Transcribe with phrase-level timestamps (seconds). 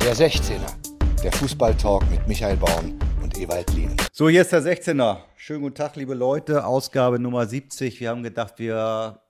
[0.00, 3.94] Der 16er, der Fußballtalk mit Michael Baum und Ewald Lien.
[4.12, 5.18] So, hier ist der 16er.
[5.36, 6.64] Schönen guten Tag, liebe Leute.
[6.64, 8.00] Ausgabe Nummer 70.
[8.00, 9.20] Wir haben gedacht, wir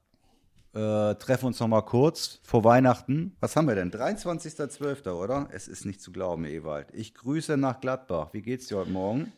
[0.72, 3.37] äh, treffen uns noch mal kurz vor Weihnachten.
[3.41, 3.91] Was haben wir denn?
[3.91, 5.49] 23.12., oder?
[5.53, 6.87] Es ist nicht zu glauben, Ewald.
[6.93, 8.29] Ich grüße nach Gladbach.
[8.33, 9.33] Wie geht's dir heute Morgen?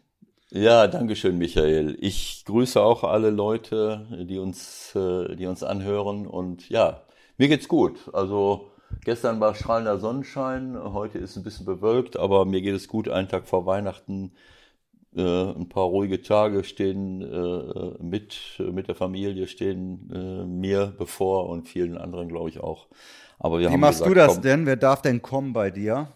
[0.51, 1.97] Ja, danke schön, Michael.
[1.99, 6.27] Ich grüße auch alle Leute, die uns, äh, die uns anhören.
[6.27, 7.05] Und ja,
[7.39, 8.11] mir geht's gut.
[8.13, 8.72] Also
[9.05, 13.09] gestern war strahlender Sonnenschein, heute ist ein bisschen bewölkt, aber mir geht es gut.
[13.09, 14.33] Einen Tag vor Weihnachten,
[15.15, 21.49] äh, ein paar ruhige Tage stehen äh, mit, mit der Familie, stehen äh, mir bevor
[21.49, 22.87] und vielen anderen, glaube ich, auch.
[23.39, 24.67] Aber wir Wie haben machst gesagt, du das komm, denn?
[24.67, 26.09] Wer darf denn kommen bei dir?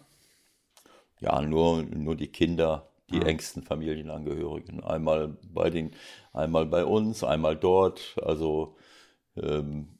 [1.19, 3.25] Ja, nur, nur die Kinder die ah.
[3.25, 4.83] engsten Familienangehörigen.
[4.83, 5.91] Einmal bei den,
[6.33, 8.15] einmal bei uns, einmal dort.
[8.21, 8.75] Also
[9.35, 9.96] ähm,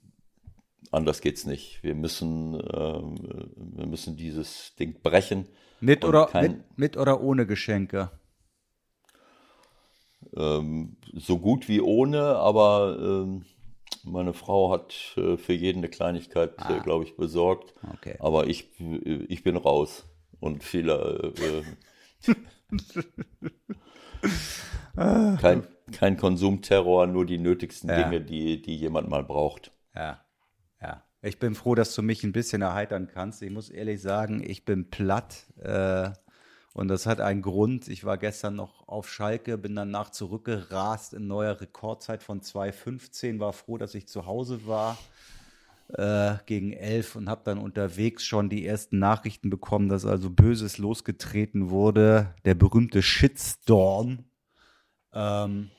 [0.91, 1.83] anders geht's nicht.
[1.83, 3.15] Wir müssen, ähm,
[3.55, 5.47] wir müssen dieses Ding brechen.
[5.79, 8.11] Mit oder kein, mit, mit oder ohne Geschenke?
[10.35, 13.45] Ähm, so gut wie ohne, aber ähm,
[14.03, 16.77] meine Frau hat äh, für jeden eine Kleinigkeit, äh, ah.
[16.77, 17.73] äh, glaube ich, besorgt.
[17.93, 18.15] Okay.
[18.19, 20.05] Aber ich, ich bin raus.
[20.39, 21.63] Und viele äh,
[25.41, 28.03] kein, kein Konsumterror, nur die nötigsten ja.
[28.03, 29.71] Dinge, die, die jemand mal braucht.
[29.95, 30.21] Ja.
[31.27, 33.41] Ich bin froh, dass du mich ein bisschen erheitern kannst.
[33.41, 35.45] Ich muss ehrlich sagen, ich bin platt.
[35.61, 36.11] Äh,
[36.73, 37.89] und das hat einen Grund.
[37.89, 43.39] Ich war gestern noch auf Schalke, bin danach zurückgerast in neuer Rekordzeit von 2,15.
[43.39, 44.97] War froh, dass ich zu Hause war
[45.89, 50.77] äh, gegen elf und habe dann unterwegs schon die ersten Nachrichten bekommen, dass also Böses
[50.77, 54.23] losgetreten wurde, der berühmte Shitstorm.
[55.13, 55.71] Ähm,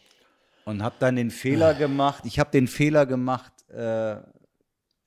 [0.67, 4.17] und habe dann den Fehler gemacht, ich habe den Fehler gemacht, äh,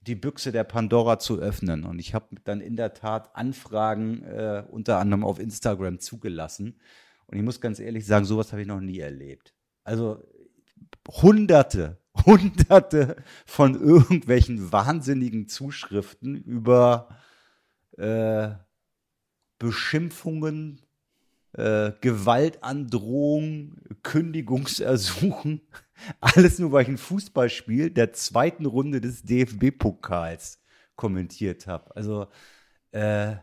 [0.02, 1.84] die Büchse der Pandora zu öffnen.
[1.84, 6.80] Und ich habe dann in der Tat Anfragen äh, unter anderem auf Instagram zugelassen.
[7.28, 9.54] Und ich muss ganz ehrlich sagen, sowas habe ich noch nie erlebt.
[9.84, 10.24] Also
[11.08, 13.16] hunderte, hunderte
[13.46, 17.10] von irgendwelchen wahnsinnigen Zuschriften über
[17.98, 18.50] äh,
[19.60, 20.82] Beschimpfungen,
[21.54, 25.62] äh, Gewaltandrohung, Kündigungsersuchen.
[26.20, 30.60] Alles nur, weil ich ein Fußballspiel der zweiten Runde des DFB-Pokals
[30.96, 31.96] kommentiert habe.
[31.96, 32.28] Also
[32.92, 33.36] äh,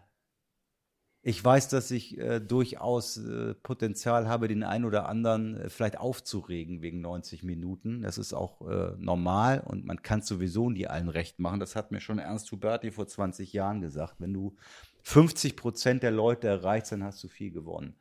[1.23, 5.99] ich weiß, dass ich äh, durchaus äh, Potenzial habe, den einen oder anderen äh, vielleicht
[5.99, 8.03] aufzuregen wegen 90 Minuten.
[8.03, 11.61] Das ist auch äh, normal und man kann sowieso nie allen recht machen.
[11.61, 14.15] Das hat mir schon Ernst Huberti vor 20 Jahren gesagt.
[14.21, 14.57] Wenn du
[15.03, 17.95] 50 Prozent der Leute erreichst, dann hast du viel gewonnen.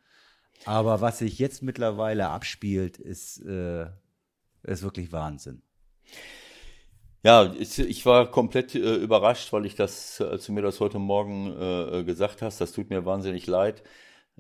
[0.65, 3.87] Aber was sich jetzt mittlerweile abspielt, ist, äh,
[4.63, 5.61] ist wirklich Wahnsinn.
[7.23, 11.51] Ja, ich war komplett äh, überrascht, weil ich das, als du mir das heute Morgen
[11.59, 13.83] äh, gesagt hast, das tut mir wahnsinnig leid.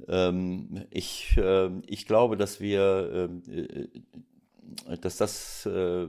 [0.07, 3.43] Ähm, ich, äh, ich glaube, dass wir, ähm,
[4.87, 6.07] äh, dass das äh,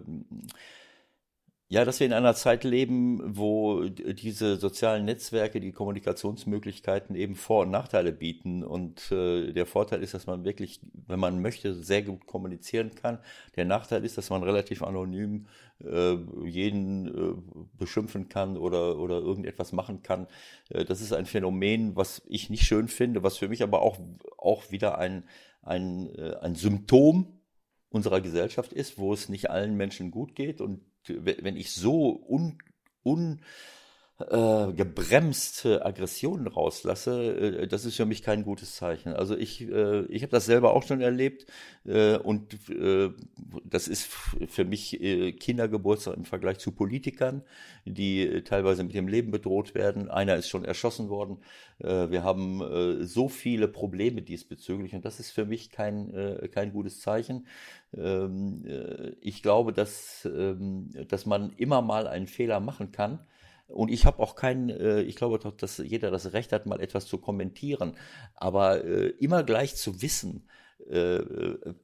[1.71, 7.65] ja, dass wir in einer Zeit leben, wo diese sozialen Netzwerke, die Kommunikationsmöglichkeiten eben Vor-
[7.65, 8.65] und Nachteile bieten.
[8.65, 13.19] Und äh, der Vorteil ist, dass man wirklich, wenn man möchte, sehr gut kommunizieren kann.
[13.57, 15.47] Der Nachteil ist, dass man relativ anonym
[15.85, 17.35] äh, jeden äh,
[17.77, 20.27] beschimpfen kann oder, oder irgendetwas machen kann.
[20.71, 23.99] Äh, das ist ein Phänomen, was ich nicht schön finde, was für mich aber auch,
[24.39, 25.25] auch wieder ein,
[25.61, 27.27] ein, äh, ein Symptom
[27.91, 32.59] unserer Gesellschaft ist, wo es nicht allen Menschen gut geht und wenn ich so un,
[33.03, 33.41] un
[34.21, 39.13] äh, gebremste Aggressionen rauslasse, äh, das ist für mich kein gutes Zeichen.
[39.13, 41.47] Also ich, äh, ich habe das selber auch schon erlebt
[41.85, 43.11] äh, und äh,
[43.65, 44.09] das ist
[44.49, 47.43] für mich äh, Kindergeburtstag im Vergleich zu Politikern,
[47.85, 50.11] die äh, teilweise mit dem Leben bedroht werden.
[50.11, 51.39] Einer ist schon erschossen worden.
[51.79, 56.49] Äh, wir haben äh, so viele Probleme diesbezüglich und das ist für mich kein, äh,
[56.49, 57.47] kein gutes Zeichen.
[57.97, 63.21] Ähm, äh, ich glaube, dass, ähm, dass man immer mal einen Fehler machen kann
[63.69, 66.81] und ich habe auch keinen, äh, ich glaube doch, dass jeder das Recht hat, mal
[66.81, 67.95] etwas zu kommentieren.
[68.35, 70.49] Aber äh, immer gleich zu wissen,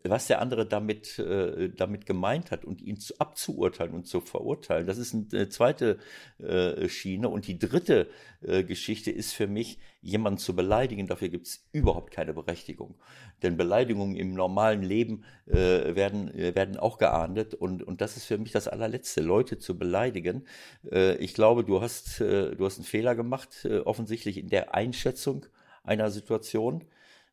[0.04, 4.86] was der andere damit, äh, damit gemeint hat und ihn zu, abzuurteilen und zu verurteilen.
[4.86, 5.98] Das ist eine zweite
[6.38, 7.28] äh, Schiene.
[7.28, 8.08] Und die dritte
[8.40, 11.06] Geschichte ist für mich, jemanden zu beleidigen.
[11.06, 12.94] Dafür gibt es überhaupt keine Berechtigung.
[13.42, 17.54] Denn Beleidigungen im normalen Leben werden, werden auch geahndet.
[17.54, 20.44] Und, und das ist für mich das allerletzte, Leute zu beleidigen.
[21.18, 25.46] ich glaube, du hast, du hast einen Fehler gemacht, offensichtlich in der Einschätzung
[25.82, 26.84] einer Situation.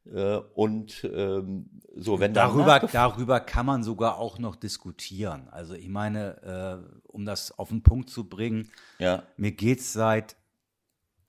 [0.06, 5.48] Äh, und ähm, so, wenn darüber, darüber kann man sogar auch noch diskutieren.
[5.50, 8.70] Also ich meine, äh, um das auf den Punkt zu bringen,
[9.00, 9.24] ja.
[9.38, 10.36] mir geht's seit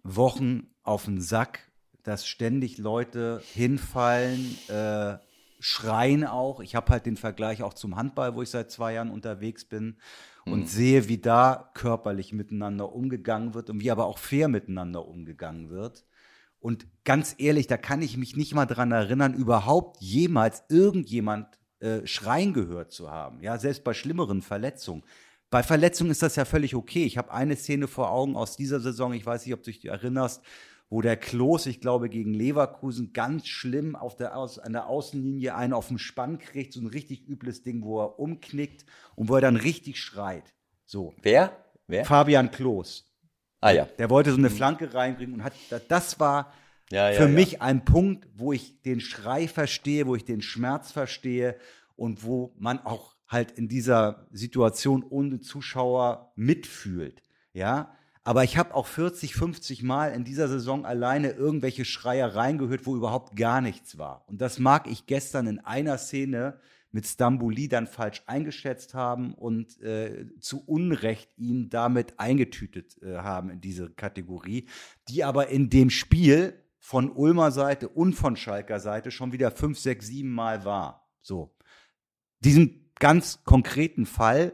[0.02, 1.70] Wochen auf den Sack,
[2.02, 5.18] dass ständig Leute hinfallen, äh,
[5.60, 6.60] schreien auch.
[6.60, 9.96] Ich habe halt den Vergleich auch zum Handball, wo ich seit zwei Jahren unterwegs bin
[10.44, 10.66] und mhm.
[10.66, 16.04] sehe, wie da körperlich miteinander umgegangen wird und wie aber auch fair miteinander umgegangen wird.
[16.62, 22.06] Und ganz ehrlich, da kann ich mich nicht mal dran erinnern, überhaupt jemals irgendjemand äh,
[22.06, 23.42] schreien gehört zu haben.
[23.42, 25.02] Ja, selbst bei schlimmeren Verletzungen.
[25.50, 27.04] Bei Verletzungen ist das ja völlig okay.
[27.04, 29.84] Ich habe eine Szene vor Augen aus dieser Saison, ich weiß nicht, ob du dich
[29.84, 30.40] erinnerst,
[30.88, 35.56] wo der Klos, ich glaube, gegen Leverkusen ganz schlimm auf der, Aus, an der Außenlinie
[35.56, 38.86] einen auf den Spann kriegt, so ein richtig übles Ding, wo er umknickt
[39.16, 40.54] und wo er dann richtig schreit.
[40.86, 41.12] So.
[41.22, 41.56] Wer?
[41.88, 42.04] Wer?
[42.04, 43.11] Fabian Klos.
[43.62, 43.88] Ah ja.
[43.98, 44.54] Der wollte so eine mhm.
[44.54, 45.54] Flanke reinbringen und hat,
[45.88, 46.52] das war
[46.90, 47.60] ja, ja, für mich ja.
[47.60, 51.56] ein Punkt, wo ich den Schrei verstehe, wo ich den Schmerz verstehe
[51.96, 57.22] und wo man auch halt in dieser Situation ohne Zuschauer mitfühlt.
[57.54, 57.94] Ja,
[58.24, 62.96] aber ich habe auch 40, 50 Mal in dieser Saison alleine irgendwelche Schreiereien gehört, wo
[62.96, 64.24] überhaupt gar nichts war.
[64.28, 66.58] Und das mag ich gestern in einer Szene
[66.92, 73.50] mit Stambouli dann falsch eingeschätzt haben und äh, zu Unrecht ihn damit eingetütet äh, haben
[73.50, 74.68] in diese Kategorie,
[75.08, 79.78] die aber in dem Spiel von Ulmer Seite und von Schalker Seite schon wieder fünf,
[79.78, 81.08] sechs, sieben Mal war.
[81.22, 81.56] So.
[82.40, 84.52] Diesen ganz konkreten Fall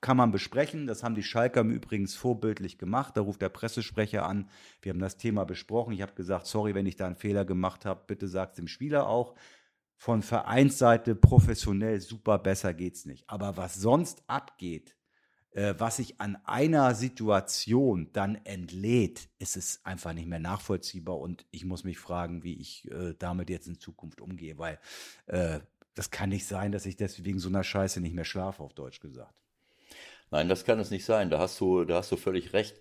[0.00, 0.86] kann man besprechen.
[0.86, 3.16] Das haben die Schalker übrigens vorbildlich gemacht.
[3.16, 4.48] Da ruft der Pressesprecher an.
[4.80, 5.92] Wir haben das Thema besprochen.
[5.92, 8.68] Ich habe gesagt, sorry, wenn ich da einen Fehler gemacht habe, bitte sagt es dem
[8.68, 9.34] Spieler auch.
[9.96, 13.24] Von Vereinsseite professionell super, besser geht's nicht.
[13.28, 14.96] Aber was sonst abgeht,
[15.52, 21.18] äh, was sich an einer Situation dann entlädt, ist es einfach nicht mehr nachvollziehbar.
[21.18, 24.78] Und ich muss mich fragen, wie ich äh, damit jetzt in Zukunft umgehe, weil
[25.26, 25.60] äh,
[25.94, 29.00] das kann nicht sein, dass ich deswegen so einer Scheiße nicht mehr schlafe, auf Deutsch
[29.00, 29.34] gesagt.
[30.30, 31.30] Nein, das kann es nicht sein.
[31.30, 32.78] Da hast du, da hast du völlig recht.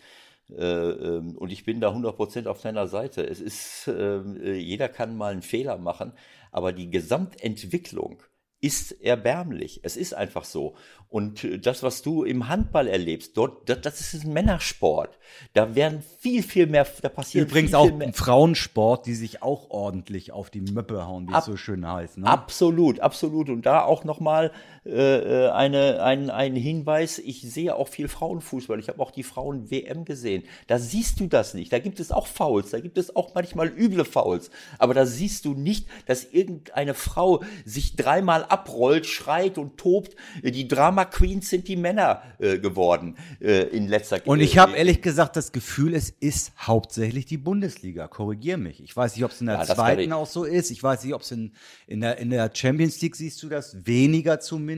[0.50, 3.28] Äh, ähm, und ich bin da 100% auf deiner Seite.
[3.28, 6.14] Es ist, ähm, äh, jeder kann mal einen Fehler machen,
[6.56, 8.24] aber die Gesamtentwicklung
[8.62, 9.81] ist erbärmlich.
[9.84, 10.75] Es ist einfach so.
[11.10, 15.19] Und äh, das, was du im Handball erlebst, dort, das, das ist ein Männersport.
[15.52, 19.44] Da werden viel, viel mehr, da passiert Übrigens viel, auch viel ein Frauensport, die sich
[19.44, 22.19] auch ordentlich auf die Möppe hauen, wie Ab, es so schön heißt.
[22.19, 22.28] Ne?
[22.28, 23.50] Absolut, absolut.
[23.50, 24.54] Und da auch nochmal
[24.86, 27.18] äh, äh, eine, ein, ein Hinweis.
[27.18, 28.80] Ich sehe auch viel Frauenfußball.
[28.80, 30.44] Ich habe auch die Frauen-WM gesehen.
[30.68, 31.74] Da siehst du das nicht.
[31.74, 32.70] Da gibt es auch Fouls.
[32.70, 34.52] Da gibt es auch manchmal üble Fouls.
[34.78, 40.16] Aber da siehst du nicht, dass irgendeine Frau sich dreimal abrollt, schreit und tobt.
[40.44, 44.28] Die Drama Queens sind die Männer äh, geworden äh, in letzter Zeit.
[44.28, 48.08] Und ich habe ehrlich gesagt das Gefühl, es ist hauptsächlich die Bundesliga.
[48.08, 48.84] Korrigier mich.
[48.84, 50.70] Ich weiß nicht, ob es in der ja, zweiten auch so ist.
[50.70, 51.54] Ich weiß nicht, ob es in,
[51.88, 54.75] in, der, in der Champions League siehst du das weniger zumindest.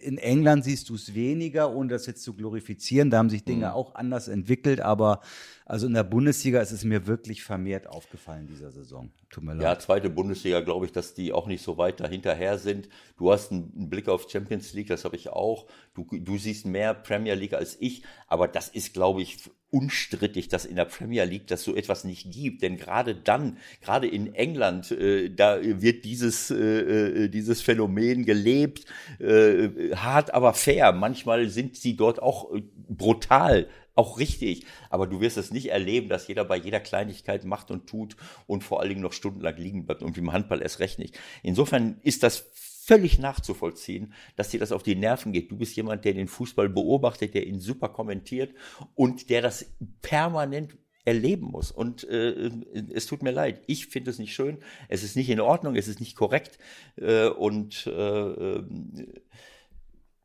[0.00, 3.10] In England siehst du es weniger, ohne das jetzt zu glorifizieren.
[3.10, 3.72] Da haben sich Dinge mhm.
[3.72, 5.20] auch anders entwickelt, aber
[5.68, 9.10] also in der Bundesliga ist es mir wirklich vermehrt aufgefallen dieser Saison.
[9.30, 9.62] Tut mir leid.
[9.62, 12.88] Ja, zweite Bundesliga glaube ich, dass die auch nicht so weit dahinterher sind.
[13.18, 15.66] Du hast einen Blick auf Champions League, das habe ich auch.
[15.94, 19.38] Du, du siehst mehr Premier League als ich, aber das ist, glaube ich,
[19.70, 22.62] unstrittig, dass in der Premier League das so etwas nicht gibt.
[22.62, 28.84] Denn gerade dann, gerade in England, äh, da wird dieses, äh, äh dieses Phänomen gelebt,
[29.18, 30.92] äh, hart aber fair.
[30.92, 33.66] Manchmal sind sie dort auch äh, brutal
[33.96, 34.64] auch richtig.
[34.90, 38.16] Aber du wirst es nicht erleben, dass jeder bei jeder Kleinigkeit macht und tut
[38.46, 41.18] und vor allen Dingen noch stundenlang liegen bleibt und wie im Handball erst recht nicht.
[41.42, 45.50] Insofern ist das völlig nachzuvollziehen, dass dir das auf die Nerven geht.
[45.50, 48.54] Du bist jemand, der den Fußball beobachtet, der ihn super kommentiert
[48.94, 49.66] und der das
[50.02, 51.72] permanent erleben muss.
[51.72, 52.50] Und äh,
[52.92, 55.88] es tut mir leid, ich finde es nicht schön, es ist nicht in Ordnung, es
[55.88, 56.58] ist nicht korrekt
[56.96, 58.62] äh, und äh,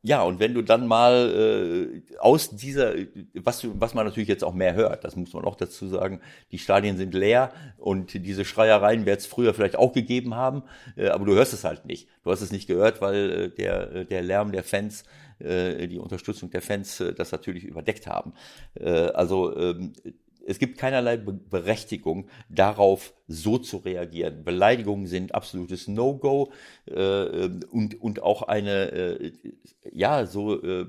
[0.04, 2.94] ja, und wenn du dann mal äh, aus dieser,
[3.34, 6.58] was, was man natürlich jetzt auch mehr hört, das muss man auch dazu sagen, die
[6.58, 10.64] Stadien sind leer und diese Schreiereien wird es früher vielleicht auch gegeben haben,
[10.96, 12.08] äh, aber du hörst es halt nicht.
[12.24, 15.04] Du hast es nicht gehört, weil äh, der, äh, der Lärm der Fans,
[15.38, 18.32] äh, die Unterstützung der Fans äh, das natürlich überdeckt haben.
[18.74, 19.92] Äh, also ähm,
[20.46, 24.44] es gibt keinerlei Berechtigung, darauf so zu reagieren.
[24.44, 26.52] Beleidigungen sind absolutes No-Go
[26.86, 29.32] äh, und, und auch eine, äh,
[29.92, 30.86] ja, so, äh,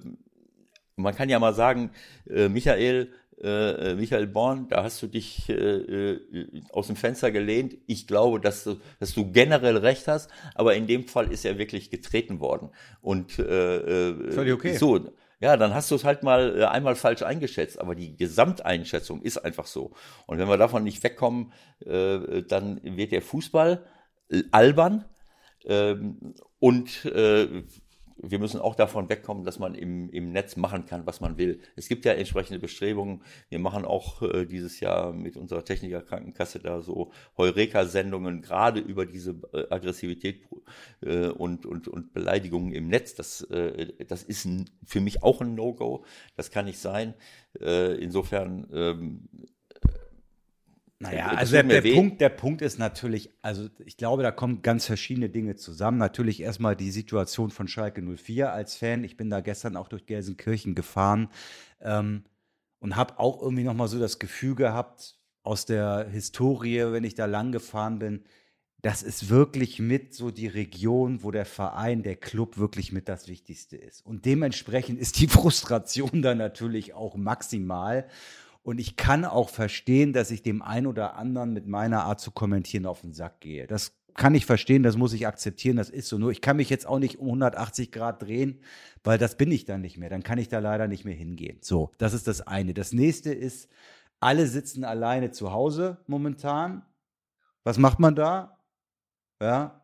[0.96, 1.92] man kann ja mal sagen,
[2.30, 5.52] äh, Michael, äh, äh, Michael Born, da hast du dich
[6.72, 7.76] aus dem Fenster gelehnt.
[7.88, 11.58] Ich glaube, dass du, dass du generell recht hast, aber in dem Fall ist er
[11.58, 12.70] wirklich getreten worden.
[13.02, 14.78] Und äh, äh Völlig okay.
[14.78, 15.00] so
[15.40, 17.80] ja, dann hast du es halt mal äh, einmal falsch eingeschätzt.
[17.80, 19.94] Aber die Gesamteinschätzung ist einfach so.
[20.26, 21.52] Und wenn wir davon nicht wegkommen,
[21.86, 23.86] äh, dann wird der Fußball
[24.52, 25.06] albern.
[25.66, 27.64] Ähm, und äh,
[28.24, 31.60] wir müssen auch davon wegkommen, dass man im, im Netz machen kann, was man will.
[31.76, 33.22] Es gibt ja entsprechende Bestrebungen.
[33.50, 39.36] Wir machen auch äh, dieses Jahr mit unserer Technikerkrankenkasse da so Heureka-Sendungen, gerade über diese
[39.54, 40.44] äh, Aggressivität
[41.02, 43.14] äh, und, und, und Beleidigungen im Netz.
[43.16, 46.06] Das, äh, das ist ein, für mich auch ein No-Go.
[46.38, 47.14] Das kann nicht sein.
[47.60, 48.68] Äh, insofern
[51.04, 54.86] naja, also der, der Punkt, der Punkt ist natürlich, also ich glaube, da kommen ganz
[54.86, 55.98] verschiedene Dinge zusammen.
[55.98, 59.04] Natürlich erstmal die Situation von Schalke 04 als Fan.
[59.04, 61.30] Ich bin da gestern auch durch Gelsenkirchen gefahren
[61.82, 62.24] ähm,
[62.80, 67.26] und habe auch irgendwie nochmal so das Gefühl gehabt, aus der Historie, wenn ich da
[67.26, 68.24] lang gefahren bin,
[68.82, 73.30] das ist wirklich mit so die Region, wo der Verein, der Club wirklich mit das
[73.30, 74.06] Wichtigste ist.
[74.06, 78.08] Und dementsprechend ist die Frustration da natürlich auch maximal.
[78.64, 82.32] Und ich kann auch verstehen, dass ich dem einen oder anderen mit meiner Art zu
[82.32, 83.68] kommentieren auf den Sack gehe.
[83.68, 86.18] Das kann ich verstehen, das muss ich akzeptieren, das ist so.
[86.18, 88.62] Nur ich kann mich jetzt auch nicht um 180 Grad drehen,
[89.04, 90.10] weil das bin ich dann nicht mehr.
[90.10, 91.58] Dann kann ich da leider nicht mehr hingehen.
[91.62, 92.74] So, das ist das eine.
[92.74, 93.70] Das nächste ist,
[94.20, 96.86] alle sitzen alleine zu Hause momentan.
[97.64, 98.60] Was macht man da?
[99.42, 99.82] Ja,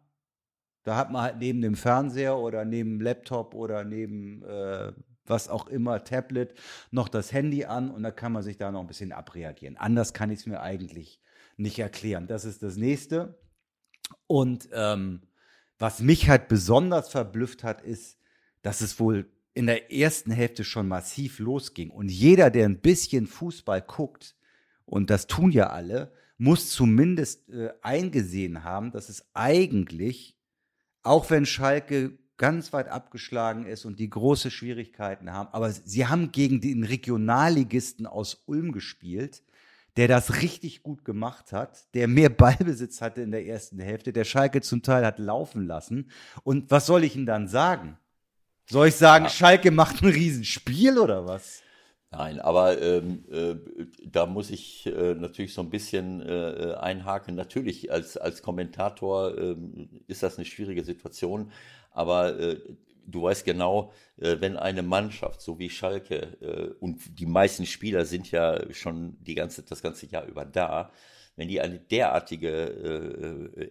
[0.84, 4.94] da hat man halt neben dem Fernseher oder neben dem Laptop oder neben äh,
[5.30, 6.54] was auch immer, Tablet,
[6.92, 9.78] noch das Handy an und da kann man sich da noch ein bisschen abreagieren.
[9.78, 11.22] Anders kann ich es mir eigentlich
[11.58, 12.28] nicht erklären.
[12.28, 13.40] Das ist das nächste.
[14.28, 15.22] Und ähm,
[15.78, 18.18] was mich halt besonders verblüfft hat, ist,
[18.62, 21.90] dass es wohl in der ersten Hälfte schon massiv losging.
[21.90, 24.36] Und jeder, der ein bisschen Fußball guckt,
[24.86, 30.38] und das tun ja alle, muss zumindest äh, eingesehen haben, dass es eigentlich,
[31.04, 35.50] auch wenn Schalke ganz weit abgeschlagen ist und die große Schwierigkeiten haben.
[35.52, 39.44] Aber sie haben gegen den Regionalligisten aus Ulm gespielt,
[39.98, 44.24] der das richtig gut gemacht hat, der mehr Ballbesitz hatte in der ersten Hälfte, der
[44.24, 46.10] Schalke zum Teil hat laufen lassen.
[46.44, 47.98] Und was soll ich ihm dann sagen?
[48.68, 49.30] Soll ich sagen, ja.
[49.30, 51.62] Schalke macht ein Riesenspiel oder was?
[52.12, 53.56] Nein, aber ähm, äh,
[54.04, 57.36] da muss ich äh, natürlich so ein bisschen äh, einhaken.
[57.36, 61.52] Natürlich, als, als Kommentator ähm, ist das eine schwierige Situation.
[61.92, 62.60] Aber äh,
[63.06, 68.06] du weißt genau, äh, wenn eine Mannschaft, so wie Schalke, äh, und die meisten Spieler
[68.06, 70.92] sind ja schon die ganze, das ganze Jahr über da,
[71.36, 72.50] wenn die eine derartige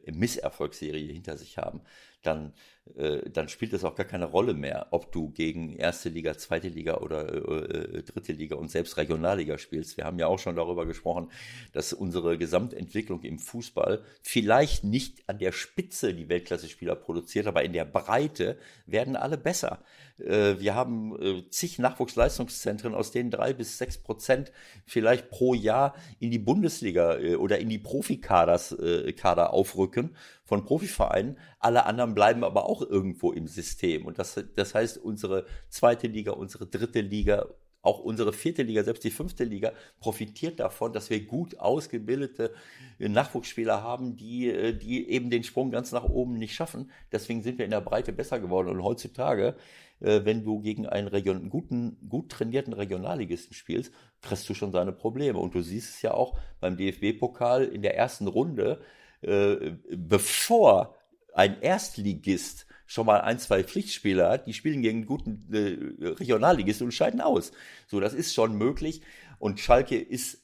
[0.07, 1.83] äh, Misserfolgsserie hinter sich haben,
[2.23, 2.55] dann,
[2.97, 6.69] äh, dann spielt es auch gar keine Rolle mehr, ob du gegen erste Liga, zweite
[6.69, 9.97] Liga oder äh, dritte Liga und selbst Regionalliga spielst.
[9.97, 11.31] Wir haben ja auch schon darüber gesprochen,
[11.73, 17.73] dass unsere Gesamtentwicklung im Fußball vielleicht nicht an der Spitze die Weltklasse-Spieler produziert, aber in
[17.73, 19.83] der Breite werden alle besser.
[20.19, 24.53] Äh, wir haben äh, zig Nachwuchsleistungszentren, aus denen drei bis sechs Prozent
[24.87, 30.65] vielleicht pro Jahr in die Bundesliga äh, oder in die Profikaders äh, Kader aufrücken von
[30.65, 31.39] Profivereinen.
[31.59, 34.07] Alle anderen bleiben aber auch irgendwo im System.
[34.07, 37.47] Und das, das heißt, unsere zweite Liga, unsere dritte Liga,
[37.83, 42.53] auch unsere vierte Liga, selbst die fünfte Liga, profitiert davon, dass wir gut ausgebildete
[42.99, 46.91] Nachwuchsspieler haben, die, die eben den Sprung ganz nach oben nicht schaffen.
[47.13, 48.69] Deswegen sind wir in der Breite besser geworden.
[48.69, 49.57] Und heutzutage,
[50.01, 53.93] äh, wenn du gegen einen Region, guten, gut trainierten Regionalligisten spielst,
[54.23, 55.39] kriegst du schon seine Probleme.
[55.39, 58.81] Und du siehst es ja auch beim DFB-Pokal in der ersten Runde,
[59.23, 60.95] äh, bevor
[61.39, 66.83] ein Erstligist schon mal ein, zwei Pflichtspieler hat, die spielen gegen einen guten äh, Regionalligist
[66.83, 67.53] und scheiden aus.
[67.87, 69.03] So, das ist schon möglich.
[69.39, 70.39] Und Schalke ist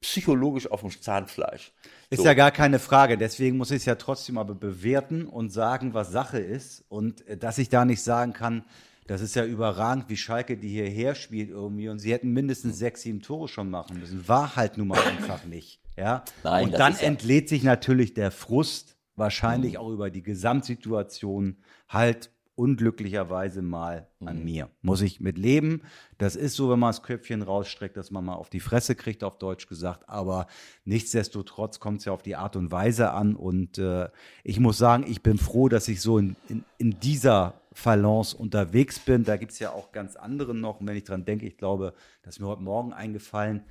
[0.00, 1.72] psychologisch auf dem Zahnfleisch.
[2.10, 2.24] Ist so.
[2.24, 3.16] ja gar keine Frage.
[3.16, 6.84] Deswegen muss ich es ja trotzdem aber bewerten und sagen, was Sache ist.
[6.88, 8.64] Und äh, dass ich da nicht sagen kann,
[9.06, 11.88] das ist ja überragend, wie Schalke die hierher spielt irgendwie.
[11.88, 14.26] Und sie hätten mindestens sechs, sieben Tore schon machen müssen.
[14.26, 15.78] War halt nun mal einfach nicht.
[15.96, 16.24] Ja.
[16.42, 19.78] Nein, und dann entlädt sich natürlich der Frust, wahrscheinlich mhm.
[19.78, 21.56] auch über die Gesamtsituation,
[21.88, 24.44] halt unglücklicherweise mal an mhm.
[24.44, 24.70] mir.
[24.82, 25.82] Muss ich mit leben.
[26.18, 29.24] Das ist so, wenn man das Köpfchen rausstreckt, dass man mal auf die Fresse kriegt,
[29.24, 30.08] auf Deutsch gesagt.
[30.08, 30.46] Aber
[30.84, 33.36] nichtsdestotrotz kommt es ja auf die Art und Weise an.
[33.36, 34.08] Und äh,
[34.44, 38.98] ich muss sagen, ich bin froh, dass ich so in, in, in dieser Balance unterwegs
[38.98, 39.24] bin.
[39.24, 40.80] Da gibt es ja auch ganz andere noch.
[40.80, 43.64] Und wenn ich dran denke, ich glaube, das ist mir heute Morgen eingefallen,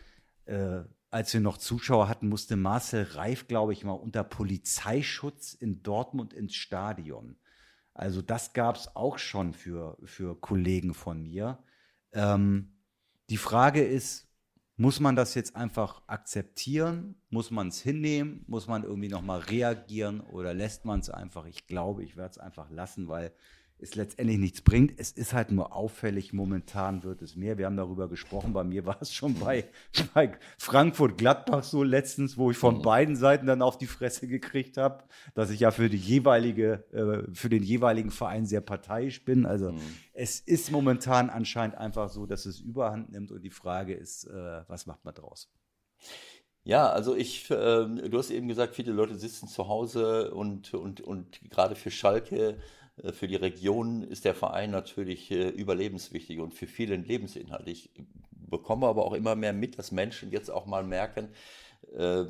[0.46, 5.84] äh, als wir noch Zuschauer hatten, musste Marcel Reif, glaube ich, mal unter Polizeischutz in
[5.84, 7.36] Dortmund ins Stadion.
[7.94, 11.60] Also das gab es auch schon für, für Kollegen von mir.
[12.14, 12.78] Ähm,
[13.30, 14.30] die Frage ist,
[14.78, 17.16] muss man das jetzt einfach akzeptieren?
[17.30, 18.44] Muss man es hinnehmen?
[18.48, 21.46] Muss man irgendwie nochmal reagieren oder lässt man es einfach?
[21.46, 23.34] Ich glaube, ich werde es einfach lassen, weil
[23.82, 25.00] es letztendlich nichts bringt.
[25.00, 27.58] Es ist halt nur auffällig, momentan wird es mehr.
[27.58, 29.66] Wir haben darüber gesprochen, bei mir war es schon bei,
[30.14, 32.82] bei Frankfurt-Gladbach so letztens, wo ich von mhm.
[32.82, 37.34] beiden Seiten dann auf die Fresse gekriegt habe, dass ich ja für die jeweilige, äh,
[37.34, 39.46] für den jeweiligen Verein sehr parteiisch bin.
[39.46, 39.80] Also mhm.
[40.14, 44.64] es ist momentan anscheinend einfach so, dass es überhand nimmt und die Frage ist, äh,
[44.68, 45.50] was macht man draus?
[46.64, 51.02] Ja, also ich, äh, du hast eben gesagt, viele Leute sitzen zu Hause und, und,
[51.02, 52.60] und gerade für Schalke
[53.14, 57.68] für die Region ist der Verein natürlich äh, überlebenswichtig und für viele Lebensinhalt.
[57.68, 57.90] Ich
[58.34, 61.30] bekomme aber auch immer mehr mit, dass Menschen jetzt auch mal merken,
[61.96, 62.26] äh,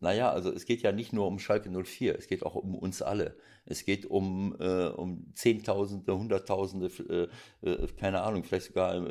[0.00, 3.02] naja, also es geht ja nicht nur um Schalke 04, es geht auch um uns
[3.02, 3.36] alle.
[3.66, 7.28] Es geht um, äh, um Zehntausende, Hunderttausende,
[7.62, 9.06] äh, äh keine Ahnung, vielleicht sogar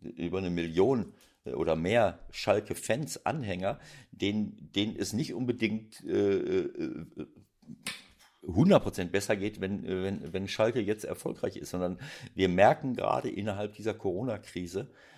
[0.00, 1.12] über eine Million
[1.44, 3.80] oder mehr Schalke-Fans, Anhänger,
[4.12, 6.02] denen, denen es nicht unbedingt
[8.46, 11.98] 100% besser geht, wenn, wenn, wenn Schalke jetzt erfolgreich ist, sondern
[12.34, 15.11] wir merken gerade innerhalb dieser Corona-Krise, äh,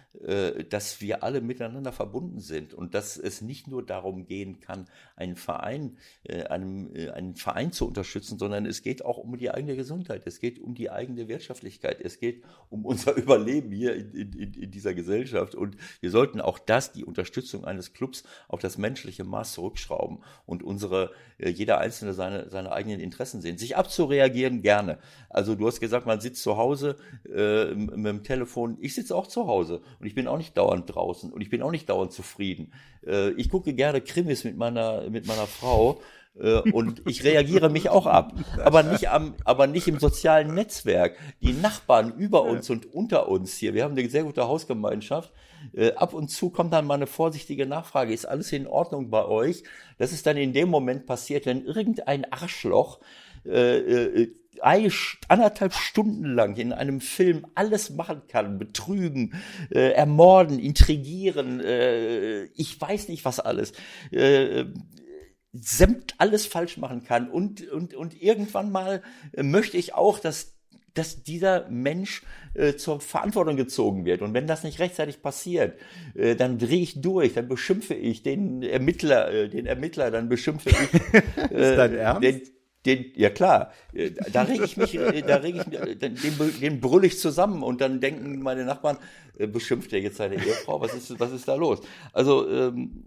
[0.70, 5.36] dass wir alle miteinander verbunden sind und dass es nicht nur darum gehen kann, einen
[5.36, 9.76] Verein, äh, einem, äh, einen Verein zu unterstützen, sondern es geht auch um die eigene
[9.76, 14.54] Gesundheit, es geht um die eigene Wirtschaftlichkeit, es geht um unser Überleben hier in, in,
[14.54, 19.24] in dieser Gesellschaft und wir sollten auch das, die Unterstützung eines Clubs, auf das menschliche
[19.24, 23.58] Maß zurückschrauben und unsere, jeder Einzelne seine, seine eigenen Interessen sehen.
[23.58, 24.98] Sich abzureagieren gerne.
[25.28, 26.96] Also du hast gesagt, man sitzt zu Hause
[27.28, 28.78] äh, mit dem Telefon.
[28.80, 31.62] Ich sitze auch zu Hause und ich bin auch nicht dauernd draußen und ich bin
[31.62, 32.74] auch nicht dauernd zufrieden.
[33.06, 35.98] Äh, ich gucke gerne Krimis mit meiner, mit meiner Frau
[36.38, 38.34] äh, und ich reagiere mich auch ab.
[38.62, 41.16] Aber nicht am, aber nicht im sozialen Netzwerk.
[41.40, 45.32] Die Nachbarn über uns und unter uns hier, wir haben eine sehr gute Hausgemeinschaft.
[45.72, 48.12] Äh, ab und zu kommt dann mal eine vorsichtige Nachfrage.
[48.12, 49.62] Ist alles in Ordnung bei euch?
[49.96, 53.00] Das ist dann in dem Moment passiert, wenn irgendein Arschloch
[53.46, 59.34] äh, äh, anderthalb Stunden lang in einem Film alles machen kann, betrügen,
[59.70, 63.72] äh, ermorden, intrigieren, äh, ich weiß nicht was alles,
[64.10, 64.64] äh,
[65.52, 69.02] sämt alles falsch machen kann und, und, und irgendwann mal
[69.36, 70.54] möchte ich auch, dass
[70.94, 72.22] dass dieser Mensch
[72.54, 74.22] äh, zur Verantwortung gezogen wird.
[74.22, 75.78] Und wenn das nicht rechtzeitig passiert,
[76.14, 80.70] äh, dann drehe ich durch, dann beschimpfe ich den Ermittler, äh, den Ermittler, dann beschimpfe
[80.70, 81.88] ich äh,
[82.20, 82.42] den,
[82.86, 86.16] den, ja klar, äh, da reg ich mich, äh, da reg ich mich, äh, den,
[86.60, 88.98] den brüll ich zusammen und dann denken meine Nachbarn,
[89.38, 91.80] beschimpft er jetzt seine Ehefrau, was ist, was ist da los?
[92.12, 93.04] Also, ähm,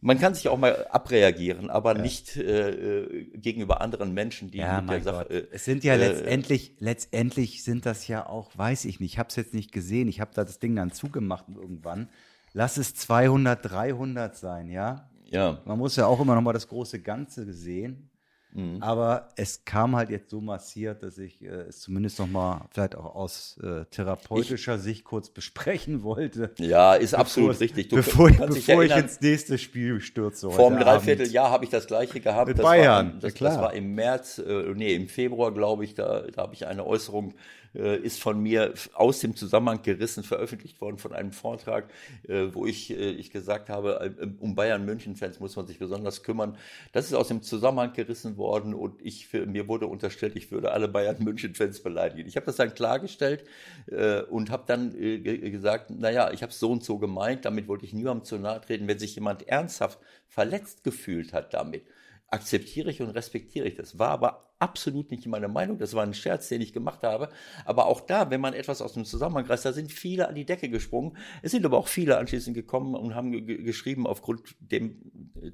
[0.00, 2.02] man kann sich auch mal abreagieren, aber ja.
[2.02, 5.30] nicht äh, gegenüber anderen Menschen, die ja, mit der Sache.
[5.30, 9.18] Äh, es sind ja äh, letztendlich, letztendlich sind das ja auch, weiß ich nicht, ich
[9.18, 12.08] habe es jetzt nicht gesehen, ich habe da das Ding dann zugemacht irgendwann.
[12.52, 15.08] Lass es 200, 300 sein, ja.
[15.30, 15.62] Ja.
[15.64, 18.10] Man muss ja auch immer noch mal das große Ganze sehen.
[18.54, 18.82] Mhm.
[18.82, 22.94] Aber es kam halt jetzt so massiert, dass ich äh, es zumindest noch mal vielleicht
[22.96, 26.50] auch aus äh, therapeutischer ich, Sicht kurz besprechen wollte.
[26.58, 27.88] Ja, ist absolut richtig.
[27.88, 30.50] Du, bevor du bevor ich ins nächste Spiel stürze.
[30.50, 32.48] Vor einem Dreivierteljahr habe ich das gleiche gehabt.
[32.48, 35.94] Mit das Bayern, war, das, das, war im März, äh, nee, im Februar, glaube ich,
[35.94, 37.34] da, da habe ich eine Äußerung äh,
[37.74, 41.90] ist von mir aus dem Zusammenhang gerissen, veröffentlicht worden von einem Vortrag,
[42.28, 46.22] äh, wo ich, äh, ich gesagt habe, äh, um Bayern München-Fans muss man sich besonders
[46.22, 46.56] kümmern.
[46.92, 50.72] Das ist aus dem Zusammenhang gerissen worden und ich, für, mir wurde unterstellt, ich würde
[50.72, 52.28] alle Bayern München-Fans beleidigen.
[52.28, 53.44] Ich habe das dann klargestellt
[53.86, 57.68] äh, und habe dann äh, gesagt, naja, ich habe es so und so gemeint, damit
[57.68, 61.84] wollte ich niemandem zu nahe treten, wenn sich jemand ernsthaft verletzt gefühlt hat damit
[62.32, 63.98] akzeptiere ich und respektiere ich das.
[63.98, 65.76] War aber absolut nicht meine Meinung.
[65.76, 67.28] Das war ein Scherz, den ich gemacht habe.
[67.64, 70.44] Aber auch da, wenn man etwas aus dem Zusammenhang reißt, da sind viele an die
[70.44, 71.16] Decke gesprungen.
[71.42, 75.00] Es sind aber auch viele anschließend gekommen und haben geschrieben aufgrund dem,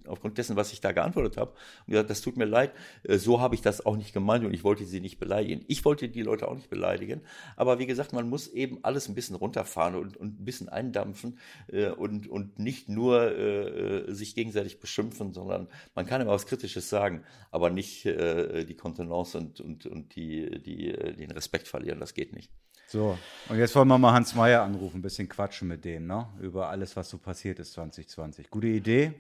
[0.07, 1.53] aufgrund dessen, was ich da geantwortet habe.
[1.87, 2.73] Und gesagt, das tut mir leid.
[3.03, 5.65] Äh, so habe ich das auch nicht gemeint und ich wollte sie nicht beleidigen.
[5.69, 7.23] Ich wollte die Leute auch nicht beleidigen.
[7.57, 11.39] Aber wie gesagt, man muss eben alles ein bisschen runterfahren und, und ein bisschen eindampfen
[11.69, 16.91] äh, und, und nicht nur äh, sich gegenseitig beschimpfen, sondern man kann immer was Kritisches
[16.91, 22.01] sagen, aber nicht die Kontrolle Kontenance und, und, und die, die, den Respekt verlieren.
[22.01, 22.51] Das geht nicht.
[22.89, 26.27] So, und jetzt wollen wir mal Hans Meyer anrufen, ein bisschen quatschen mit dem, ne?
[26.41, 28.51] Über alles, was so passiert ist 2020.
[28.51, 29.13] Gute Idee?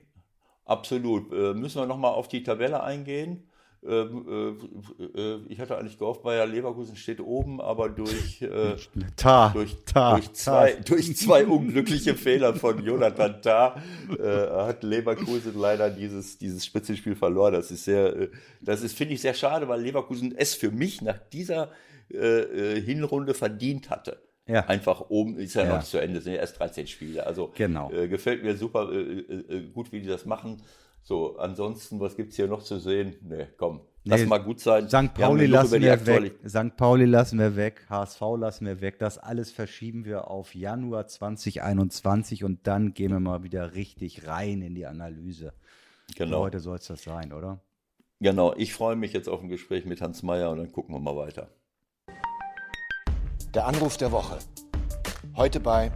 [0.64, 1.32] Absolut.
[1.32, 3.47] Äh, müssen wir nochmal auf die Tabelle eingehen?
[3.86, 4.56] Ähm,
[4.98, 8.74] äh, äh, ich hatte eigentlich gehofft, Bayer Leverkusen steht oben, aber durch, äh,
[9.16, 10.80] ta, durch, ta, durch, zwei, ta.
[10.82, 13.80] durch zwei unglückliche Fehler von Jonathan Tah
[14.18, 17.52] äh, hat Leverkusen leider dieses, dieses Spitzenspiel verloren.
[17.52, 18.28] Das ist sehr, äh,
[18.60, 21.70] das ist, finde ich, sehr schade, weil Leverkusen es für mich nach dieser
[22.08, 24.20] äh, Hinrunde verdient hatte.
[24.48, 24.64] Ja.
[24.66, 27.26] Einfach oben ist ja, ja, noch zu Ende, sind ja erst 13 Spiele.
[27.26, 27.90] Also genau.
[27.90, 28.90] gefällt mir super
[29.74, 30.62] gut, wie die das machen.
[31.08, 33.16] So, ansonsten, was gibt es hier noch zu sehen?
[33.22, 33.80] Nee, komm.
[34.04, 34.90] Lass mal gut sein.
[34.90, 35.14] St.
[35.14, 36.38] Pauli lassen wir weg.
[36.46, 36.76] St.
[36.76, 37.86] Pauli lassen wir weg.
[37.88, 38.98] HSV lassen wir weg.
[38.98, 44.60] Das alles verschieben wir auf Januar 2021 und dann gehen wir mal wieder richtig rein
[44.60, 45.54] in die Analyse.
[46.14, 46.40] Genau.
[46.40, 47.58] Heute soll es das sein, oder?
[48.20, 48.54] Genau.
[48.58, 51.16] Ich freue mich jetzt auf ein Gespräch mit Hans Meyer und dann gucken wir mal
[51.16, 51.48] weiter.
[53.54, 54.40] Der Anruf der Woche.
[55.34, 55.90] Heute bei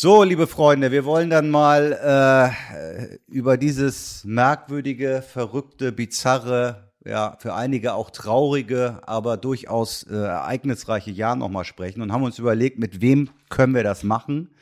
[0.00, 7.54] so, liebe Freunde, wir wollen dann mal äh, über dieses merkwürdige, verrückte, bizarre, ja, für
[7.54, 13.00] einige auch traurige, aber durchaus äh, ereignisreiche Jahr nochmal sprechen und haben uns überlegt, mit
[13.00, 14.54] wem können wir das machen.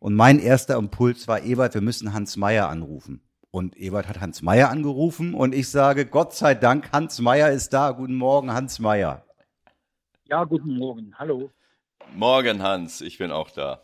[0.00, 3.22] Und mein erster Impuls war, Ebert, wir müssen Hans Meyer anrufen.
[3.50, 7.72] Und Ebert hat Hans Meyer angerufen und ich sage, Gott sei Dank, Hans Meyer ist
[7.72, 7.92] da.
[7.92, 9.24] Guten Morgen, Hans Meyer.
[10.28, 11.14] Ja, guten Morgen.
[11.18, 11.50] Hallo.
[12.14, 13.00] Morgen, Hans.
[13.00, 13.83] Ich bin auch da.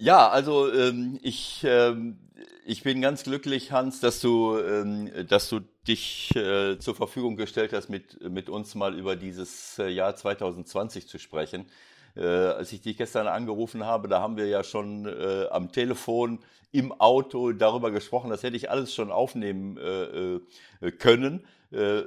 [0.00, 2.18] Ja, also ähm, ich, ähm,
[2.64, 7.72] ich bin ganz glücklich, Hans, dass du, ähm, dass du dich äh, zur Verfügung gestellt
[7.72, 11.66] hast, mit, mit uns mal über dieses äh, Jahr 2020 zu sprechen.
[12.16, 16.38] Äh, als ich dich gestern angerufen habe, da haben wir ja schon äh, am Telefon
[16.70, 18.30] im Auto darüber gesprochen.
[18.30, 20.36] Das hätte ich alles schon aufnehmen äh,
[20.86, 21.44] äh, können.
[21.72, 22.02] Äh,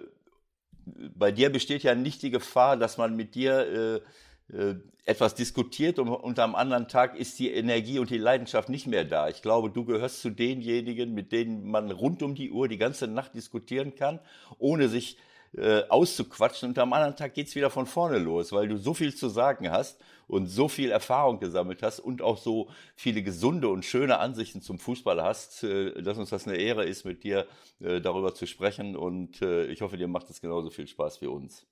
[0.86, 4.02] bei dir besteht ja nicht die Gefahr, dass man mit dir
[5.06, 9.06] etwas diskutiert und, und am anderen Tag ist die Energie und die Leidenschaft nicht mehr
[9.06, 9.30] da.
[9.30, 13.08] Ich glaube, du gehörst zu denjenigen, mit denen man rund um die Uhr die ganze
[13.08, 14.20] Nacht diskutieren kann,
[14.60, 15.18] ohne sich
[15.58, 19.14] äh, auszuquatschen und am anderen Tag geht's wieder von vorne los, weil du so viel
[19.14, 23.84] zu sagen hast und so viel Erfahrung gesammelt hast und auch so viele gesunde und
[23.84, 27.48] schöne Ansichten zum Fußball hast, äh, dass uns das eine Ehre ist, mit dir
[27.82, 31.28] äh, darüber zu sprechen und äh, ich hoffe, dir macht es genauso viel Spaß wie
[31.28, 31.66] uns.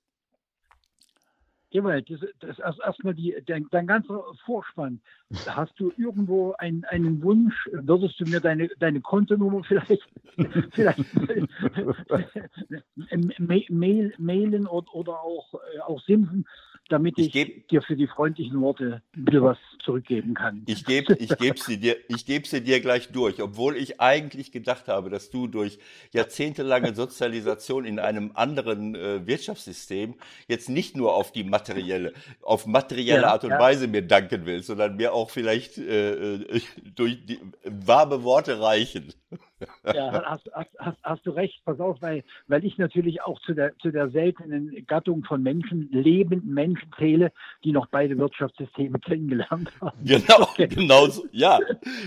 [1.72, 5.00] Ewald, das, das ist erstmal die, dein, dein ganzer Vorspann.
[5.46, 7.54] Hast du irgendwo ein, einen Wunsch?
[7.72, 10.02] Würdest du mir deine, deine Kontonummer vielleicht,
[10.72, 11.04] vielleicht
[13.68, 16.46] mail, mailen oder, oder auch, äh, auch simpfen?
[16.90, 20.62] Damit ich, ich dir für die freundlichen Worte ein bisschen was zurückgeben kann.
[20.66, 24.52] Ich gebe ich geb sie, dir, ich geb sie dir gleich durch, obwohl ich eigentlich
[24.52, 25.78] gedacht habe, dass du durch
[26.12, 30.14] jahrzehntelange Sozialisation in einem anderen äh, Wirtschaftssystem
[30.48, 33.58] jetzt nicht nur auf die materielle, auf materielle ja, Art und ja.
[33.58, 36.60] Weise mir danken willst, sondern mir auch vielleicht äh, äh
[36.94, 39.12] durch die, warme Worte reichen.
[39.84, 43.54] Ja, hast, hast, hast, hast, du recht, pass auf, weil, weil ich natürlich auch zu
[43.54, 47.32] der, zu der seltenen Gattung von Menschen, lebenden Menschen zähle,
[47.64, 49.98] die noch beide Wirtschaftssysteme kennengelernt haben.
[50.04, 50.68] Genau, okay.
[50.68, 51.24] genau so.
[51.32, 51.58] Ja,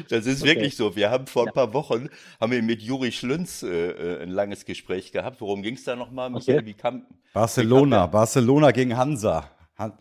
[0.09, 0.55] das ist okay.
[0.55, 0.95] wirklich so.
[0.95, 2.09] Wir haben vor ein paar Wochen,
[2.39, 5.41] haben wir mit Juri Schlünz äh, äh ein langes Gespräch gehabt.
[5.41, 6.33] Worum ging es da nochmal?
[6.33, 6.53] Okay.
[6.53, 9.49] Barcelona, wie kam Barcelona gegen Hansa.
[9.77, 9.93] Han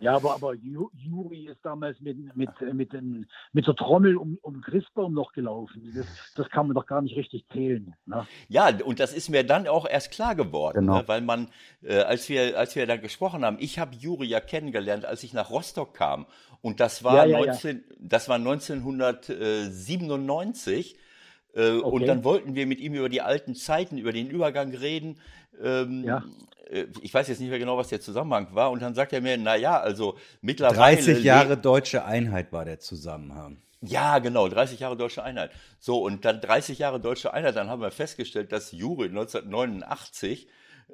[0.00, 4.60] ja, aber, aber Juri ist damals mit, mit, mit, den, mit der Trommel um, um
[4.60, 5.92] Christbaum noch gelaufen.
[5.94, 7.94] Das, das kann man doch gar nicht richtig zählen.
[8.06, 8.26] Ne?
[8.48, 10.98] Ja, und das ist mir dann auch erst klar geworden, genau.
[10.98, 11.04] ne?
[11.06, 11.48] weil man,
[11.82, 15.32] äh, als, wir, als wir da gesprochen haben, ich habe Juri ja kennengelernt, als ich
[15.32, 16.26] nach Rostock kam.
[16.60, 17.82] Und das war, ja, ja, 19, ja.
[18.00, 20.98] Das war 1997.
[21.54, 21.88] Äh, okay.
[21.88, 25.18] Und dann wollten wir mit ihm über die alten Zeiten, über den Übergang reden.
[25.62, 26.24] Ähm, ja.
[26.70, 28.70] Äh, ich weiß jetzt nicht mehr genau, was der Zusammenhang war.
[28.70, 30.96] Und dann sagt er mir, na ja, also mittlerweile.
[30.96, 33.58] 30 Jahre deutsche Einheit war der Zusammenhang.
[33.80, 35.52] Ja, genau, 30 Jahre deutsche Einheit.
[35.78, 40.48] So, und dann 30 Jahre deutsche Einheit, dann haben wir festgestellt, dass Juri 1989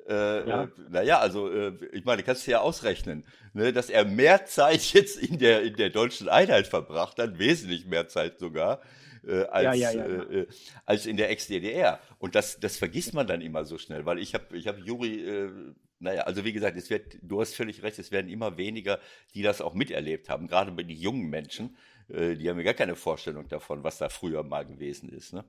[0.09, 0.69] äh, ja.
[0.91, 3.25] naja, also äh, ich meine, kannst du ja ausrechnen,
[3.55, 7.87] ne, dass er mehr Zeit jetzt in der, in der deutschen Einheit verbracht hat, wesentlich
[7.87, 8.81] mehr Zeit sogar,
[9.27, 10.47] äh, als, ja, ja, äh, äh,
[10.85, 12.01] als in der Ex-DDR.
[12.19, 15.21] Und das, das vergisst man dann immer so schnell, weil ich habe ich hab Juri,
[15.21, 15.51] äh,
[15.99, 18.99] naja, also wie gesagt, es wird, du hast völlig recht, es werden immer weniger,
[19.35, 21.77] die das auch miterlebt haben, gerade bei den jungen Menschen,
[22.09, 25.33] äh, die haben ja gar keine Vorstellung davon, was da früher mal gewesen ist.
[25.33, 25.45] Ne?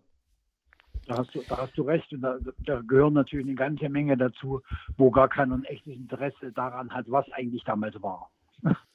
[1.07, 2.11] Da hast, du, da hast du recht.
[2.13, 4.61] Und da, da, gehören natürlich eine ganze Menge dazu,
[4.97, 8.31] wo gar keiner ein echtes Interesse daran hat, was eigentlich damals war.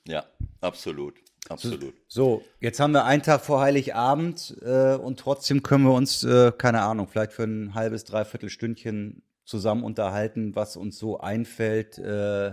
[0.06, 0.24] Ja,
[0.60, 1.14] absolut.
[1.48, 1.94] Absolut.
[2.06, 6.52] So, jetzt haben wir einen Tag vor Heiligabend äh, und trotzdem können wir uns, äh,
[6.52, 12.52] keine Ahnung, vielleicht für ein halbes, dreiviertel Stündchen zusammen unterhalten, was uns so einfällt äh,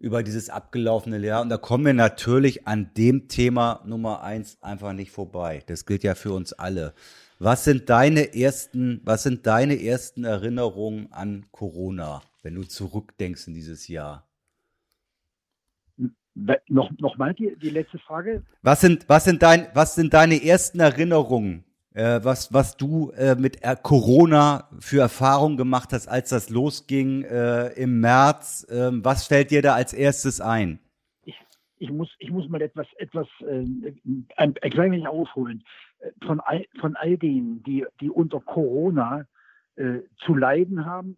[0.00, 1.42] über dieses abgelaufene Jahr.
[1.42, 5.62] Und da kommen wir natürlich an dem Thema Nummer eins einfach nicht vorbei.
[5.66, 6.94] Das gilt ja für uns alle.
[7.38, 13.54] Was sind deine ersten, was sind deine ersten Erinnerungen an Corona, wenn du zurückdenkst in
[13.54, 14.27] dieses Jahr?
[16.68, 18.42] Noch, noch mal die, die letzte Frage.
[18.62, 23.34] Was sind, was sind, dein, was sind deine ersten Erinnerungen, äh, was, was du äh,
[23.34, 28.66] mit äh, Corona für Erfahrungen gemacht hast, als das losging äh, im März?
[28.70, 30.78] Ähm, was fällt dir da als erstes ein?
[31.24, 31.34] Ich,
[31.78, 33.64] ich, muss, ich muss mal etwas, etwas äh,
[34.36, 35.64] ein, ein klein wenig aufholen.
[36.24, 39.26] Von all, von all denen, die, die unter Corona
[39.78, 41.16] äh, zu leiden haben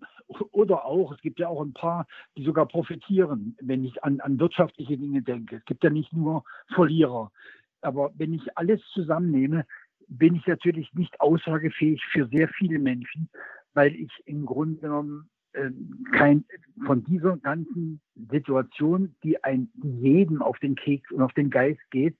[0.53, 4.39] oder auch, es gibt ja auch ein paar, die sogar profitieren, wenn ich an, an
[4.39, 5.57] wirtschaftliche Dinge denke.
[5.57, 6.45] Es gibt ja nicht nur
[6.75, 7.33] Verlierer.
[7.81, 9.65] Aber wenn ich alles zusammennehme,
[10.09, 13.31] bin ich natürlich nicht aussagefähig für sehr viele Menschen,
[13.75, 15.71] weil ich im Grunde genommen äh,
[16.13, 16.45] kein,
[16.85, 22.17] von dieser ganzen Situation, die ein jedem auf den Keks und auf den Geist geht,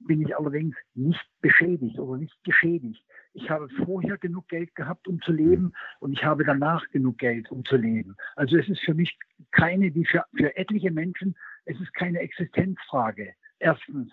[0.00, 3.02] bin ich allerdings nicht beschädigt oder nicht geschädigt.
[3.34, 7.50] Ich habe vorher genug Geld gehabt, um zu leben und ich habe danach genug Geld,
[7.50, 8.16] um zu leben.
[8.36, 9.18] Also es ist für mich
[9.50, 13.34] keine, wie für, für etliche Menschen, es ist keine Existenzfrage.
[13.58, 14.12] Erstens.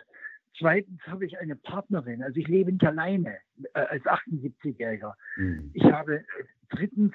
[0.58, 3.38] Zweitens habe ich eine Partnerin, also ich lebe nicht alleine
[3.74, 5.14] äh, als 78-Jähriger.
[5.38, 5.72] Mhm.
[5.74, 6.26] Ich habe
[6.70, 7.14] drittens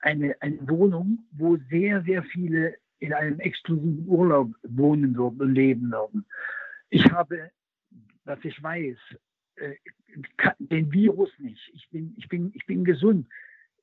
[0.00, 5.90] eine, eine Wohnung, wo sehr, sehr viele in einem exklusiven Urlaub wohnen würden und leben
[5.90, 6.24] würden.
[6.90, 7.50] Ich habe,
[8.24, 8.96] was ich weiß,
[10.58, 11.70] den Virus nicht.
[11.74, 13.26] Ich bin, ich bin, ich bin gesund.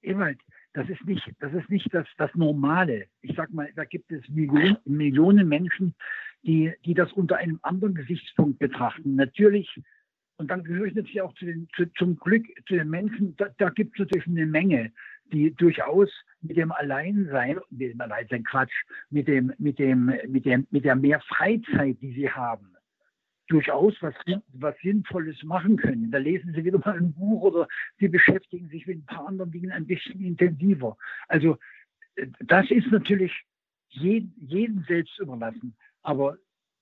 [0.01, 0.39] Ewald,
[0.73, 3.07] das ist nicht, das ist nicht das, das Normale.
[3.21, 5.95] Ich sag mal, da gibt es Millionen, Millionen Menschen,
[6.43, 9.15] die, die das unter einem anderen Gesichtspunkt betrachten.
[9.15, 9.81] Natürlich,
[10.37, 13.47] und dann gehöre ich natürlich auch zu den, zu, zum Glück zu den Menschen, da,
[13.57, 14.91] da gibt es natürlich eine Menge,
[15.31, 16.09] die durchaus
[16.41, 18.73] mit dem Alleinsein, mit dem Alleinsein Quatsch,
[19.09, 22.74] mit dem, mit dem, mit dem, mit der mehr Freizeit, die sie haben,
[23.47, 24.15] durchaus was,
[24.53, 26.11] was Sinnvolles machen können.
[26.11, 27.67] Da lesen Sie wieder mal ein Buch oder
[27.99, 30.97] Sie beschäftigen sich mit ein paar anderen Dingen ein bisschen intensiver.
[31.27, 31.57] Also
[32.39, 33.31] das ist natürlich
[33.89, 35.75] jedem selbst überlassen.
[36.01, 36.37] Aber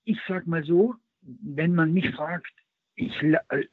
[0.05, 2.51] ich sage mal so, wenn man mich fragt,
[2.95, 3.13] ich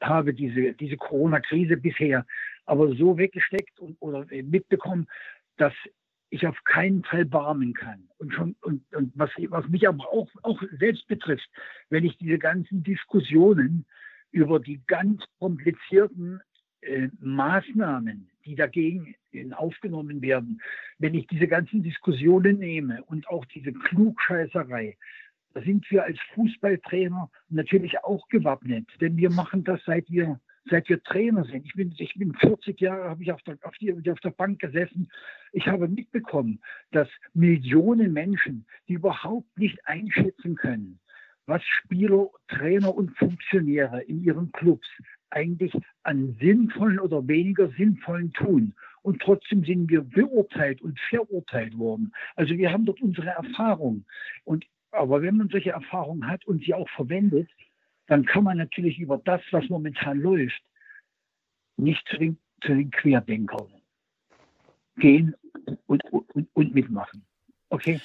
[0.01, 2.25] habe diese, diese Corona-Krise bisher
[2.65, 5.07] aber so weggesteckt und, oder mitbekommen,
[5.57, 5.73] dass
[6.31, 8.07] ich auf keinen Fall barmen kann.
[8.17, 11.47] Und, schon, und, und was, was mich aber auch, auch selbst betrifft,
[11.89, 13.85] wenn ich diese ganzen Diskussionen
[14.31, 16.41] über die ganz komplizierten
[16.79, 20.61] äh, Maßnahmen, die dagegen äh, aufgenommen werden,
[20.99, 24.97] wenn ich diese ganzen Diskussionen nehme und auch diese Klugscheißerei,
[25.53, 30.39] da sind wir als Fußballtrainer natürlich auch gewappnet, denn wir machen das seit wir
[30.69, 31.65] seit wir Trainer sind.
[31.65, 34.59] Ich bin, ich bin 40 Jahre, habe ich auf der, auf, die, auf der Bank
[34.59, 35.09] gesessen.
[35.51, 40.99] Ich habe mitbekommen, dass Millionen Menschen, die überhaupt nicht einschätzen können,
[41.45, 44.87] was Spieler, Trainer und Funktionäre in ihren Clubs
[45.31, 48.73] eigentlich an sinnvollen oder weniger sinnvollen tun.
[49.01, 52.13] Und trotzdem sind wir beurteilt und verurteilt worden.
[52.35, 54.05] Also wir haben dort unsere Erfahrung.
[54.43, 57.49] Und, aber wenn man solche Erfahrungen hat und sie auch verwendet,
[58.11, 60.61] dann kann man natürlich über das, was momentan läuft,
[61.77, 63.71] nicht zu den, zu den Querdenkern
[64.97, 65.33] gehen
[65.87, 67.25] und, und, und mitmachen.
[67.69, 68.01] Okay?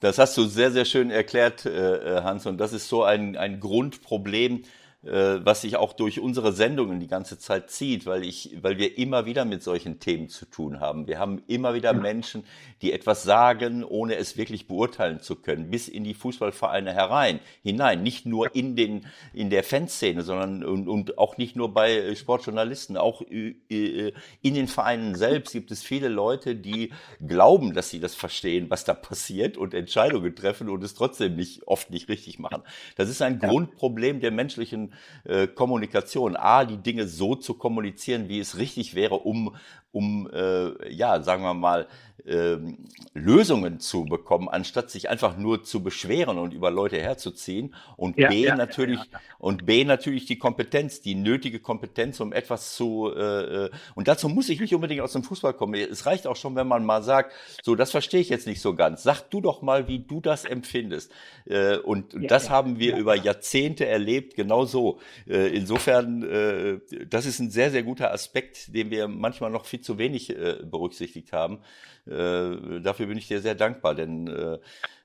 [0.00, 2.44] Das hast du sehr, sehr schön erklärt, äh, Hans.
[2.44, 4.64] Und das ist so ein, ein Grundproblem, äh,
[5.10, 9.26] was sich auch durch unsere Sendungen die ganze Zeit zieht, weil ich, weil wir immer
[9.26, 11.06] wieder mit solchen Themen zu tun haben.
[11.06, 12.44] Wir haben immer wieder Menschen,
[12.82, 18.02] die etwas sagen, ohne es wirklich beurteilen zu können, bis in die Fußballvereine herein, hinein,
[18.02, 22.96] nicht nur in den, in der Fanszene, sondern und, und auch nicht nur bei Sportjournalisten,
[22.96, 26.92] auch äh, äh, in den Vereinen selbst gibt es viele Leute, die
[27.26, 31.66] glauben, dass sie das verstehen, was da passiert und Entscheidungen treffen und es trotzdem nicht,
[31.66, 32.62] oft nicht richtig machen.
[32.96, 33.48] Das ist ein ja.
[33.48, 34.92] Grundproblem der menschlichen
[35.24, 36.36] äh, Kommunikation.
[36.36, 39.54] A, die Dinge so zu kommunizieren, wie es richtig wäre, um,
[39.92, 41.88] um äh, ja, sagen wir mal,
[42.28, 42.78] ähm,
[43.14, 47.74] Lösungen zu bekommen, anstatt sich einfach nur zu beschweren und über Leute herzuziehen.
[47.96, 52.32] Und ja, B ja, natürlich ja, und B natürlich die Kompetenz, die nötige Kompetenz, um
[52.32, 55.74] etwas zu äh, äh, und dazu muss ich nicht unbedingt aus dem Fußball kommen.
[55.74, 58.74] Es reicht auch schon, wenn man mal sagt, so das verstehe ich jetzt nicht so
[58.74, 59.02] ganz.
[59.02, 61.12] Sag du doch mal, wie du das empfindest.
[61.46, 65.00] Äh, und das haben wir über Jahrzehnte erlebt, genau so.
[65.26, 69.80] Äh, insofern, äh, das ist ein sehr sehr guter Aspekt, den wir manchmal noch viel
[69.80, 71.60] zu wenig äh, berücksichtigt haben.
[72.08, 74.58] Äh, dafür bin ich dir sehr dankbar, denn äh,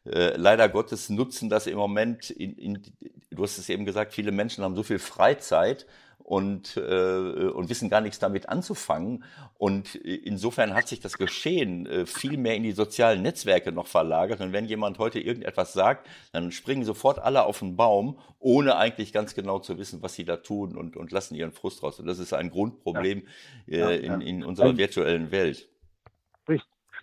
[0.05, 2.83] äh, leider Gottes nutzen das im Moment, in, in,
[3.31, 5.85] du hast es eben gesagt, viele Menschen haben so viel Freizeit
[6.23, 9.23] und, äh, und wissen gar nichts damit anzufangen.
[9.57, 14.41] Und insofern hat sich das Geschehen äh, viel mehr in die sozialen Netzwerke noch verlagert.
[14.41, 19.13] Und wenn jemand heute irgendetwas sagt, dann springen sofort alle auf den Baum, ohne eigentlich
[19.13, 21.99] ganz genau zu wissen, was sie da tun und, und lassen ihren Frust raus.
[21.99, 23.23] Und das ist ein Grundproblem
[23.67, 23.89] ja.
[23.89, 25.67] Äh, in, in unserer virtuellen Welt.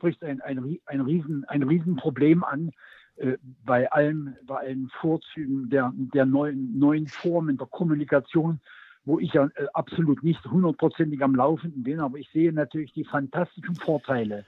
[0.01, 2.71] Spricht ein, ein, ein, Riesen, ein Riesenproblem an
[3.17, 3.37] äh,
[3.67, 8.61] bei, allen, bei allen Vorzügen der, der neuen, neuen Formen der Kommunikation,
[9.05, 13.05] wo ich ja äh, absolut nicht hundertprozentig am Laufenden bin, aber ich sehe natürlich die
[13.05, 14.47] fantastischen Vorteile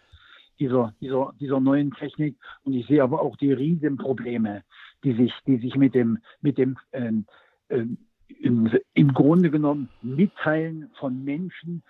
[0.59, 4.63] dieser, dieser, dieser neuen Technik und ich sehe aber auch die Riesenprobleme,
[5.05, 7.27] die sich, die sich mit dem, mit dem ähm,
[7.69, 7.99] ähm,
[8.41, 11.83] im, im Grunde genommen Mitteilen von Menschen,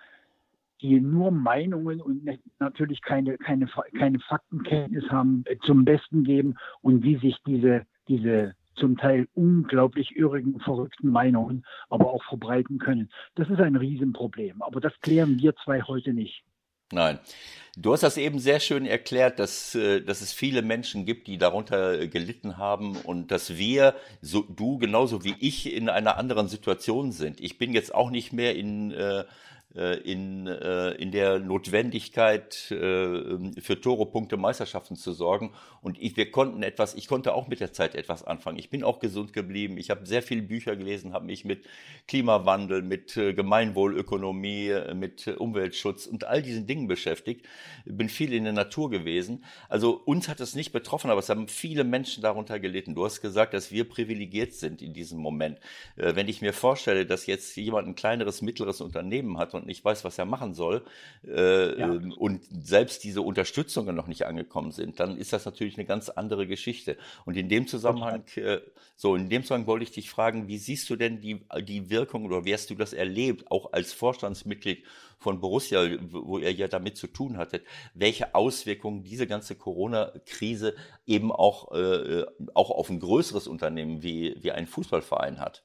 [0.83, 3.67] die nur Meinungen und natürlich keine, keine,
[3.97, 10.15] keine Faktenkenntnis haben, äh, zum Besten geben und wie sich diese, diese zum Teil unglaublich
[10.15, 13.09] irrigen, verrückten Meinungen aber auch verbreiten können.
[13.35, 14.61] Das ist ein Riesenproblem.
[14.61, 16.43] Aber das klären wir zwei heute nicht.
[16.91, 17.19] Nein.
[17.75, 21.37] Du hast das eben sehr schön erklärt, dass, äh, dass es viele Menschen gibt, die
[21.37, 27.11] darunter gelitten haben und dass wir, so, du genauso wie ich, in einer anderen Situation
[27.11, 27.39] sind.
[27.39, 29.25] Ich bin jetzt auch nicht mehr in, äh, äh,
[29.75, 32.75] in, äh, in der Notwendigkeit, äh,
[33.59, 35.51] für Tore, Punkte, Meisterschaften zu sorgen.
[35.81, 38.59] Und ich, wir konnten etwas, ich konnte auch mit der Zeit etwas anfangen.
[38.59, 39.77] Ich bin auch gesund geblieben.
[39.77, 41.65] Ich habe sehr viele Bücher gelesen, habe mich mit
[42.07, 47.45] Klimawandel, mit Gemeinwohlökonomie, mit Umweltschutz und all diesen Dingen beschäftigt.
[47.85, 49.43] Bin viel in der Natur gewesen.
[49.69, 52.95] Also uns hat es nicht betroffen, aber es haben viele Menschen darunter gelitten.
[52.95, 55.59] Du hast gesagt, dass wir privilegiert sind in diesem Moment.
[55.95, 59.83] Wenn ich mir vorstelle, dass jetzt jemand ein kleineres, mittleres Unternehmen hat und und nicht
[59.83, 60.83] weiß, was er machen soll
[61.25, 61.87] äh, ja.
[62.17, 66.47] Und selbst diese Unterstützungen noch nicht angekommen sind, dann ist das natürlich eine ganz andere
[66.47, 66.97] Geschichte.
[67.25, 68.59] Und in dem Zusammenhang, äh,
[68.95, 72.25] so in dem Zusammenhang wollte ich dich fragen, wie siehst du denn die, die Wirkung
[72.25, 74.83] oder wie hast du das erlebt, auch als Vorstandsmitglied
[75.17, 81.31] von Borussia, wo ihr ja damit zu tun hattet, welche Auswirkungen diese ganze Corona-Krise eben
[81.31, 85.63] auch, äh, auch auf ein größeres Unternehmen wie, wie ein Fußballverein hat?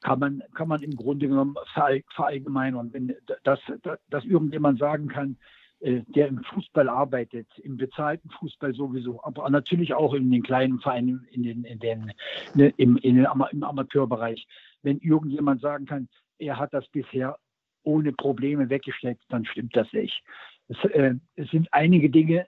[0.00, 2.92] Kann man, kann man im Grunde genommen verallgemeinern.
[2.92, 3.60] Wenn das,
[4.08, 5.36] dass irgendjemand sagen kann,
[5.80, 10.78] äh, der im Fußball arbeitet, im bezahlten Fußball sowieso, aber natürlich auch in den kleinen
[10.80, 12.12] Vereinen, in den, in den,
[12.54, 14.46] ne, im, in den, im Amateurbereich.
[14.82, 16.08] Wenn irgendjemand sagen kann,
[16.38, 17.38] er hat das bisher
[17.82, 20.22] ohne Probleme weggesteckt, dann stimmt das nicht.
[20.68, 22.46] Es, äh, es sind einige Dinge,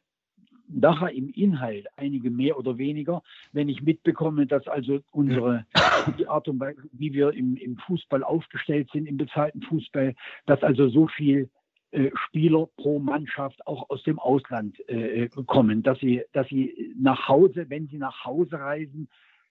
[0.73, 5.67] nachher im Inhalt, einige mehr oder weniger, wenn ich mitbekomme, dass also unsere,
[6.19, 10.15] die Art und Weise, wie wir im, im Fußball aufgestellt sind, im bezahlten Fußball,
[10.47, 11.51] dass also so viel
[11.93, 17.29] äh, Spieler pro Mannschaft auch aus dem Ausland äh, kommen, dass sie, dass sie nach
[17.29, 19.09] Hause, wenn sie nach Hause reisen,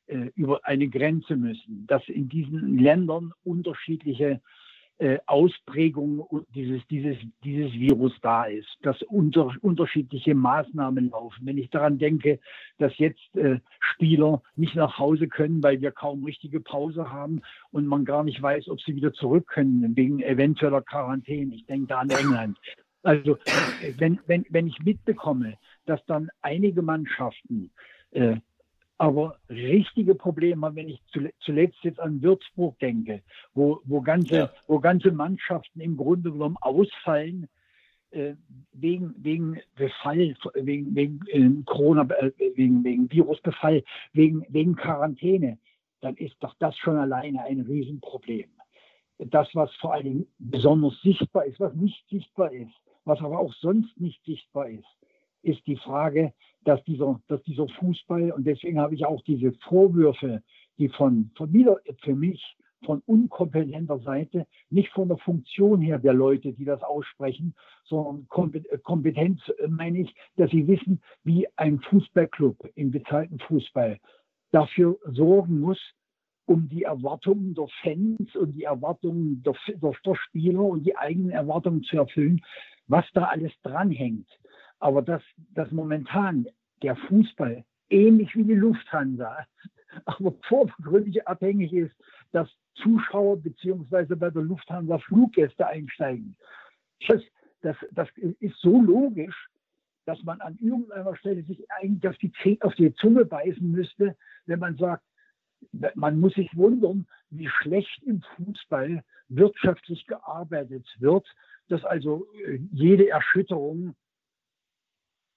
[0.07, 4.41] äh, über eine Grenze müssen, dass in diesen Ländern unterschiedliche
[5.01, 11.43] äh, Ausprägung dieses, dieses, dieses Virus da ist, dass unter, unterschiedliche Maßnahmen laufen.
[11.47, 12.39] Wenn ich daran denke,
[12.77, 17.87] dass jetzt äh, Spieler nicht nach Hause können, weil wir kaum richtige Pause haben und
[17.87, 21.55] man gar nicht weiß, ob sie wieder zurück können, wegen eventueller Quarantäne.
[21.55, 22.59] Ich denke da an England.
[23.01, 23.37] Also
[23.81, 27.71] äh, wenn, wenn, wenn ich mitbekomme, dass dann einige Mannschaften
[28.11, 28.35] äh,
[29.01, 31.01] aber richtige Probleme, wenn ich
[31.39, 33.23] zuletzt jetzt an Würzburg denke,
[33.55, 34.53] wo, wo, ganze, ja.
[34.67, 37.47] wo ganze Mannschaften im Grunde genommen ausfallen
[38.11, 38.35] äh,
[38.73, 43.83] wegen, wegen Befall, wegen, wegen äh, Corona, äh, wegen, wegen Virusbefall,
[44.13, 45.57] wegen, wegen Quarantäne,
[46.01, 48.51] dann ist doch das schon alleine ein Riesenproblem.
[49.17, 52.73] Das, was vor allen Dingen besonders sichtbar ist, was nicht sichtbar ist,
[53.05, 54.85] was aber auch sonst nicht sichtbar ist,
[55.41, 60.41] ist die Frage, dass dieser, dass dieser Fußball, und deswegen habe ich auch diese Vorwürfe,
[60.77, 66.13] die von, von wieder für mich von unkompetenter Seite, nicht von der Funktion her der
[66.13, 67.53] Leute, die das aussprechen,
[67.85, 73.99] sondern Kompetenz äh, meine ich, dass sie wissen, wie ein Fußballclub im bezahlten Fußball
[74.51, 75.79] dafür sorgen muss,
[76.45, 81.83] um die Erwartungen der Fans und die Erwartungen der, der Spieler und die eigenen Erwartungen
[81.83, 82.41] zu erfüllen,
[82.87, 84.27] was da alles dranhängt.
[84.81, 85.21] Aber dass,
[85.53, 86.47] dass momentan
[86.81, 89.45] der Fußball ähnlich wie die Lufthansa,
[90.05, 91.95] aber vordergründig abhängig ist,
[92.31, 96.35] dass Zuschauer beziehungsweise bei der Lufthansa Fluggäste einsteigen.
[97.07, 97.21] Das,
[97.61, 99.49] das, das ist so logisch,
[100.05, 104.59] dass man an irgendeiner Stelle sich eigentlich auf die, auf die Zunge beißen müsste, wenn
[104.59, 105.03] man sagt,
[105.93, 111.27] man muss sich wundern, wie schlecht im Fußball wirtschaftlich gearbeitet wird,
[111.67, 113.95] dass also äh, jede Erschütterung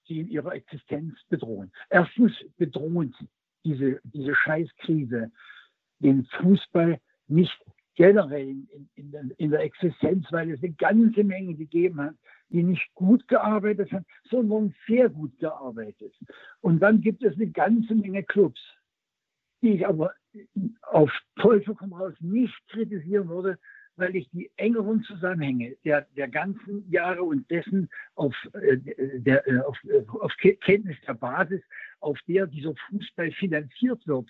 [0.06, 1.72] sie in ihrer Existenz bedrohen.
[1.90, 3.14] Erstens bedrohen
[3.64, 5.30] diese, diese Scheißkrise
[6.00, 7.58] den Fußball nicht
[7.94, 12.14] generell in, in, in, der, Existenz, weil es eine ganze Menge gegeben hat,
[12.48, 16.12] die nicht gut gearbeitet haben, sondern sehr gut gearbeitet.
[16.60, 18.60] Und dann gibt es eine ganze Menge Clubs,
[19.62, 20.12] die ich aber
[20.82, 23.58] auf Teufel komm raus nicht kritisieren würde,
[23.96, 28.78] weil ich die engeren Zusammenhänge der, der ganzen Jahre und dessen auf, äh,
[29.18, 31.62] der, äh, auf, äh, auf Kenntnis der Basis,
[32.00, 34.28] auf der dieser Fußball finanziert wird,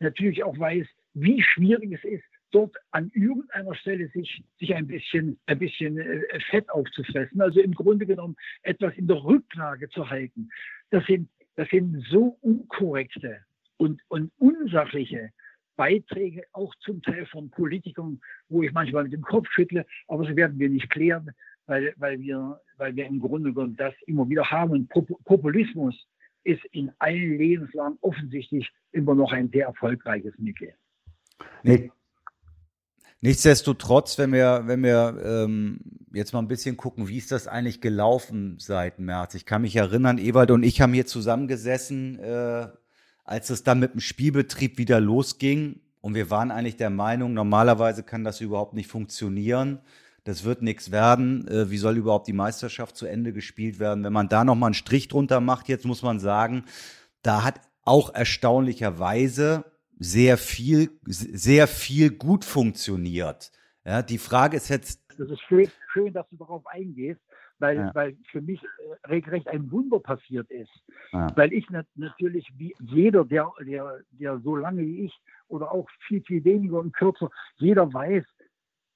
[0.00, 5.38] natürlich auch weiß, wie schwierig es ist, dort an irgendeiner Stelle sich, sich ein bisschen,
[5.46, 10.50] ein bisschen äh, Fett aufzufressen, also im Grunde genommen etwas in der Rücklage zu halten.
[10.90, 13.40] Das sind, das sind so unkorrekte
[13.76, 15.30] und, und unsachliche
[15.76, 20.36] Beiträge, auch zum Teil von Politikern, wo ich manchmal mit dem Kopf schüttle, aber sie
[20.36, 21.30] werden wir nicht klären,
[21.66, 24.70] weil, weil, wir, weil wir im Grunde genommen das immer wieder haben.
[24.70, 24.88] Und
[25.24, 26.06] Populismus
[26.44, 30.74] ist in allen Lebenslagen offensichtlich immer noch ein sehr erfolgreiches Mittel.
[31.62, 31.90] Nee.
[33.20, 35.80] Nichtsdestotrotz, wenn wir, wenn wir ähm,
[36.12, 39.34] jetzt mal ein bisschen gucken, wie ist das eigentlich gelaufen seit März?
[39.34, 42.68] Ich kann mich erinnern, Ewald und ich haben hier zusammengesessen, äh,
[43.24, 45.80] als es dann mit dem Spielbetrieb wieder losging.
[46.00, 49.80] Und wir waren eigentlich der Meinung, normalerweise kann das überhaupt nicht funktionieren.
[50.24, 51.48] Das wird nichts werden.
[51.48, 54.04] Äh, wie soll überhaupt die Meisterschaft zu Ende gespielt werden?
[54.04, 56.64] Wenn man da nochmal einen Strich drunter macht, jetzt muss man sagen,
[57.22, 59.64] da hat auch erstaunlicherweise
[59.98, 63.52] sehr viel, sehr viel gut funktioniert.
[63.84, 65.00] Ja, die Frage ist jetzt.
[65.18, 67.20] Das ist schön, schön dass du darauf eingehst,
[67.58, 67.94] weil, ja.
[67.94, 70.72] weil für mich äh, regelrecht ein Wunder passiert ist.
[71.12, 71.28] Ja.
[71.36, 75.88] Weil ich nat natürlich, wie jeder, der, der, der so lange wie ich oder auch
[76.06, 78.24] viel, viel weniger und kürzer, jeder weiß,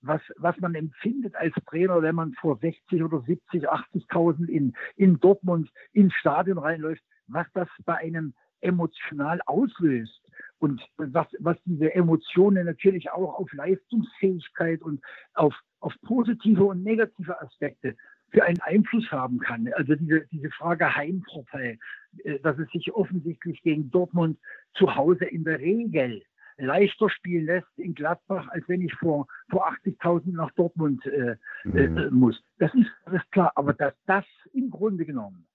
[0.01, 5.19] was, was man empfindet als Trainer, wenn man vor 60 oder 70, 80.000 in, in
[5.19, 10.21] Dortmund ins Stadion reinläuft, was das bei einem emotional auslöst
[10.59, 15.01] und was, was diese Emotionen natürlich auch auf Leistungsfähigkeit und
[15.35, 17.97] auf, auf positive und negative Aspekte
[18.31, 19.68] für einen Einfluss haben kann.
[19.74, 21.79] Also diese, diese Frage Heimvorteil,
[22.24, 24.39] äh, dass es sich offensichtlich gegen Dortmund
[24.74, 26.22] zu Hause in der Regel
[26.59, 31.76] leichter spielen lässt in Gladbach, als wenn ich vor, vor 80.000 nach Dortmund äh, mhm.
[31.76, 32.43] äh, muss.
[32.59, 33.53] Das ist, das ist klar.
[33.55, 35.47] Aber dass das im Grunde genommen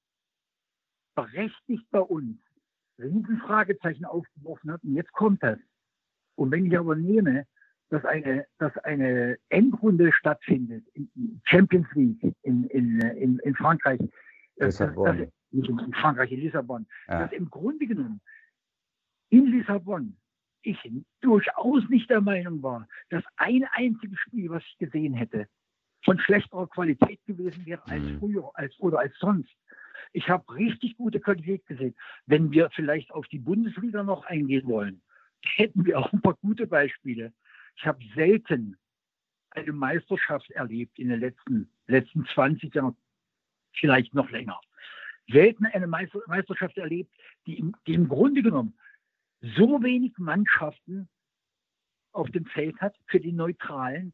[1.15, 2.37] berechtigt bei uns
[2.99, 4.83] Riesenfragezeichen aufgeworfen hat.
[4.83, 5.59] Und jetzt kommt das.
[6.35, 7.45] Und wenn ich aber nehme,
[7.89, 13.99] dass eine, dass eine Endrunde stattfindet, in Champions League in, in, in, in Frankreich,
[14.57, 15.17] Lissabon.
[15.17, 17.19] Das, nicht in Frankreich, in Lissabon, ja.
[17.19, 18.21] dass im Grunde genommen
[19.29, 20.17] in Lissabon
[20.63, 20.79] ich
[21.21, 25.47] durchaus nicht der Meinung war, dass ein einziges Spiel, was ich gesehen hätte,
[26.03, 28.19] von schlechterer Qualität gewesen wäre als mhm.
[28.19, 29.53] früher als, oder als sonst.
[30.11, 31.95] Ich habe richtig gute Qualität gesehen.
[32.25, 35.01] Wenn wir vielleicht auf die Bundesliga noch eingehen wollen,
[35.41, 37.33] hätten wir auch ein paar gute Beispiele.
[37.75, 38.77] Ich habe selten
[39.51, 42.97] eine Meisterschaft erlebt in den letzten, letzten 20 Jahren,
[43.73, 44.59] vielleicht noch länger.
[45.27, 47.13] Selten eine Meisterschaft erlebt,
[47.45, 48.77] die im, die im Grunde genommen
[49.41, 51.09] so wenig Mannschaften
[52.11, 54.13] auf dem Feld hat für die Neutralen,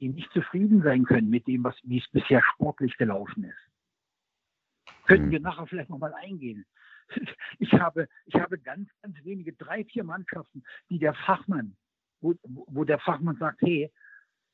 [0.00, 4.94] die nicht zufrieden sein können mit dem, was, wie es bisher sportlich gelaufen ist.
[5.06, 5.44] Könnten wir mhm.
[5.44, 6.66] nachher vielleicht nochmal eingehen.
[7.58, 11.76] Ich habe, ich habe ganz, ganz wenige, drei, vier Mannschaften, die der Fachmann,
[12.24, 13.92] wo, wo der Fachmann sagt, hey,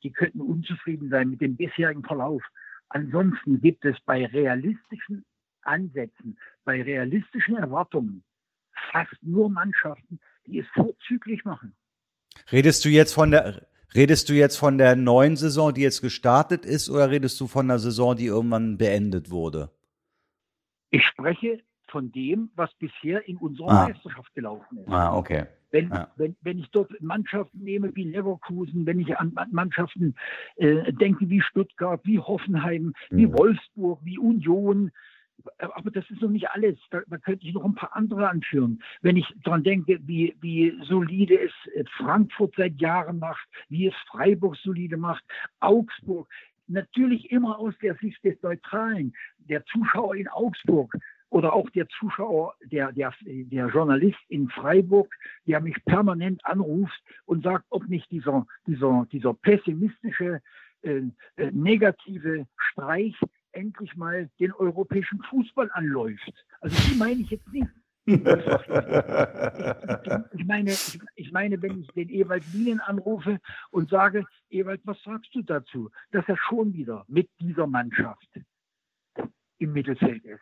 [0.03, 2.43] die könnten unzufrieden sein mit dem bisherigen Verlauf.
[2.89, 5.25] Ansonsten gibt es bei realistischen
[5.63, 8.25] Ansätzen, bei realistischen Erwartungen
[8.91, 11.75] fast nur Mannschaften, die es vorzüglich machen.
[12.51, 16.65] Redest du jetzt von der Redest du jetzt von der neuen Saison, die jetzt gestartet
[16.65, 19.71] ist, oder redest du von der Saison, die irgendwann beendet wurde?
[20.91, 21.61] Ich spreche
[21.91, 23.89] von dem, was bisher in unserer ah.
[23.89, 24.89] Meisterschaft gelaufen ist.
[24.89, 25.47] Ah, okay.
[25.71, 26.11] Wenn, ja.
[26.17, 30.15] wenn, wenn ich dort Mannschaften nehme wie Leverkusen, wenn ich an Mannschaften
[30.57, 33.17] äh, denke wie Stuttgart, wie Hoffenheim, mhm.
[33.17, 34.91] wie Wolfsburg, wie Union,
[35.59, 36.77] aber das ist noch nicht alles.
[36.91, 38.83] Da, da, könnte ich noch ein paar andere anführen.
[39.01, 41.53] Wenn ich daran denke, wie, wie solide es
[41.97, 45.25] Frankfurt seit Jahren macht, wie es Freiburg solide macht,
[45.61, 46.29] Augsburg,
[46.67, 50.95] natürlich immer aus der Sicht des Neutralen, der Zuschauer in Augsburg
[51.31, 55.15] oder auch der Zuschauer, der, der, der Journalist in Freiburg,
[55.47, 60.43] der mich permanent anruft und sagt, ob nicht dieser, dieser, dieser pessimistische,
[60.83, 61.03] äh,
[61.37, 63.15] äh, negative Streich
[63.53, 66.47] endlich mal den europäischen Fußball anläuft.
[66.61, 67.69] Also die meine ich jetzt nicht.
[68.07, 68.25] ich,
[70.47, 70.71] meine,
[71.15, 73.39] ich, meine, wenn ich den Ewald Lienen anrufe
[73.71, 78.29] und sage, Ewald, was sagst du dazu, dass er schon wieder mit dieser Mannschaft
[79.59, 80.41] im Mittelfeld ist?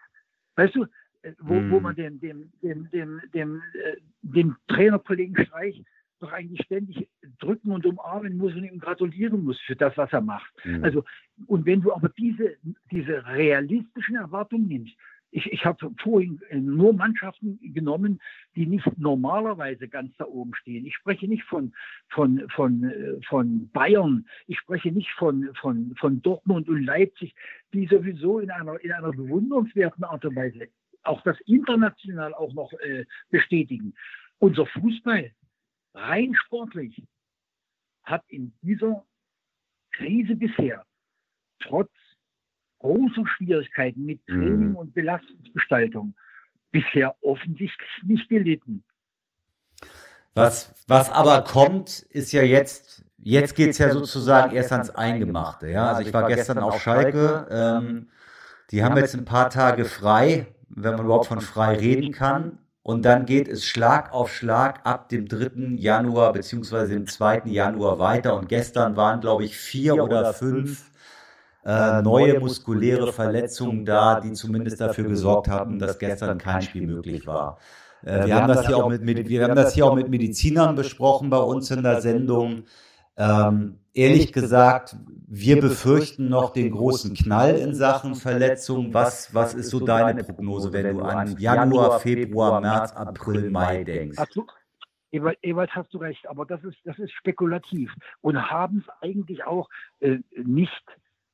[0.58, 0.86] Weißt du,
[1.22, 1.70] äh, wo, mm.
[1.70, 1.82] wo hm.
[1.82, 5.82] man den, dem, dem, dem, dem, äh, dem Trainerkollegen Streich
[6.20, 10.20] doch eigentlich ständig drücken und umarmen muss und ihm gratulieren muss für das, was er
[10.20, 10.52] macht.
[10.64, 10.82] Mhm.
[10.82, 11.04] Also,
[11.46, 12.56] und wenn du aber diese,
[12.90, 14.96] diese realistischen Erwartungen nimmst,
[15.30, 18.20] ich, ich habe vorhin nur Mannschaften genommen,
[18.54, 20.86] die nicht normalerweise ganz da oben stehen.
[20.86, 21.74] Ich spreche nicht von,
[22.08, 27.34] von, von, von Bayern, ich spreche nicht von, von, von Dortmund und Leipzig,
[27.72, 30.68] die sowieso in einer, in einer bewundernswerten Art und Weise
[31.02, 33.94] auch das international auch noch äh, bestätigen.
[34.38, 35.32] Unser Fußball
[35.94, 37.02] rein sportlich
[38.04, 39.04] hat in dieser
[39.92, 40.84] Krise bisher
[41.60, 41.90] trotz
[42.78, 44.32] großer Schwierigkeiten mit mhm.
[44.32, 46.14] Training und Belastungsgestaltung
[46.70, 48.84] bisher offensichtlich nicht gelitten.
[50.34, 55.68] Was, was aber kommt, ist ja jetzt jetzt geht es ja sozusagen erst ans Eingemachte.
[55.68, 55.92] Ja?
[55.92, 57.46] Also ich war gestern auf Schalke.
[57.50, 58.08] Ähm,
[58.70, 62.58] die haben jetzt ein paar Tage frei, wenn man überhaupt von frei reden kann.
[62.82, 65.76] Und dann geht es Schlag auf Schlag ab dem 3.
[65.76, 67.42] Januar beziehungsweise dem 2.
[67.44, 68.34] Januar weiter.
[68.34, 70.90] Und gestern waren, glaube ich, vier oder fünf
[71.64, 77.26] äh, neue muskuläre Verletzungen da, die zumindest dafür gesorgt haben, dass gestern kein Spiel möglich
[77.26, 77.58] war.
[78.04, 80.74] Äh, wir, haben das hier auch mit, mit, wir haben das hier auch mit Medizinern
[80.74, 82.64] besprochen bei uns in der Sendung.
[83.16, 84.96] Ähm, ehrlich gesagt,
[85.26, 88.94] wir befürchten noch den großen Knall in Sachen Verletzungen.
[88.94, 94.18] Was, was ist so deine Prognose, wenn du an Januar, Februar, März, April, Mai denkst?
[95.10, 97.90] Ewald, Ewald, hast du recht, aber das ist, das ist spekulativ
[98.20, 99.68] und haben es eigentlich auch
[100.00, 100.84] äh, nicht,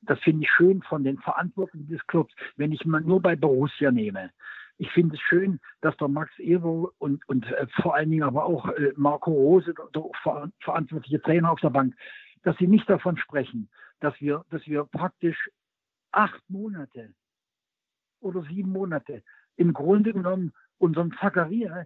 [0.05, 3.91] das finde ich schön von den Verantwortlichen des Clubs, wenn ich mal nur bei Borussia
[3.91, 4.31] nehme.
[4.77, 8.45] Ich finde es schön, dass der Max Evo und, und äh, vor allen Dingen aber
[8.45, 11.95] auch äh, Marco Rose, der ver verantwortliche Trainer auf der Bank,
[12.43, 13.69] dass sie nicht davon sprechen,
[14.01, 15.49] dass wir, dass wir praktisch
[16.11, 17.13] acht Monate
[18.19, 19.23] oder sieben Monate
[19.55, 21.85] im Grunde genommen unseren Zakaria,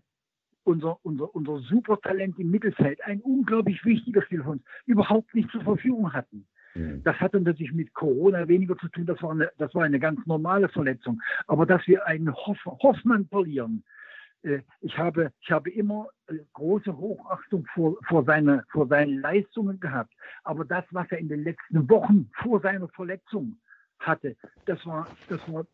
[0.63, 5.61] unser, unser, unser Supertalent im Mittelfeld, ein unglaublich wichtiger Spiel von uns, überhaupt nicht zur
[5.61, 6.47] Verfügung hatten.
[6.75, 7.03] Mhm.
[7.03, 9.05] Das hatte natürlich mit Corona weniger zu tun.
[9.05, 11.21] Das war eine, das war eine ganz normale Verletzung.
[11.47, 13.83] Aber dass wir einen Hoff, Hoffmann verlieren,
[14.43, 19.79] äh, ich habe, ich habe immer äh, große Hochachtung vor, vor, seine, vor seinen Leistungen
[19.79, 20.13] gehabt.
[20.43, 23.57] Aber das, was er in den letzten Wochen vor seiner Verletzung
[23.99, 25.65] hatte, das war, das war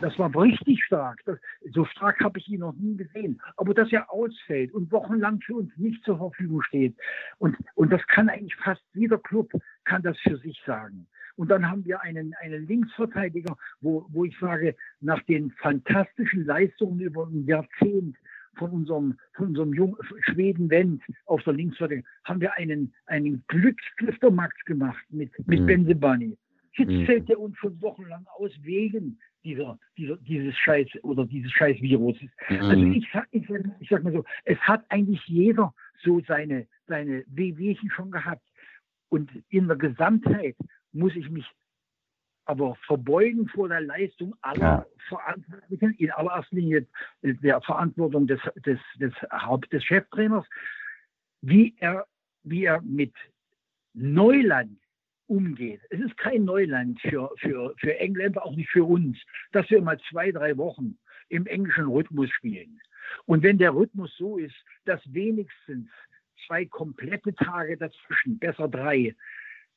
[0.00, 1.20] das war richtig stark.
[1.24, 1.38] Das,
[1.72, 3.40] so stark habe ich ihn noch nie gesehen.
[3.56, 6.96] Aber dass er ausfällt und wochenlang für uns nicht zur Verfügung steht.
[7.38, 9.50] Und, und das kann eigentlich fast jeder Club
[9.84, 11.06] kann das für sich sagen.
[11.36, 17.00] Und dann haben wir einen, einen Linksverteidiger, wo, wo ich sage, nach den fantastischen Leistungen
[17.00, 18.16] über ein Jahrzehnt
[18.56, 24.54] von unserem, von unserem Jungen, Schweden Wendt auf der Linksverteidigung, haben wir einen, einen Glückskliftermax
[24.66, 25.66] gemacht mit, mit mhm.
[25.66, 26.36] Benzebani.
[26.80, 27.26] Jetzt mhm.
[27.28, 32.16] er uns schon wochenlang aus wegen dieser, dieser, dieses Scheiß oder dieses Scheiß-Virus.
[32.48, 32.60] Mhm.
[32.60, 33.48] Also ich sag, ich,
[33.80, 38.46] ich sag mal so, es hat eigentlich jeder so seine, seine Wehwehchen schon gehabt.
[39.10, 40.56] Und in der Gesamtheit
[40.92, 41.46] muss ich mich
[42.46, 44.86] aber verbeugen vor der Leistung aller ja.
[45.08, 46.86] Verantwortlichen, in allererster Linie
[47.22, 50.46] der Verantwortung des, des, des Haupt des Cheftrainers,
[51.42, 52.06] wie er,
[52.42, 53.14] wie er mit
[53.92, 54.79] Neuland
[55.30, 55.80] umgeht.
[55.90, 59.16] Es ist kein Neuland für, für, für Engländer, auch nicht für uns,
[59.52, 62.80] dass wir mal zwei, drei Wochen im englischen Rhythmus spielen.
[63.26, 65.88] Und wenn der Rhythmus so ist, dass wenigstens
[66.46, 69.14] zwei komplette Tage dazwischen, besser drei,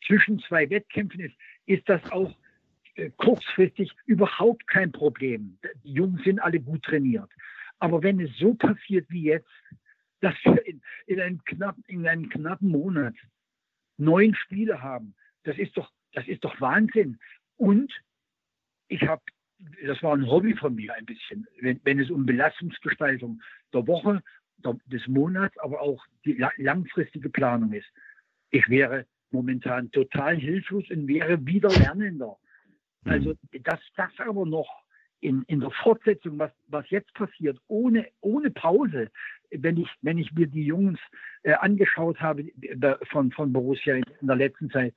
[0.05, 1.35] zwischen zwei Wettkämpfen ist,
[1.67, 2.35] ist das auch
[2.95, 5.57] äh, kurzfristig überhaupt kein Problem.
[5.83, 7.29] Die Jungs sind alle gut trainiert.
[7.79, 9.49] Aber wenn es so passiert wie jetzt,
[10.21, 13.15] dass wir in, in, einem, knapp, in einem knappen Monat
[13.97, 15.13] neun Spiele haben,
[15.43, 17.19] das ist doch, das ist doch Wahnsinn.
[17.57, 17.91] Und
[18.87, 19.21] ich habe,
[19.85, 23.41] das war ein Hobby von mir ein bisschen, wenn, wenn es um Belastungsgestaltung
[23.73, 24.21] der Woche,
[24.57, 27.87] der, des Monats, aber auch die langfristige Planung ist.
[28.51, 32.37] Ich wäre momentan total hilflos und wäre wieder Lernender.
[33.05, 33.63] Also mhm.
[33.63, 34.83] dass das aber noch
[35.19, 39.09] in, in der Fortsetzung, was, was jetzt passiert, ohne, ohne Pause,
[39.51, 40.99] wenn ich, wenn ich mir die Jungs
[41.43, 44.93] äh, angeschaut habe äh, von, von Borussia in, in der letzten Zeit,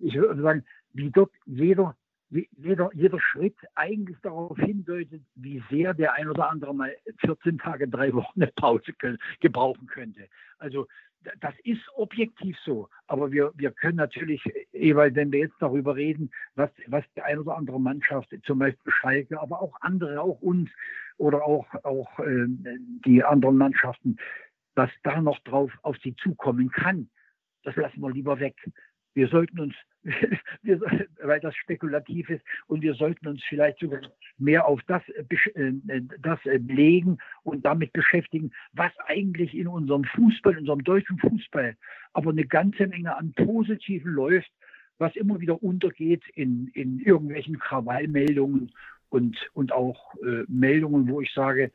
[0.00, 1.96] ich würde sagen, wie dort jeder,
[2.30, 7.58] wie jeder, jeder Schritt eigentlich darauf hindeutet, wie sehr der ein oder andere mal 14
[7.58, 10.28] Tage, drei Wochen eine Pause können, gebrauchen könnte.
[10.58, 10.86] Also
[11.40, 14.42] das ist objektiv so, aber wir, wir können natürlich,
[14.72, 18.92] Ewald, wenn wir jetzt darüber reden, was, was die ein oder andere Mannschaft, zum Beispiel
[18.92, 20.70] Schalke, aber auch andere, auch uns
[21.18, 22.46] oder auch, auch äh,
[23.04, 24.16] die anderen Mannschaften,
[24.74, 27.10] was da noch drauf auf sie zukommen kann,
[27.64, 28.56] das lassen wir lieber weg.
[29.14, 29.74] Wir sollten uns,
[30.62, 30.80] wir,
[31.22, 34.00] weil das spekulativ ist, und wir sollten uns vielleicht sogar
[34.38, 40.04] mehr auf das, äh, äh, das äh, legen und damit beschäftigen, was eigentlich in unserem
[40.04, 41.76] Fußball, in unserem deutschen Fußball,
[42.12, 44.50] aber eine ganze Menge an Positiven läuft,
[44.98, 48.72] was immer wieder untergeht in, in irgendwelchen Krawallmeldungen
[49.08, 51.72] und, und auch äh, Meldungen, wo ich sage,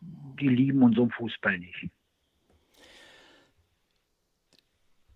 [0.00, 1.90] die lieben unseren Fußball nicht.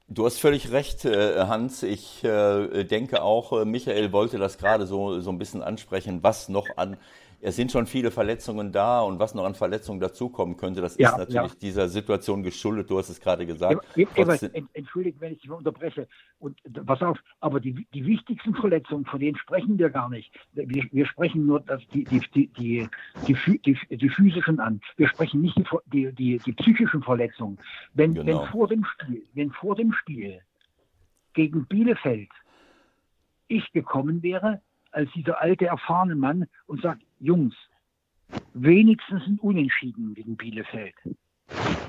[0.08, 1.82] Du hast völlig recht, äh, Hans.
[1.82, 6.48] Ich äh, denke auch, äh, Michael wollte das gerade so, so ein bisschen ansprechen, was
[6.48, 6.96] noch an
[7.46, 11.10] es sind schon viele Verletzungen da und was noch an Verletzungen dazukommen könnte, das ja,
[11.10, 11.58] ist natürlich ja.
[11.60, 12.90] dieser Situation geschuldet.
[12.90, 13.86] Du hast es gerade gesagt.
[13.94, 16.08] Ebert, entschuldigt, wenn ich dich unterbreche.
[16.40, 20.32] Und pass auf, aber die, die wichtigsten Verletzungen, von denen sprechen wir gar nicht.
[20.54, 22.88] Wir, wir sprechen nur dass die, die, die,
[23.28, 24.80] die, die, physischen an.
[24.96, 27.58] Wir sprechen nicht die, die, die, die psychischen Verletzungen.
[27.94, 28.26] Wenn, genau.
[28.26, 30.40] wenn vor dem Spiel, wenn vor dem Spiel
[31.34, 32.30] gegen Bielefeld
[33.46, 34.60] ich gekommen wäre,
[34.96, 37.54] als dieser alte, erfahrene Mann und sagt, Jungs,
[38.54, 40.94] wenigstens ein Unentschieden gegen Bielefeld.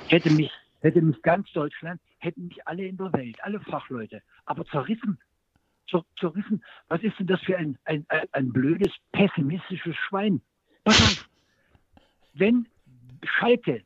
[0.10, 0.52] Hätte mich,
[0.82, 5.18] hätte mich ganz Deutschland, hätten mich alle in der Welt, alle Fachleute, aber zerrissen.
[6.20, 6.62] Zerrissen.
[6.90, 10.42] Was ist denn das für ein, ein, ein blödes, pessimistisches Schwein?
[10.84, 11.30] Pass auf,
[12.34, 12.68] wenn
[13.24, 13.84] Schalke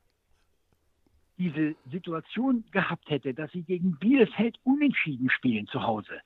[1.37, 6.21] diese Situation gehabt hätte, dass sie gegen Bielefeld unentschieden spielen zu Hause,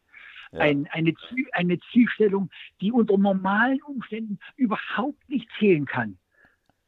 [0.56, 0.62] ja.
[0.62, 1.14] Ein, eine,
[1.54, 2.50] eine Zielstellung,
[2.82, 6.18] die unter normalen Umständen überhaupt nicht zählen kann,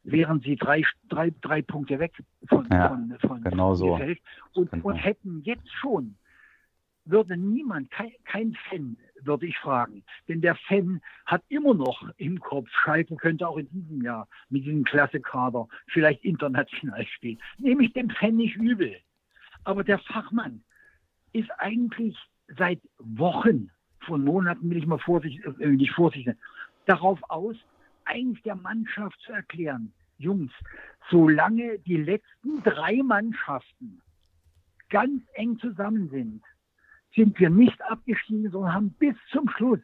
[0.02, 2.12] wären sie drei, drei, drei Punkte weg
[2.46, 3.94] von, ja, von, von, genau so.
[4.54, 4.88] und, genau.
[4.88, 6.16] und hätten jetzt schon,
[7.04, 10.04] würde niemand, kein, kein Fan, würde ich fragen.
[10.28, 14.64] Denn der Fan hat immer noch im Kopf, Schalke könnte auch in diesem Jahr mit
[14.64, 17.38] diesem Klassekader vielleicht international spielen.
[17.58, 18.96] Nehme ich dem Fan nicht übel.
[19.64, 20.62] Aber der Fachmann
[21.32, 22.16] ist eigentlich
[22.56, 23.70] seit Wochen,
[24.00, 26.36] von Monaten will ich mal vorsichtig, äh, nicht vorsichtig
[26.86, 27.56] darauf aus,
[28.04, 30.52] eigentlich der Mannschaft zu erklären, Jungs,
[31.10, 34.00] solange die letzten drei Mannschaften
[34.88, 36.42] ganz eng zusammen sind,
[37.14, 39.80] sind wir nicht abgestiegen, sondern haben bis zum Schluss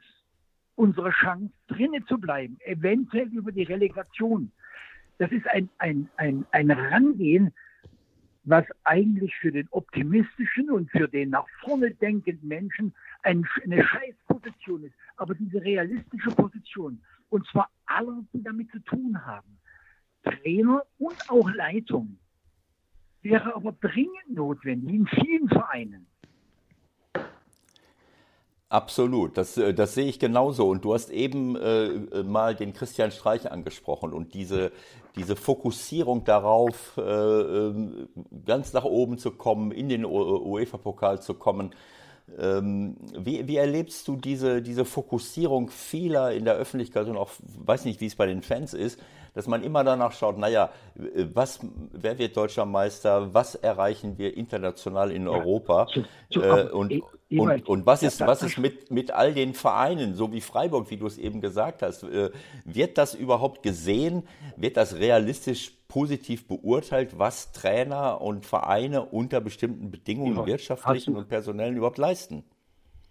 [0.77, 4.51] unsere Chance, drinnen zu bleiben, eventuell über die Relegation.
[5.19, 7.53] Das ist ein, ein, ein, ein Rangehen,
[8.45, 13.45] was eigentlich für den optimistischen und für den nach vorne denkenden Menschen eine
[13.83, 14.95] Scheißposition ist.
[15.17, 19.59] Aber diese realistische Position, und zwar aller, die damit zu tun haben,
[20.23, 22.19] Trainer und auch Leitung,
[23.23, 26.07] wäre aber dringend notwendig in vielen Vereinen.
[28.75, 30.69] Absolut, das, äh, das sehe ich genauso.
[30.69, 34.73] Und du hast eben äh, äh, mal den Christian Streich angesprochen und diese,
[35.15, 38.09] diese Fokussierung darauf, äh, ähm,
[38.45, 41.71] ganz nach oben zu kommen, in den UEFA-Pokal zu kommen.
[42.39, 47.85] Ähm, wie, wie erlebst du diese, diese Fokussierung vieler in der Öffentlichkeit und auch, weiß
[47.85, 48.99] nicht, wie es bei den Fans ist,
[49.35, 50.71] dass man immer danach schaut, naja,
[51.35, 51.61] was,
[51.93, 55.87] wer wird deutscher Meister, was erreichen wir international in Europa?
[55.91, 59.53] ja, zu, zu, äh, und, und, und was ist, was ist mit, mit all den
[59.55, 62.31] Vereinen, so wie Freiburg, wie du es eben gesagt hast, äh,
[62.65, 64.23] wird das überhaupt gesehen,
[64.57, 71.29] wird das realistisch positiv beurteilt, was Trainer und Vereine unter bestimmten Bedingungen, ja, wirtschaftlichen und
[71.29, 72.43] personellen überhaupt leisten?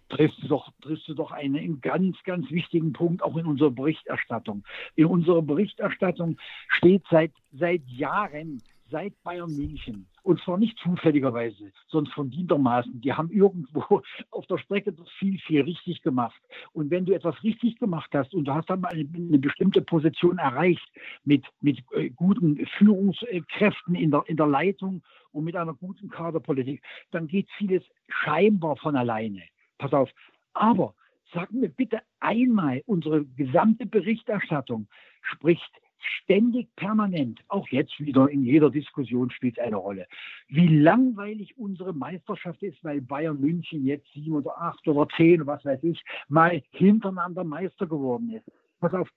[0.10, 4.66] triffst du doch, triffst du doch einen ganz, ganz wichtigen Punkt auch in unserer Berichterstattung.
[4.96, 8.62] In unserer Berichterstattung steht seit, seit Jahren,
[8.94, 13.02] seit Bayern München, und zwar nicht zufälligerweise, sondern verdientermaßen.
[13.02, 16.42] Die haben irgendwo auf der Strecke viel, viel richtig gemacht.
[16.72, 20.38] Und wenn du etwas richtig gemacht hast und du hast dann eine, eine bestimmte Position
[20.38, 20.88] erreicht
[21.26, 26.82] mit, mit äh, guten Führungskräften in der, in der Leitung und mit einer guten Kaderpolitik,
[27.12, 29.44] dann geht vieles scheinbar von alleine
[29.84, 30.10] pass auf.
[30.54, 30.96] Aber
[31.34, 34.88] sag mir bitte einmal, unsere gesamte Berichterstattung
[35.22, 35.72] spricht
[36.06, 40.08] ständig permanent, auch jetzt wieder in jeder Diskussion spielt eine Rolle,
[40.48, 45.64] wie langweilig unsere Meisterschaft ist, weil Bayern München jetzt sieben oder acht oder zehn, was
[45.66, 48.50] weiß ich, mal hintereinander Meister geworden ist.
[48.80, 49.10] Pass auf,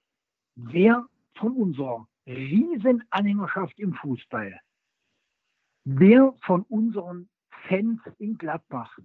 [0.56, 1.06] wer
[1.36, 4.58] von unserer Riesenanhängerschaft im Fußball,
[5.84, 7.28] wer von unseren
[7.68, 8.96] Fans in Gladbach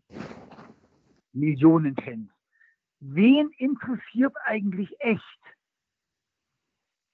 [1.33, 2.29] Millionen Fans.
[2.99, 5.39] Wen interessiert eigentlich echt,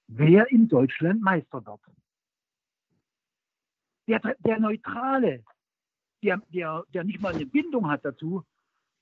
[0.07, 1.79] wer in Deutschland Meister wird?
[4.07, 5.43] Der, der Neutrale,
[6.23, 8.43] der, der, der nicht mal eine Bindung hat dazu,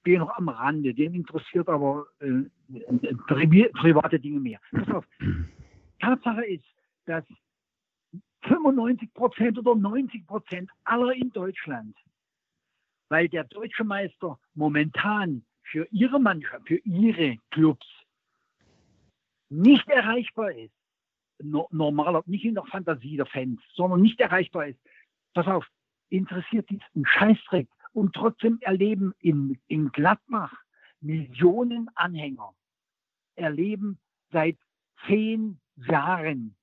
[0.05, 2.43] den noch am Rande, den interessiert aber äh,
[3.27, 4.59] private Dinge mehr.
[4.71, 5.05] Pass auf.
[5.99, 6.65] Tatsache ist,
[7.05, 7.23] dass
[8.43, 11.95] 95 Prozent oder 90 Prozent aller in Deutschland
[13.09, 17.87] weil der deutsche Meister momentan für ihre Mannschaft, für ihre Clubs
[19.49, 20.73] nicht erreichbar ist,
[21.41, 24.79] no, normaler, nicht in der Fantasie der Fans, sondern nicht erreichbar ist.
[25.33, 25.65] Pass auf,
[26.09, 27.67] interessiert die einen Scheißdreck.
[27.93, 30.53] Und trotzdem erleben in, in Gladbach
[30.99, 32.53] Millionen Anhänger,
[33.35, 33.99] erleben
[34.31, 34.57] seit
[35.07, 36.57] zehn Jahren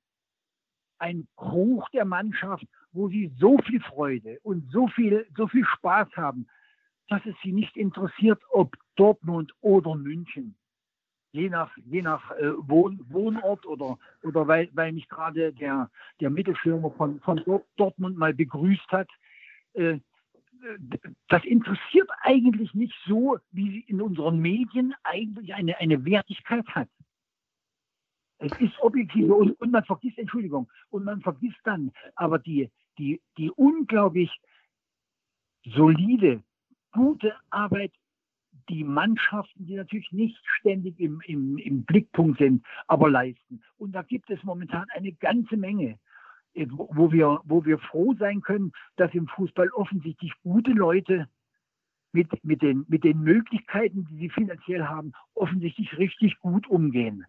[0.98, 6.08] ein Bruch der Mannschaft wo sie so viel Freude und so viel, so viel Spaß
[6.16, 6.46] haben,
[7.08, 10.56] dass es sie nicht interessiert, ob Dortmund oder München.
[11.33, 16.30] Je nach, je nach äh, Wohn, Wohnort oder, oder weil, weil mich gerade der, der
[16.30, 17.43] Mittelschirmer von, von
[17.76, 19.09] Dortmund mal begrüßt hat.
[19.72, 19.99] Äh,
[21.28, 26.89] das interessiert eigentlich nicht so, wie sie in unseren Medien eigentlich eine, eine Wertigkeit hat.
[28.39, 33.20] Es ist objektiv und, und man vergisst, Entschuldigung, und man vergisst dann aber die, die,
[33.39, 34.30] die unglaublich
[35.64, 36.43] solide,
[36.93, 37.93] gute Arbeit
[38.72, 43.62] die Mannschaften, die natürlich nicht ständig im, im, im Blickpunkt sind, aber leisten.
[43.76, 45.98] Und da gibt es momentan eine ganze Menge,
[46.54, 51.28] äh, wo wir, wo wir froh sein können, dass im Fußball offensichtlich gute Leute
[52.12, 57.26] mit, mit, den, mit den Möglichkeiten, die sie finanziell haben, offensichtlich richtig gut umgehen.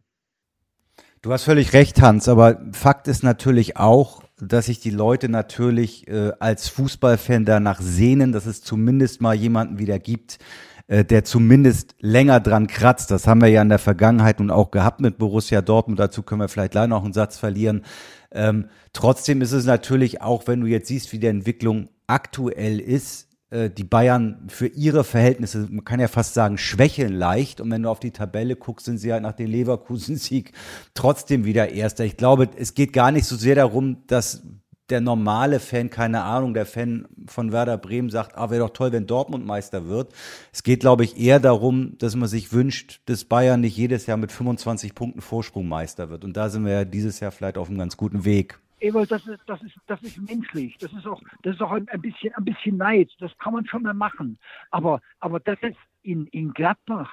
[1.22, 6.08] Du hast völlig recht, Hans, aber Fakt ist natürlich auch, dass sich die Leute natürlich
[6.08, 10.40] äh, als Fußballfan danach sehnen, dass es zumindest mal jemanden wieder gibt,
[10.88, 13.12] äh, der zumindest länger dran kratzt.
[13.12, 16.00] Das haben wir ja in der Vergangenheit nun auch gehabt mit Borussia Dortmund.
[16.00, 17.84] Dazu können wir vielleicht gleich noch einen Satz verlieren.
[18.32, 23.30] Ähm, trotzdem ist es natürlich auch, wenn du jetzt siehst, wie die Entwicklung aktuell ist,
[23.50, 27.62] äh, die Bayern für ihre Verhältnisse, man kann ja fast sagen, schwächeln leicht.
[27.62, 30.52] Und wenn du auf die Tabelle guckst, sind sie halt nach dem Leverkusen-Sieg
[30.96, 32.04] trotzdem wieder Erster.
[32.04, 34.42] Ich glaube, es geht gar nicht so sehr darum, dass
[34.94, 38.92] der normale Fan, keine Ahnung, der Fan von Werder Bremen sagt, ah, wäre doch toll,
[38.92, 40.14] wenn Dortmund Meister wird.
[40.52, 44.18] Es geht, glaube ich, eher darum, dass man sich wünscht, dass Bayern nicht jedes Jahr
[44.18, 46.24] mit 25 Punkten Vorsprung Meister wird.
[46.24, 48.60] Und da sind wir ja dieses Jahr vielleicht auf einem ganz guten Weg.
[48.80, 50.78] Ewald, das ist, das ist, das ist menschlich.
[50.78, 53.10] Das ist auch, das ist auch ein, bisschen, ein bisschen Neid.
[53.20, 54.38] Das kann man schon mal machen.
[54.70, 57.10] Aber, aber das ist in, in Gladbach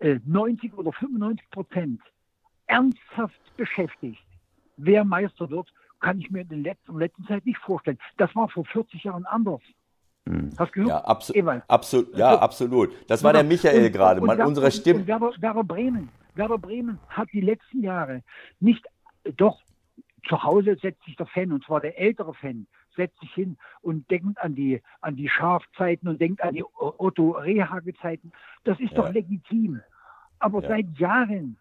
[0.00, 2.02] äh, 90 oder 95 Prozent
[2.66, 4.22] ernsthaft beschäftigt,
[4.76, 5.72] wer Meister wird,
[6.04, 7.98] kann ich mir in der letzten, letzten Zeit nicht vorstellen.
[8.18, 9.62] Das war vor 40 Jahren anders.
[10.28, 10.50] Hm.
[10.58, 10.88] Hast du gehört?
[10.90, 11.32] Ja, abso
[11.68, 12.16] absolut.
[12.16, 12.90] Ja, also, absolut.
[13.08, 14.20] Das war der Michael und, gerade.
[14.20, 15.06] Und, und unsere Stimme.
[15.06, 16.10] Werder, Werder, Bremen.
[16.34, 18.22] Werder Bremen hat die letzten Jahre
[18.60, 18.84] nicht,
[19.38, 19.62] doch
[20.28, 24.10] zu Hause setzt sich der Fan, und zwar der ältere Fan, setzt sich hin und
[24.10, 28.32] denkt an die, an die Schafzeiten und denkt an die Otto Rehage-Zeiten.
[28.64, 28.96] Das ist ja.
[28.98, 29.80] doch legitim.
[30.38, 30.68] Aber ja.
[30.68, 31.56] seit Jahren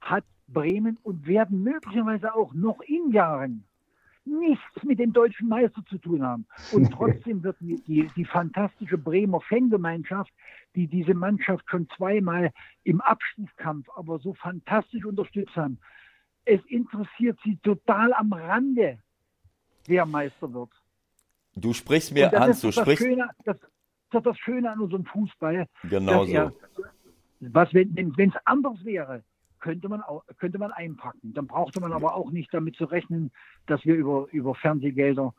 [0.00, 3.64] hat Bremen und werden möglicherweise auch noch in Jahren
[4.24, 6.46] nichts mit dem deutschen Meister zu tun haben.
[6.72, 10.32] Und trotzdem wird die, die, die fantastische Bremer Fangemeinschaft,
[10.74, 12.52] die diese Mannschaft schon zweimal
[12.84, 15.78] im Abstiegskampf aber so fantastisch unterstützt haben,
[16.44, 18.98] es interessiert sie total am Rande,
[19.86, 20.70] wer Meister wird.
[21.54, 23.04] Du sprichst mir an, du sprichst.
[23.04, 23.56] Schöne, das,
[24.10, 25.68] das ist das Schöne an unserem Fußball.
[25.84, 26.32] Genau so.
[26.32, 26.52] Er,
[27.40, 29.22] was, wenn es anders wäre,
[29.62, 31.32] könnte man, auch, könnte man einpacken.
[31.32, 33.30] Dann brauchte man aber auch nicht damit zu rechnen,
[33.66, 35.32] dass wir über, über Fernsehgelder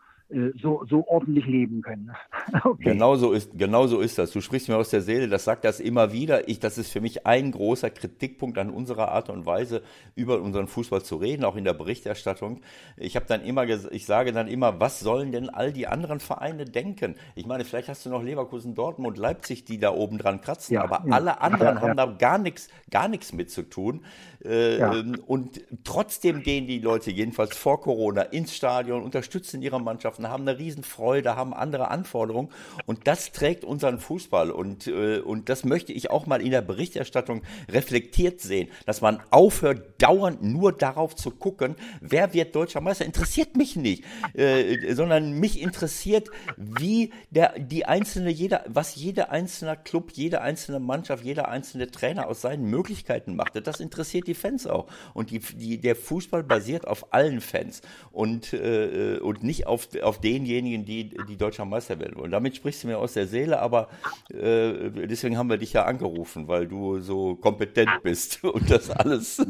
[0.61, 2.11] so, so ordentlich leben können.
[2.63, 2.83] Okay.
[2.83, 4.31] Genau, so ist, genau so ist das.
[4.31, 6.47] Du sprichst mir aus der Seele, das sagt das immer wieder.
[6.47, 9.81] Ich, das ist für mich ein großer Kritikpunkt an unserer Art und Weise,
[10.15, 12.61] über unseren Fußball zu reden, auch in der Berichterstattung.
[12.95, 16.65] Ich habe dann immer, ich sage dann immer, was sollen denn all die anderen Vereine
[16.65, 17.15] denken?
[17.35, 20.83] Ich meine, vielleicht hast du noch Leverkusen, Dortmund, Leipzig, die da oben dran kratzen, ja,
[20.83, 21.15] aber ja.
[21.15, 24.05] alle anderen ja, haben da gar nichts, gar nichts mit zu tun.
[24.43, 29.79] Äh, ähm, und trotzdem gehen die Leute jedenfalls vor Corona ins Stadion, unterstützen ihre
[30.13, 32.49] Mannschaften, haben eine Riesenfreude, haben andere Anforderungen
[32.85, 36.61] und das trägt unseren Fußball und, äh, und das möchte ich auch mal in der
[36.61, 43.05] Berichterstattung reflektiert sehen, dass man aufhört, dauernd nur darauf zu gucken, wer wird deutscher Meister,
[43.05, 44.03] interessiert mich nicht,
[44.33, 50.79] äh, sondern mich interessiert, wie der, die einzelne, jeder, was jeder einzelne Club, jede einzelne
[50.79, 53.53] Mannschaft, jeder einzelne Trainer aus seinen Möglichkeiten macht.
[53.65, 54.87] Das interessiert die Fans auch.
[55.13, 60.19] Und die, die, der Fußball basiert auf allen Fans und, äh, und nicht auf, auf
[60.19, 62.31] denjenigen, die, die deutscher Meister werden wollen.
[62.31, 63.87] Damit sprichst du mir aus der Seele, aber
[64.29, 69.45] äh, deswegen haben wir dich ja angerufen, weil du so kompetent bist und das alles.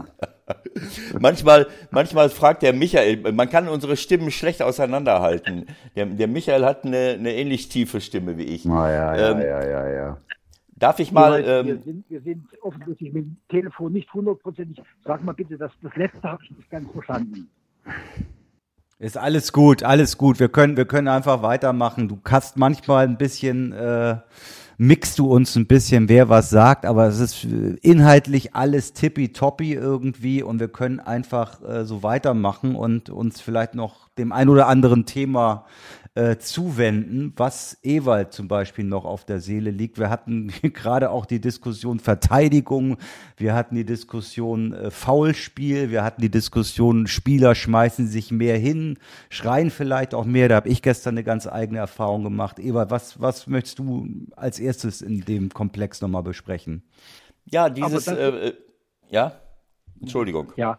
[1.20, 5.68] manchmal, manchmal fragt der Michael, man kann unsere Stimmen schlecht auseinanderhalten.
[5.96, 8.66] Der, der Michael hat eine, eine ähnlich tiefe Stimme wie ich.
[8.68, 10.18] Ah, ja, ja, ähm, ja, ja, ja.
[10.76, 11.44] Darf ich mal.
[11.46, 14.84] Ähm, wir, sind, wir sind offensichtlich mit dem Telefon nicht hundertprozentig.
[15.06, 17.50] Sag mal bitte, das, das letzte habe ich nicht ganz verstanden.
[19.04, 20.40] Ist alles gut, alles gut.
[20.40, 22.08] Wir können, wir können einfach weitermachen.
[22.08, 24.16] Du kannst manchmal ein bisschen, äh,
[24.78, 30.42] mixt du uns ein bisschen, wer was sagt, aber es ist inhaltlich alles tippitoppi irgendwie
[30.42, 35.06] und wir können einfach äh, so weitermachen und uns vielleicht noch dem ein oder anderen
[35.06, 35.66] Thema
[36.16, 39.98] äh, zuwenden, was Ewald zum Beispiel noch auf der Seele liegt.
[39.98, 42.98] Wir hatten gerade auch die Diskussion Verteidigung,
[43.38, 49.00] wir hatten die Diskussion äh, Foulspiel, wir hatten die Diskussion Spieler schmeißen sich mehr hin,
[49.30, 50.50] schreien vielleicht auch mehr.
[50.50, 52.60] Da habe ich gestern eine ganz eigene Erfahrung gemacht.
[52.60, 56.84] Ewald, was, was möchtest du als erstes in dem Komplex nochmal besprechen?
[57.46, 58.54] Ja, dieses, äh, äh,
[59.10, 59.40] ja,
[60.00, 60.54] Entschuldigung.
[60.58, 60.78] Ja,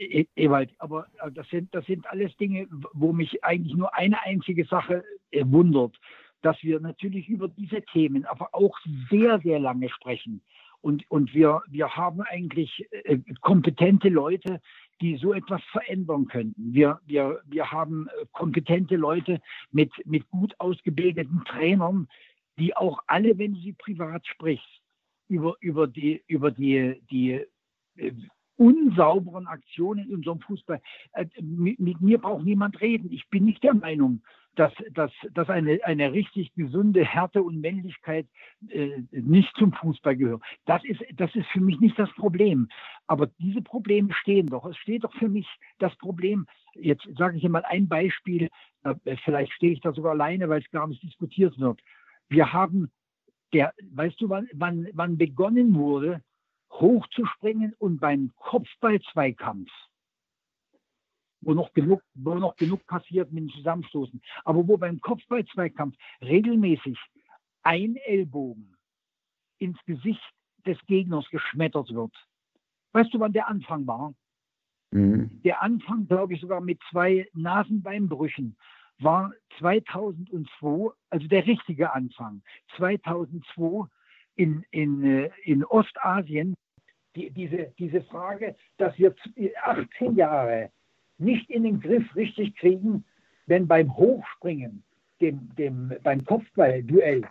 [0.00, 4.64] Ewald, aber äh, das sind, das sind alles Dinge, wo mich eigentlich nur eine einzige
[4.64, 5.96] Sache äh, wundert,
[6.42, 8.78] dass wir natürlich über diese Themen aber auch
[9.10, 10.42] sehr, sehr lange sprechen.
[10.82, 14.60] Und, und wir, wir haben eigentlich äh, kompetente Leute,
[15.02, 16.72] die so etwas verändern könnten.
[16.72, 19.40] Wir, wir, wir haben kompetente Leute
[19.70, 22.08] mit, mit gut ausgebildeten Trainern,
[22.58, 24.80] die auch alle, wenn du sie privat sprichst,
[25.28, 27.44] über, über die, über die, die
[28.60, 30.82] unsauberen Aktionen in unserem Fußball.
[31.12, 33.10] Äh, mit, mit, mir braucht niemand reden.
[33.10, 34.22] Ich bin nicht der Meinung,
[34.54, 38.26] dass, dass, dass eine, eine richtig gesunde Härte und Männlichkeit
[38.68, 40.42] äh, nicht zum Fußball gehört.
[40.66, 42.68] Das ist, das ist für mich nicht das Problem.
[43.06, 44.66] Aber diese Probleme stehen doch.
[44.66, 45.48] Es steht doch für mich
[45.78, 48.50] das Problem, jetzt sage ich mal ein Beispiel,
[48.84, 51.80] äh, vielleicht stehe ich da sogar alleine, weil es gar nicht diskutiert wird.
[52.28, 52.90] Wir haben,
[53.54, 56.22] der, weißt du, wann, wann, wann begonnen wurde,
[56.70, 59.70] hochzuspringen und beim Kopfball-Zweikampf
[61.42, 64.20] wo noch genug, wo noch genug passiert mit dem Zusammenstoßen.
[64.44, 66.98] Aber wo beim Kopfball-Zweikampf regelmäßig
[67.62, 68.76] ein Ellbogen
[69.58, 70.22] ins Gesicht
[70.66, 72.12] des Gegners geschmettert wird.
[72.92, 74.14] Weißt du, wann der Anfang war?
[74.90, 75.40] Mhm.
[75.42, 78.56] Der Anfang, glaube ich, sogar mit zwei Nasenbeinbrüchen
[78.98, 82.42] war 2002, also der richtige Anfang,
[82.76, 83.88] 2002
[84.40, 86.54] in, in, äh, in Ostasien,
[87.14, 89.14] die, diese, diese Frage, dass wir
[89.64, 90.70] 18 Jahre
[91.18, 93.04] nicht in den Griff richtig kriegen,
[93.46, 94.82] wenn beim Hochspringen,
[95.20, 97.22] dem, dem, beim Kopfballduell,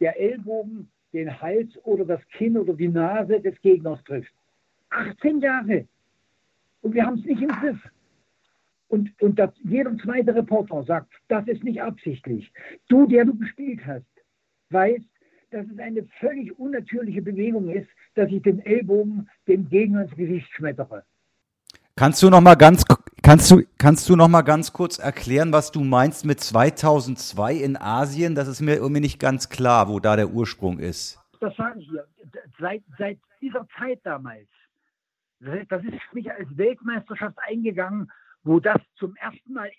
[0.00, 4.32] der Ellbogen den Hals oder das Kinn oder die Nase des Gegners trifft.
[4.90, 5.86] 18 Jahre.
[6.80, 7.78] Und wir haben es nicht im Griff.
[8.88, 12.50] Und, und das, jeder zweite Reporter sagt, das ist nicht absichtlich.
[12.88, 14.06] Du, der du gespielt hast,
[14.70, 15.04] weißt,
[15.50, 20.48] dass es eine völlig unnatürliche Bewegung ist, dass ich den Ellbogen dem Gegner ins Gesicht
[20.52, 21.04] schmettere.
[21.94, 22.84] Kannst du noch mal ganz
[23.22, 27.76] kannst du kannst du noch mal ganz kurz erklären, was du meinst mit 2002 in
[27.76, 28.34] Asien?
[28.34, 31.18] Das ist mir irgendwie nicht ganz klar, wo da der Ursprung ist.
[31.40, 32.06] Das sage ich hier.
[32.58, 34.48] Seit, seit dieser Zeit damals,
[35.40, 38.10] das ist für mich als Weltmeisterschaft eingegangen,
[38.44, 39.70] wo das zum ersten Mal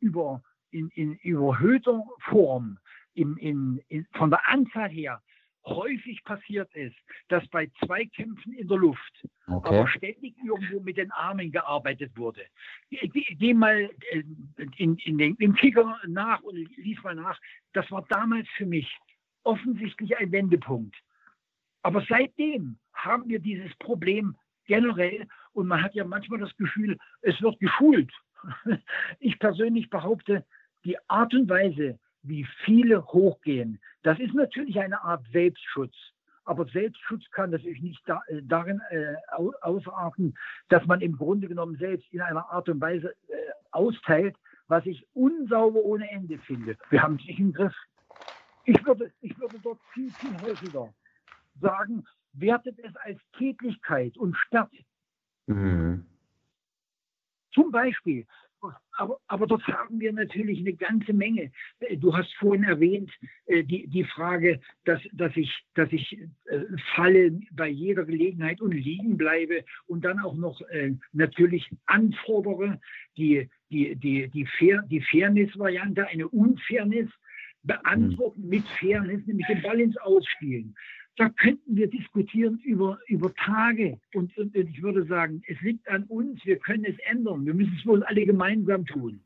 [0.00, 2.78] über in, in überhöhter Form
[3.14, 5.22] in, in, in, von der Anzahl her
[5.66, 6.96] häufig passiert ist,
[7.28, 9.68] dass bei Zweikämpfen in der Luft okay.
[9.68, 12.42] aber ständig irgendwo mit den Armen gearbeitet wurde.
[12.90, 14.22] Geh, geh mal äh,
[14.76, 17.40] in, in den, im Kicker nach und lies mal nach.
[17.72, 18.94] Das war damals für mich
[19.44, 20.96] offensichtlich ein Wendepunkt.
[21.82, 24.36] Aber seitdem haben wir dieses Problem
[24.66, 28.12] generell und man hat ja manchmal das Gefühl, es wird geschult.
[29.20, 30.44] Ich persönlich behaupte,
[30.84, 33.80] die Art und Weise, wie viele hochgehen.
[34.02, 35.94] Das ist natürlich eine Art Selbstschutz.
[36.46, 39.14] Aber Selbstschutz kann natürlich nicht da, äh, darin äh,
[39.62, 40.36] ausarten,
[40.68, 43.34] dass man im Grunde genommen selbst in einer Art und Weise äh,
[43.70, 44.36] austeilt,
[44.68, 46.76] was ich unsauber ohne Ende finde.
[46.90, 47.74] Wir haben es nicht im Griff.
[48.64, 50.92] Ich würde, ich würde dort viel, viel häufiger
[51.60, 54.72] sagen, wertet es als Tätigkeit und Stadt.
[55.46, 56.06] Mhm.
[57.52, 58.26] Zum Beispiel,
[58.96, 61.50] aber, aber dort haben wir natürlich eine ganze Menge.
[61.80, 63.10] Äh, du hast vorhin erwähnt,
[63.46, 66.60] äh, die, die Frage, dass, dass ich, dass ich äh,
[66.94, 70.60] falle bei jeder Gelegenheit und liegen bleibe und dann auch noch
[71.12, 72.80] natürlich anfordere,
[73.16, 77.08] die, die, die, die, Fair, die Fairness-Variante, eine Unfairness
[77.62, 80.74] beantworten mit Fairness, nämlich den Ball ins Ausspielen
[81.16, 83.98] da könnten wir diskutieren über, über Tage.
[84.14, 87.46] Und, und, und, ich würde sagen, es liegt an uns, wir können es ändern.
[87.46, 89.20] Wir müssen es wohl alle gemeinsam tun.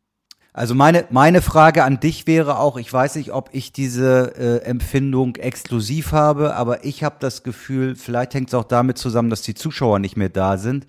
[0.52, 4.66] Also meine, meine Frage an dich wäre auch, ich weiß nicht, ob ich diese äh,
[4.66, 9.42] Empfindung exklusiv habe, aber ich habe das Gefühl, vielleicht hängt es auch damit zusammen, dass
[9.42, 10.86] die Zuschauer nicht mehr da sind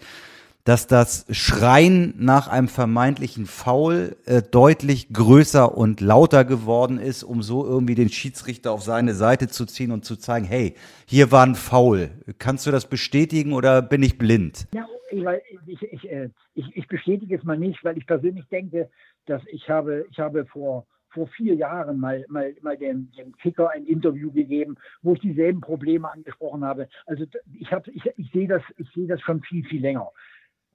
[0.69, 7.41] dass das Schreien nach einem vermeintlichen Foul äh, deutlich größer und lauter geworden ist, um
[7.41, 10.75] so irgendwie den Schiedsrichter auf seine Seite zu ziehen und zu zeigen, hey,
[11.07, 12.11] hier war ein Foul.
[12.37, 14.67] Kannst du das bestätigen oder bin ich blind?
[14.71, 18.91] Ja, ich, ich, äh, ich, ich bestätige es mal nicht, weil ich persönlich denke,
[19.25, 23.71] dass ich habe, ich habe vor vor vier Jahren mal, mal, mal dem, dem Kicker
[23.71, 26.87] ein Interview gegeben, wo ich dieselben Probleme angesprochen habe.
[27.07, 27.25] Also
[27.59, 30.11] ich, hab, ich, ich sehe das, ich sehe das schon viel, viel länger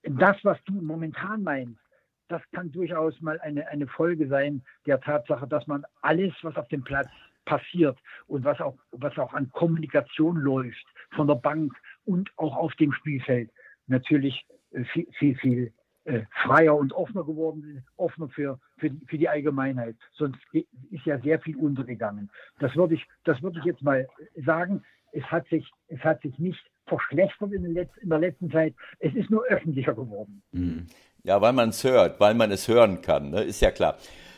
[0.06, 1.80] das, was du momentan meinst,
[2.28, 6.68] das kann durchaus mal eine, eine Folge sein der Tatsache, dass man alles, was auf
[6.68, 7.08] dem Platz
[7.44, 11.72] passiert und was auch, was auch an Kommunikation läuft von der Bank
[12.04, 13.50] und auch auf dem Spielfeld,
[13.86, 15.72] natürlich äh, viel, viel, viel
[16.04, 19.96] äh, freier und offener geworden ist, offener für, für, die, für die Allgemeinheit.
[20.12, 22.30] Sonst ist ja sehr viel untergegangen.
[22.58, 24.06] Das würde ich, das ich jetzt mal
[24.44, 24.82] sagen.
[25.12, 28.74] Es hat sich, es hat sich nicht verschlechtert in, Letz-, in der letzten Zeit.
[28.98, 30.42] Es ist nur öffentlicher geworden.
[30.52, 30.86] Hm.
[31.22, 33.42] Ja, weil man es hört, weil man es hören kann, ne?
[33.42, 33.96] ist ja klar.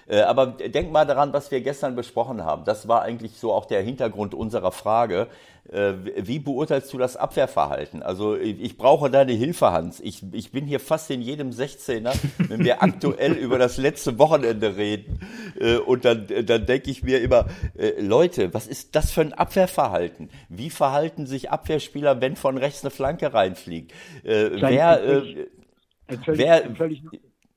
[0.08, 2.64] Äh, aber denk mal daran, was wir gestern besprochen haben.
[2.64, 5.26] Das war eigentlich so auch der Hintergrund unserer Frage.
[5.72, 8.04] Äh, wie beurteilst du das Abwehrverhalten?
[8.04, 9.98] Also ich brauche deine Hilfe, Hans.
[10.00, 14.76] Ich, ich bin hier fast in jedem 16er, wenn wir aktuell über das letzte Wochenende
[14.76, 15.20] reden.
[15.58, 17.46] Äh, und dann, dann denke ich mir immer,
[17.98, 20.30] Leute, was ist das für ein Abwehrverhalten?
[20.48, 23.92] Wie verhalten sich Abwehrspieler, wenn von rechts eine Flanke reinfliegt?
[24.22, 25.46] Wer, völlig,
[26.26, 26.62] wer,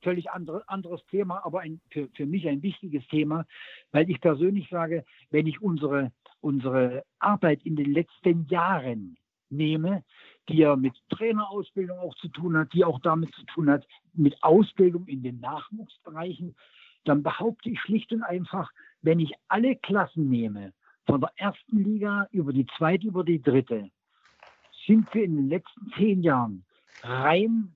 [0.02, 3.46] völlig, andere, anderes Thema, aber ein, für, für mich ein wichtiges Thema,
[3.92, 9.16] weil ich persönlich sage, wenn ich unsere, unsere Arbeit in den letzten Jahren
[9.50, 10.04] nehme,
[10.48, 14.42] die ja mit Trainerausbildung auch zu tun hat, die auch damit zu tun hat, mit
[14.42, 16.54] Ausbildung in den Nachwuchsbereichen,
[17.04, 18.70] dann behaupte ich schlicht und einfach,
[19.02, 20.72] wenn ich alle Klassen nehme,
[21.06, 23.90] von der ersten Liga über die zweite, über die dritte,
[24.86, 26.64] sind wir in den letzten zehn Jahren
[27.02, 27.74] rein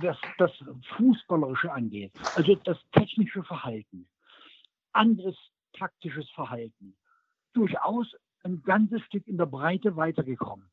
[0.00, 0.52] was das
[0.96, 4.08] Fußballerische angeht, also das technische Verhalten,
[4.92, 5.36] anderes
[5.72, 6.96] taktisches Verhalten,
[7.52, 10.68] durchaus ein ganzes Stück in der Breite weitergekommen.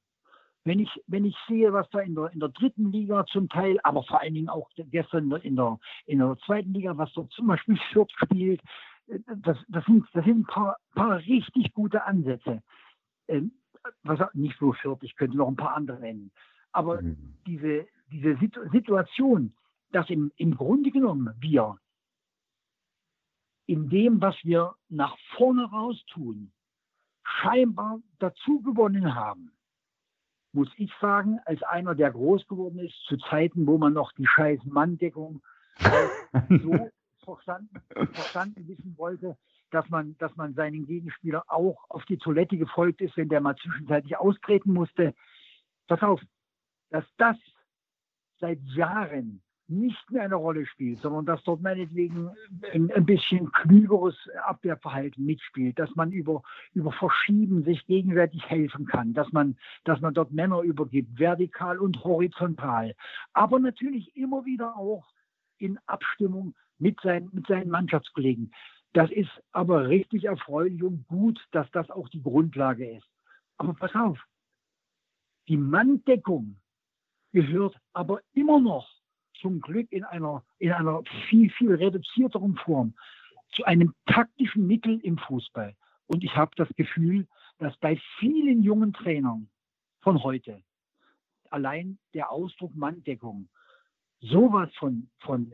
[0.65, 3.79] Wenn ich, wenn ich sehe, was da in der, in der dritten Liga zum Teil,
[3.83, 7.47] aber vor allen Dingen auch gestern in der, in der zweiten Liga, was dort zum
[7.47, 8.61] Beispiel Fürth spielt,
[9.07, 12.63] das, das, sind, das sind ein paar, paar richtig gute Ansätze.
[13.27, 13.51] Ähm,
[14.03, 16.31] was, nicht so Fürth, ich könnte noch ein paar andere nennen.
[16.71, 17.35] Aber mhm.
[17.45, 18.37] diese, diese
[18.71, 19.55] Situation,
[19.91, 21.77] dass im, im Grunde genommen wir
[23.65, 26.51] in dem, was wir nach vorne raus tun,
[27.23, 29.51] scheinbar dazu gewonnen haben,
[30.51, 34.27] muss ich sagen, als einer, der groß geworden ist, zu Zeiten, wo man noch die
[34.27, 35.41] scheiß Manndeckung
[36.49, 36.91] so
[37.23, 39.37] verstanden, verstanden wissen wollte,
[39.71, 43.55] dass man, dass man seinen Gegenspieler auch auf die Toilette gefolgt ist, wenn der mal
[43.55, 45.15] zwischenzeitlich austreten musste.
[45.87, 46.21] Pass auf,
[46.91, 47.37] dass das
[48.43, 52.29] seit Jahren nicht mehr eine Rolle spielt, sondern dass dort meinetwegen
[52.73, 59.13] ein, ein, bisschen klügeres Abwehrverhalten mitspielt, dass man über, über Verschieben sich gegenseitig helfen kann,
[59.13, 62.93] dass man, dass man dort Männer übergibt, vertikal und horizontal,
[63.31, 65.05] aber natürlich immer wieder auch
[65.57, 68.51] in Abstimmung mit, sein, mit seinen Mannschaftskollegen.
[68.91, 73.07] Das ist aber richtig erfreulich und gut, dass das auch die Grundlage ist.
[73.57, 74.19] Aber pass auf,
[75.47, 76.57] die Manndeckung
[77.33, 78.87] gehört aber immer noch
[79.41, 82.93] zum Glück in einer, in einer viel, viel reduzierteren Form
[83.51, 85.75] zu einem taktischen Mittel im Fußball.
[86.07, 87.27] Und ich habe das Gefühl,
[87.59, 89.49] dass bei vielen jungen Trainern
[90.01, 90.61] von heute
[91.49, 93.47] allein der Ausdruck Manndeckung
[94.21, 95.53] sowas von, von,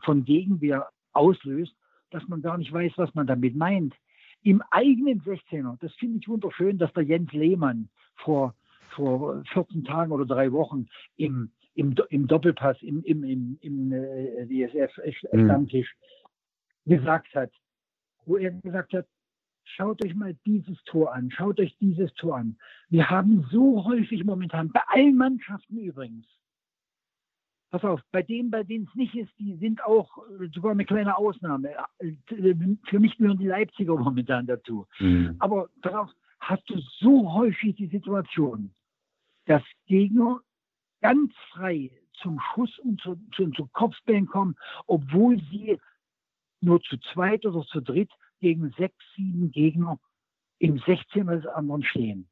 [0.00, 1.74] von Gegenwehr auslöst,
[2.10, 3.94] dass man gar nicht weiß, was man damit meint.
[4.42, 8.54] Im eigenen 16er, das finde ich wunderschön, dass der Jens Lehmann vor
[8.92, 10.86] vor 14 Tagen oder drei Wochen
[11.16, 15.94] im, im, im Doppelpass, im, im, im, im äh, DSF-Stammtisch
[16.84, 16.90] mhm.
[16.90, 17.50] gesagt hat,
[18.24, 19.06] wo er gesagt hat,
[19.64, 22.56] schaut euch mal dieses Tor an, schaut euch dieses Tor an.
[22.88, 26.26] Wir haben so häufig momentan, bei allen Mannschaften übrigens,
[27.70, 30.18] pass auf, bei denen, bei denen es nicht ist, die sind auch
[30.54, 31.74] sogar eine kleine Ausnahme.
[32.84, 34.86] Für mich gehören die Leipziger momentan dazu.
[35.00, 35.36] Mhm.
[35.38, 38.74] Aber darauf hast du so häufig die Situation,
[39.46, 40.40] dass Gegner
[41.00, 45.78] ganz frei zum Schuss und zu, zu, zu Kopfbällen kommen, obwohl sie
[46.60, 49.98] nur zu zweit oder zu dritt gegen sechs, sieben Gegner
[50.58, 52.28] im 16 des anderen stehen.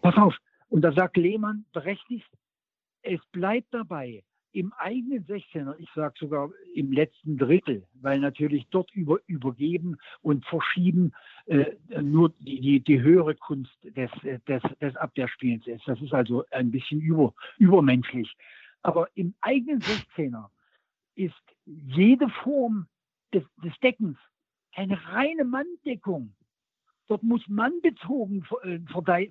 [0.00, 0.36] Pass auf,
[0.68, 2.28] und da sagt Lehmann berechtigt,
[3.02, 4.22] es bleibt dabei,
[4.52, 10.44] im eigenen 16er, ich sage sogar im letzten Drittel, weil natürlich dort über, übergeben und
[10.44, 11.12] verschieben
[11.46, 14.10] äh, nur die, die, die, höhere Kunst des,
[14.46, 15.88] des, des Abwehrspielens ist.
[15.88, 18.36] Das ist also ein bisschen über, übermenschlich.
[18.82, 20.48] Aber im eigenen 16er
[21.14, 21.34] ist
[21.64, 22.86] jede Form
[23.32, 24.18] des, des Deckens
[24.74, 26.34] eine reine Manndeckung.
[27.08, 28.78] Dort muss mannbezogen äh,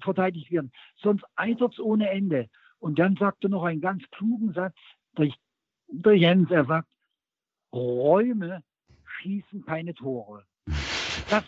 [0.02, 2.50] verteidigt werden, sonst eitert es ohne Ende.
[2.80, 4.76] Und dann sagt er noch einen ganz klugen Satz,
[5.16, 5.34] durch,
[5.88, 6.90] durch Jens, er sagt,
[7.74, 8.64] Räume
[9.20, 10.46] schießen keine Tore.
[11.30, 11.44] Das,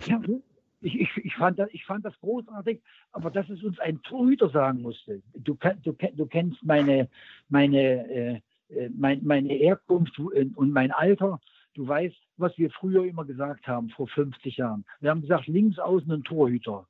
[0.81, 4.49] ich, ich, ich, fand das, ich fand das großartig, aber dass es uns ein Torhüter
[4.49, 5.21] sagen musste.
[5.33, 7.09] Du, du, du kennst meine,
[7.49, 11.39] meine, äh, äh mein, meine Herkunft und mein Alter.
[11.73, 14.85] Du weißt, was wir früher immer gesagt haben, vor 50 Jahren.
[14.99, 16.87] Wir haben gesagt, links außen ein Torhüter.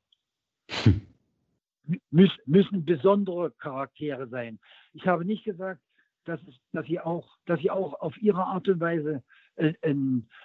[2.11, 4.59] Müs, müssen besondere Charaktere sein.
[4.93, 5.81] Ich habe nicht gesagt,
[6.25, 6.39] dass,
[6.71, 9.23] dass, sie auch, dass sie auch auf ihre Art und Weise
[9.55, 9.95] äh, äh,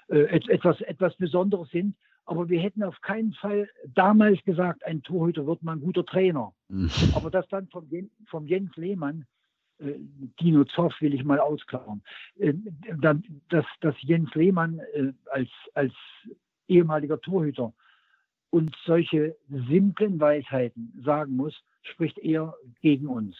[0.08, 1.94] etwas, etwas Besonderes sind.
[2.24, 6.52] Aber wir hätten auf keinen Fall damals gesagt, ein Torhüter wird mal ein guter Trainer.
[6.68, 6.90] Mhm.
[7.14, 7.88] Aber das dann vom,
[8.26, 9.24] vom Jens Lehmann
[9.78, 9.94] äh,
[10.40, 12.02] Dino Zoff will ich mal ausklammern,
[12.38, 12.52] äh,
[12.98, 15.92] dann, dass, dass Jens Lehmann äh, als, als
[16.66, 17.72] ehemaliger Torhüter
[18.50, 23.36] uns solche simplen Weisheiten sagen muss, spricht eher gegen uns.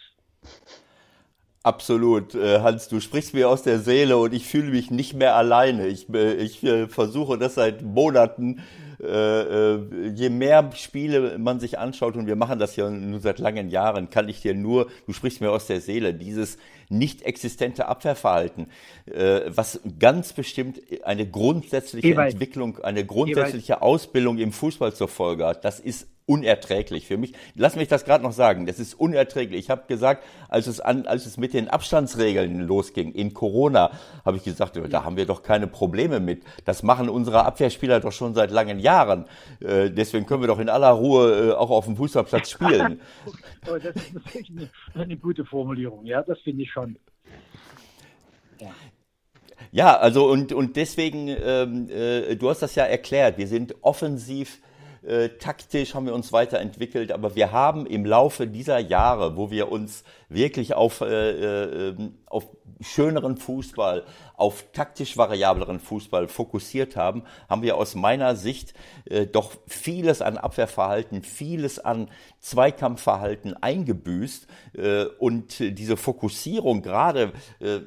[1.61, 5.35] Absolut, äh, Hans, du sprichst mir aus der Seele und ich fühle mich nicht mehr
[5.35, 5.87] alleine.
[5.87, 8.61] Ich, äh, ich äh, versuche das seit Monaten
[9.01, 13.39] äh, äh, je mehr Spiele man sich anschaut, und wir machen das ja nur seit
[13.39, 16.57] langen Jahren, kann ich dir nur, du sprichst mir aus der Seele, dieses
[16.89, 18.67] nicht existente Abwehrverhalten,
[19.05, 22.33] äh, was ganz bestimmt eine grundsätzliche Ewald.
[22.33, 23.83] Entwicklung, eine grundsätzliche Ewald.
[23.83, 25.63] Ausbildung im Fußball zur Folge hat.
[25.63, 27.33] Das ist unerträglich für mich.
[27.55, 28.67] Lass mich das gerade noch sagen.
[28.67, 29.61] Das ist unerträglich.
[29.61, 33.89] Ich habe gesagt, als es an, als es mit den Abstandsregeln losging in Corona,
[34.23, 36.43] habe ich gesagt, da haben wir doch keine Probleme mit.
[36.65, 38.88] Das machen unsere Abwehrspieler doch schon seit langen Jahren.
[39.59, 43.01] Äh, deswegen können wir doch in aller Ruhe äh, auch auf dem Fußballplatz spielen.
[43.67, 46.05] oh, das ist natürlich eine, eine gute Formulierung.
[46.05, 46.97] Ja, das finde ich schon.
[48.59, 48.71] Ja.
[49.71, 54.59] Ja, also und, und deswegen, ähm, äh, du hast das ja erklärt, wir sind offensiv
[55.01, 59.71] äh, taktisch haben wir uns weiterentwickelt, aber wir haben im Laufe dieser Jahre, wo wir
[59.71, 62.47] uns wirklich auf, äh, äh, auf
[62.81, 64.03] schöneren Fußball,
[64.39, 68.73] auf taktisch variableren Fußball fokussiert haben, haben wir aus meiner Sicht
[69.05, 72.09] äh, doch vieles an Abwehrverhalten, vieles an
[72.39, 77.79] Zweikampfverhalten eingebüßt äh, und diese Fokussierung gerade äh,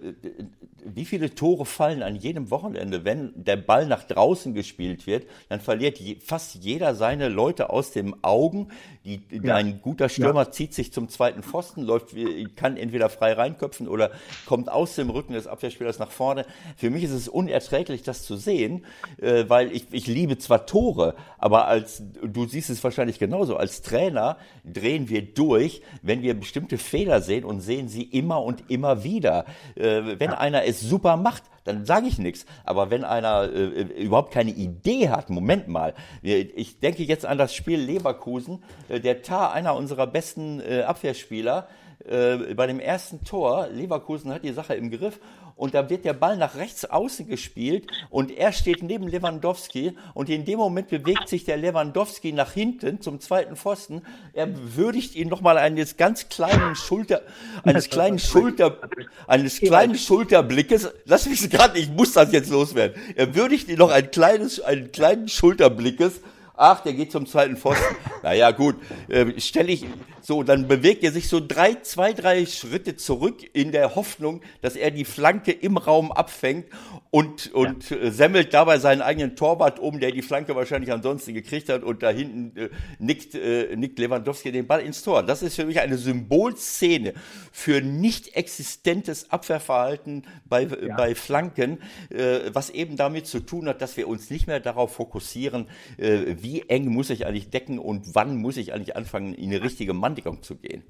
[0.85, 5.61] wie viele Tore fallen an jedem Wochenende, wenn der Ball nach draußen gespielt wird, dann
[5.61, 8.69] verliert je, fast jeder seine Leute aus den Augen.
[9.05, 9.55] Die, ja.
[9.55, 10.51] Ein guter Stürmer ja.
[10.51, 12.15] zieht sich zum zweiten Pfosten, läuft,
[12.57, 14.11] kann entweder frei reinköpfen oder
[14.47, 16.42] kommt aus dem Rücken des Abwehrspielers nach vorne.
[16.77, 18.85] Für mich ist es unerträglich, das zu sehen,
[19.21, 23.83] äh, weil ich, ich liebe zwar Tore, aber als du siehst es wahrscheinlich genauso, als
[23.83, 29.05] Trainer drehen wir durch, wenn wir bestimmte Fehler sehen und sehen sie immer und immer
[29.05, 29.45] wieder.
[29.75, 30.39] Äh, wenn ja.
[30.39, 32.47] einer es super macht, dann sage ich nichts.
[32.65, 37.55] Aber wenn einer äh, überhaupt keine Idee hat, Moment mal, ich denke jetzt an das
[37.55, 41.69] Spiel Leverkusen, äh, der Tar, einer unserer besten äh, Abwehrspieler,
[42.09, 45.21] äh, bei dem ersten Tor, Leverkusen hat die Sache im Griff
[45.57, 50.29] und da wird der Ball nach rechts außen gespielt und er steht neben Lewandowski und
[50.29, 54.03] in dem Moment bewegt sich der Lewandowski nach hinten zum zweiten Pfosten.
[54.33, 57.23] Er würdigt ihn nochmal eines ganz kleinen Schulter,
[57.65, 58.79] eines kleinen Schulter,
[59.27, 60.91] eines kleinen Schulterblickes.
[61.05, 63.01] Lass mich gerade, ich muss das jetzt loswerden.
[63.15, 66.21] Er würdigt ihn noch ein kleines, einen kleinen Schulterblickes
[66.55, 67.97] Ach, der geht zum zweiten Pfosten.
[68.23, 68.77] naja, gut,
[69.09, 69.87] äh, stelle ich
[70.21, 74.77] so, dann bewegt er sich so drei, zwei, drei Schritte zurück in der Hoffnung, dass
[74.77, 76.67] er die Flanke im Raum abfängt
[77.11, 77.97] und, und ja.
[77.97, 82.03] Äh, semmelt dabei seinen eigenen Torwart um, der die Flanke wahrscheinlich ansonsten gekriegt hat und
[82.03, 85.23] da hinten äh, nickt, äh, nickt Lewandowski den Ball ins Tor.
[85.23, 87.15] Das ist für mich eine Symbolszene
[87.51, 90.97] für nicht existentes Abwehrverhalten bei, ja.
[90.97, 91.79] bei Flanken,
[92.11, 95.67] äh, was eben damit zu tun hat, dass wir uns nicht mehr darauf fokussieren,
[95.99, 99.63] äh, wie eng muss ich eigentlich decken und wann muss ich eigentlich anfangen, in eine
[99.63, 100.83] richtige Manndeckung zu gehen.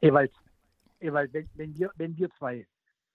[0.00, 0.32] Ewald,
[1.00, 2.66] Ewald wenn, wenn, wir, wenn wir zwei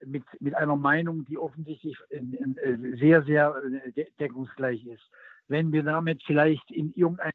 [0.06, 3.56] mit, mit einer Meinung, die offensichtlich äh, äh, sehr, sehr
[3.96, 5.04] äh, deckungsgleich ist,
[5.48, 7.32] wenn wir damit vielleicht in irgendeine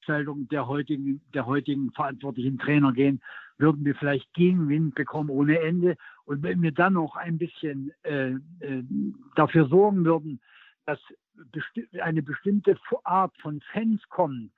[0.00, 3.20] Gestaltung der heutigen, der heutigen verantwortlichen Trainer gehen,
[3.58, 5.96] würden wir vielleicht Gegenwind bekommen ohne Ende.
[6.24, 8.32] Und wenn wir dann noch ein bisschen äh,
[9.36, 10.40] dafür sorgen würden,
[10.86, 10.98] dass
[12.00, 14.52] eine bestimmte Art von Fans kommen.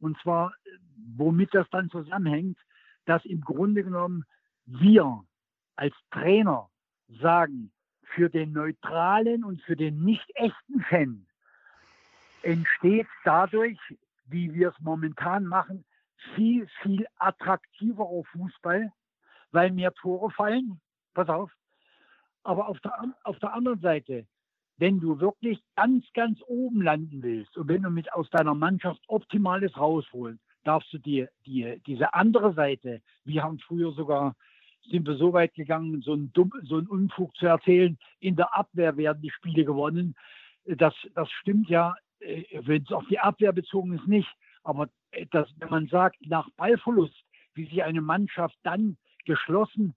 [0.00, 0.54] Und zwar,
[1.16, 2.58] womit das dann zusammenhängt,
[3.04, 4.24] dass im Grunde genommen
[4.66, 5.24] wir
[5.76, 6.68] als Trainer
[7.08, 7.72] sagen,
[8.14, 11.26] für den neutralen und für den nicht echten Fan
[12.42, 13.78] entsteht dadurch,
[14.26, 15.84] wie wir es momentan machen,
[16.34, 18.92] viel, viel attraktiverer Fußball,
[19.50, 20.80] weil mehr Tore fallen.
[21.14, 21.50] Pass auf.
[22.42, 24.26] Aber auf der, auf der anderen Seite
[24.78, 29.02] wenn du wirklich ganz, ganz oben landen willst und wenn du mit aus deiner Mannschaft
[29.08, 34.36] Optimales rausholst, darfst du dir die, diese andere Seite, wir haben früher sogar,
[34.88, 36.32] sind wir so weit gegangen, so einen,
[36.62, 40.14] so einen Unfug zu erzählen, in der Abwehr werden die Spiele gewonnen.
[40.64, 44.28] Das, das stimmt ja, äh, wenn es auf die Abwehr bezogen ist, nicht.
[44.62, 47.16] Aber äh, das, wenn man sagt, nach Ballverlust,
[47.54, 49.94] wie sich eine Mannschaft dann geschlossen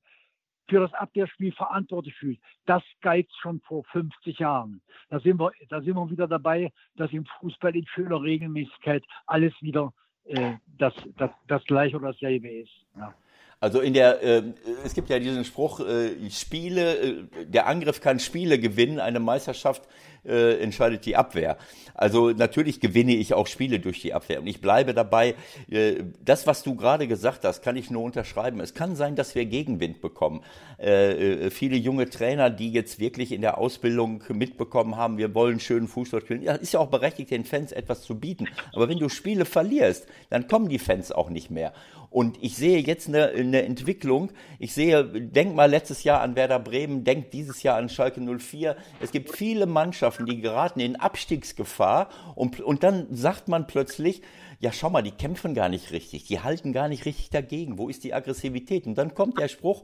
[0.71, 2.39] für das Abwehrspiel verantwortlich fühlt.
[2.65, 4.81] Das galt schon vor 50 Jahren.
[5.09, 9.53] Da sind wir, da sind wir wieder dabei, dass im Fußball in schöner Regelmäßigkeit alles
[9.61, 9.93] wieder
[10.23, 12.71] äh, das, das, das gleiche oder dasselbe ist.
[12.95, 13.13] Ja.
[13.61, 14.43] Also in der, äh,
[14.83, 19.83] es gibt ja diesen Spruch, äh, Spiele, äh, der Angriff kann Spiele gewinnen, eine Meisterschaft
[20.25, 21.57] äh, entscheidet die Abwehr.
[21.93, 25.35] Also natürlich gewinne ich auch Spiele durch die Abwehr und ich bleibe dabei.
[25.69, 28.59] Äh, das, was du gerade gesagt hast, kann ich nur unterschreiben.
[28.61, 30.41] Es kann sein, dass wir Gegenwind bekommen.
[30.79, 35.59] Äh, äh viele junge Trainer, die jetzt wirklich in der Ausbildung mitbekommen haben, wir wollen
[35.59, 38.47] schönen Fußball spielen, ja, ist ja auch berechtigt, den Fans etwas zu bieten.
[38.73, 41.73] Aber wenn du Spiele verlierst, dann kommen die Fans auch nicht mehr.
[42.11, 44.31] Und ich sehe jetzt eine, eine Entwicklung.
[44.59, 48.75] Ich sehe, denk mal letztes Jahr an Werder Bremen, denk dieses Jahr an Schalke 04.
[48.99, 54.21] Es gibt viele Mannschaften, die geraten in Abstiegsgefahr und, und dann sagt man plötzlich,
[54.59, 57.77] ja, schau mal, die kämpfen gar nicht richtig, die halten gar nicht richtig dagegen.
[57.77, 58.85] Wo ist die Aggressivität?
[58.87, 59.83] Und dann kommt der Spruch,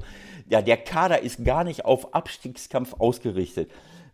[0.49, 3.71] ja, der Kader ist gar nicht auf Abstiegskampf ausgerichtet.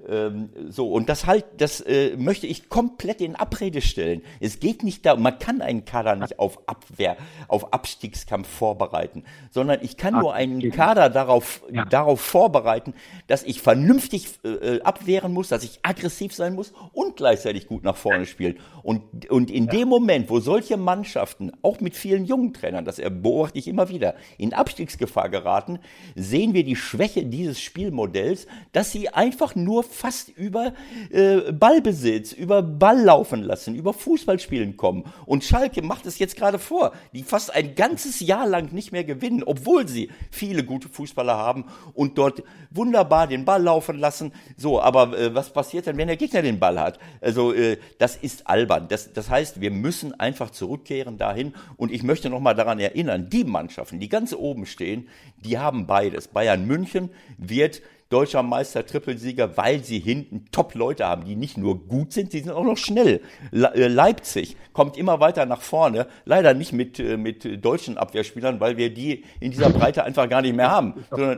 [0.07, 4.21] Ähm, so, und das halt, das äh, möchte ich komplett in Abrede stellen.
[4.39, 7.15] Es geht nicht da, man kann einen Kader nicht auf Abwehr,
[7.47, 11.85] auf Abstiegskampf vorbereiten, sondern ich kann nur einen Kader darauf, ja.
[11.85, 12.93] darauf vorbereiten,
[13.27, 17.95] dass ich vernünftig äh, abwehren muss, dass ich aggressiv sein muss und gleichzeitig gut nach
[17.95, 18.59] vorne spielen.
[18.81, 19.71] Und, und in ja.
[19.71, 24.15] dem Moment, wo solche Mannschaften, auch mit vielen jungen Trainern, das beobachte ich immer wieder,
[24.37, 25.79] in Abstiegsgefahr geraten,
[26.15, 30.73] sehen wir die Schwäche dieses Spielmodells, dass sie einfach nur fast über
[31.11, 35.05] äh, Ballbesitz, über Ball laufen lassen, über Fußballspielen kommen.
[35.25, 39.03] Und Schalke macht es jetzt gerade vor, die fast ein ganzes Jahr lang nicht mehr
[39.03, 44.33] gewinnen, obwohl sie viele gute Fußballer haben und dort wunderbar den Ball laufen lassen.
[44.57, 46.99] So, aber äh, was passiert denn, wenn der Gegner den Ball hat?
[47.21, 48.87] Also äh, das ist albern.
[48.89, 51.53] Das, das heißt, wir müssen einfach zurückkehren dahin.
[51.77, 55.07] Und ich möchte noch mal daran erinnern, die Mannschaften, die ganz oben stehen,
[55.37, 56.27] die haben beides.
[56.27, 57.81] Bayern München wird
[58.13, 62.51] deutscher Meister, Trippelsieger, weil sie hinten Top-Leute haben, die nicht nur gut sind, die sind
[62.51, 63.21] auch noch schnell.
[63.51, 68.77] Äh, Leipzig kommt immer weiter nach vorne, leider nicht mit, äh, mit deutschen Abwehrspielern, weil
[68.77, 70.93] wir die in dieser Breite einfach gar nicht mehr haben.
[70.97, 71.31] Ist doch,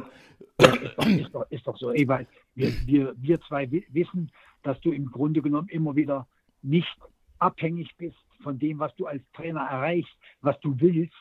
[0.57, 4.30] ist doch, ist doch, ist doch so, ey, weil wir, wir, wir zwei wissen,
[4.64, 6.27] dass du im Grunde genommen immer wieder
[6.61, 6.97] nicht
[7.39, 10.11] abhängig bist von dem, was du als Trainer erreichst,
[10.41, 11.14] was du willst,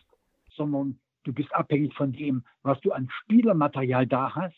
[0.56, 4.56] sondern du bist abhängig von dem, was du an Spielermaterial da hast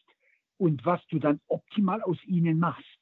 [0.59, 2.99] und was du dann optimal aus ihnen machst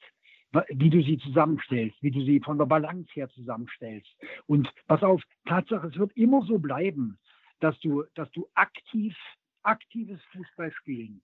[0.68, 4.09] wie du sie zusammenstellst, wie du sie von der Balance her zusammenstellst.
[4.47, 7.18] Und pass auf, Tatsache, es wird immer so bleiben,
[7.60, 9.16] dass du, dass du aktiv,
[9.62, 11.22] aktives Fußballspielen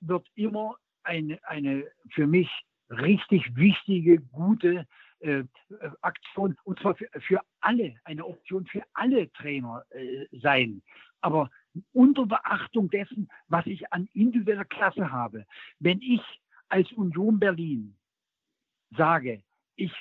[0.00, 2.48] wird immer eine, eine für mich
[2.90, 4.86] richtig wichtige, gute
[5.20, 5.44] äh,
[6.00, 10.82] Aktion, und zwar für, für alle, eine Option für alle Trainer äh, sein.
[11.20, 11.50] Aber
[11.92, 15.44] unter Beachtung dessen, was ich an individueller Klasse habe.
[15.80, 16.22] Wenn ich
[16.68, 17.96] als Union Berlin
[18.96, 19.42] sage,
[19.76, 19.92] ich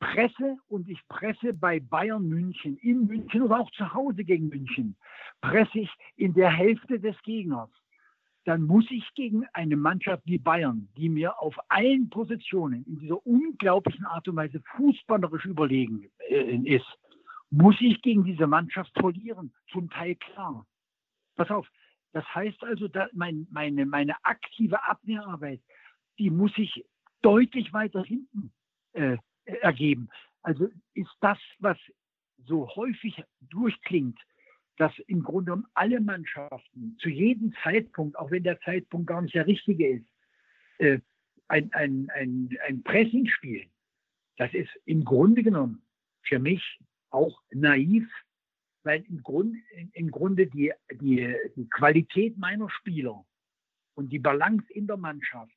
[0.00, 4.96] presse und ich presse bei Bayern München, in München oder auch zu Hause gegen München,
[5.40, 7.70] presse ich in der Hälfte des Gegners,
[8.44, 13.26] dann muss ich gegen eine Mannschaft wie Bayern, die mir auf allen Positionen in dieser
[13.26, 16.86] unglaublichen Art und Weise fußballerisch überlegen äh, ist,
[17.50, 20.66] muss ich gegen diese Mannschaft verlieren, zum Teil klar.
[21.36, 21.68] Pass auf,
[22.12, 25.60] das heißt also, mein, meine, meine aktive Abwehrarbeit,
[26.18, 26.84] die muss sich
[27.22, 28.52] deutlich weiter hinten
[28.92, 30.08] äh, ergeben.
[30.42, 31.78] Also ist das, was
[32.46, 34.18] so häufig durchklingt,
[34.76, 39.34] dass im Grunde genommen alle Mannschaften zu jedem Zeitpunkt, auch wenn der Zeitpunkt gar nicht
[39.34, 40.06] der richtige ist,
[40.78, 41.00] äh,
[41.48, 43.70] ein, ein, ein, ein Pressing spielen,
[44.36, 45.82] das ist im Grunde genommen
[46.22, 46.78] für mich
[47.10, 48.08] auch naiv
[48.84, 49.56] weil im, Grund,
[49.92, 53.24] im Grunde die, die, die Qualität meiner Spieler
[53.94, 55.52] und die Balance in der Mannschaft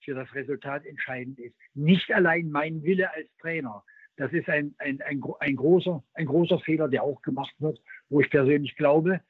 [0.00, 1.54] für das Resultat entscheidend ist.
[1.74, 3.84] Nicht allein mein Wille als Trainer.
[4.16, 8.20] Das ist ein, ein, ein, ein, großer, ein großer Fehler, der auch gemacht wird, wo
[8.20, 9.20] ich persönlich glaube,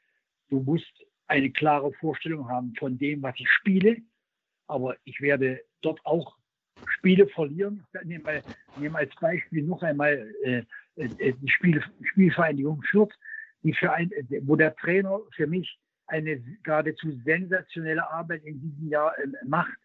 [0.49, 0.93] du musst
[1.27, 3.97] eine klare Vorstellung haben von dem, was ich spiele.
[4.67, 6.37] Aber ich werde dort auch
[6.87, 7.85] Spiele verlieren.
[7.93, 8.43] Ich nehme,
[8.79, 10.63] nehme als Beispiel noch einmal äh,
[10.97, 13.15] äh die Spiel, Spielvereinigung Fürth
[13.63, 14.11] die für ein,
[14.43, 19.77] wo der Trainer für mich eine geradezu sensationelle Arbeit in diesem Jahr äh, macht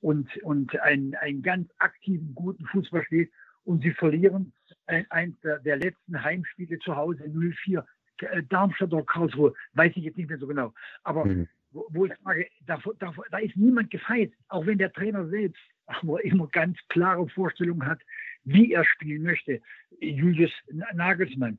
[0.00, 3.30] und, und einen, einen ganz aktiven, guten Fußball spielt.
[3.64, 4.52] Und sie verlieren
[4.86, 7.84] ein, eins der, der letzten Heimspiele zu Hause 0-4.
[8.20, 10.74] Äh, Darmstadt oder Karlsruhe, weiß ich jetzt nicht mehr so genau.
[11.04, 11.48] Aber mhm.
[11.70, 15.60] wo, wo, ich sage, da, da, da ist niemand gefeit, auch wenn der Trainer selbst
[16.22, 18.00] immer ganz klare Vorstellungen hat,
[18.44, 19.60] wie er spielen möchte.
[20.00, 20.52] Julius
[20.94, 21.58] Nagelsmann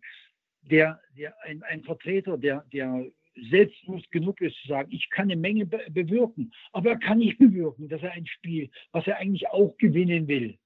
[0.69, 3.05] der, der ein, ein Vertreter, der, der
[3.49, 7.37] selbstbewusst genug ist zu sagen, ich kann eine Menge be bewirken, aber er kann nicht
[7.39, 10.57] bewirken, dass er ein Spiel, was er eigentlich auch gewinnen will,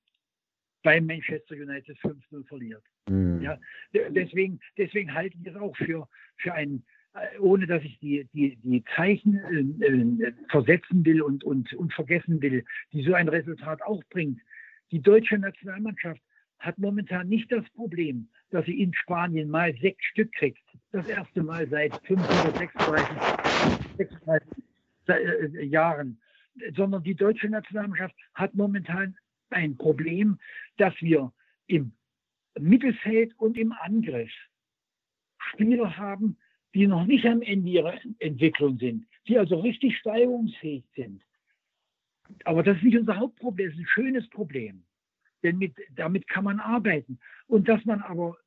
[0.84, 2.84] bei Manchester United 5-0 verliert.
[3.10, 3.42] Mhm.
[3.42, 3.58] Ja,
[3.94, 6.08] deswegen, deswegen halte ich es auch für,
[6.38, 6.84] für ein,
[7.14, 9.36] äh, ohne dass ich die, die, die Zeichen
[9.82, 12.64] äh, äh, versetzen will und, und, und vergessen will,
[12.94, 14.40] die so ein Resultat auch bringt.
[14.92, 16.22] Die deutsche Nationalmannschaft
[16.60, 20.64] hat momentan nicht das Problem, dass sie in Spanien mal sechs Stück kriegt.
[20.92, 23.18] Das erste Mal seit 536
[23.98, 24.48] 36,
[25.08, 26.20] äh, Jahren.
[26.76, 29.16] Sondern die deutsche Nationalmannschaft hat momentan
[29.52, 30.40] ein Problem,
[30.78, 31.32] dass wir
[31.68, 31.92] im
[32.60, 34.32] Mittelfeld und im Angriff
[35.38, 36.38] Spieler haben,
[36.74, 41.22] die noch nicht am Ende ihrer Entwicklung sind, die also richtig steigerungsfähig sind.
[42.44, 44.84] Aber das ist nicht unser Hauptproblem, das ist ein schönes Problem.
[45.48, 47.20] Denn mit, damit kann man arbeiten.
[47.48, 48.38] Und dass man aber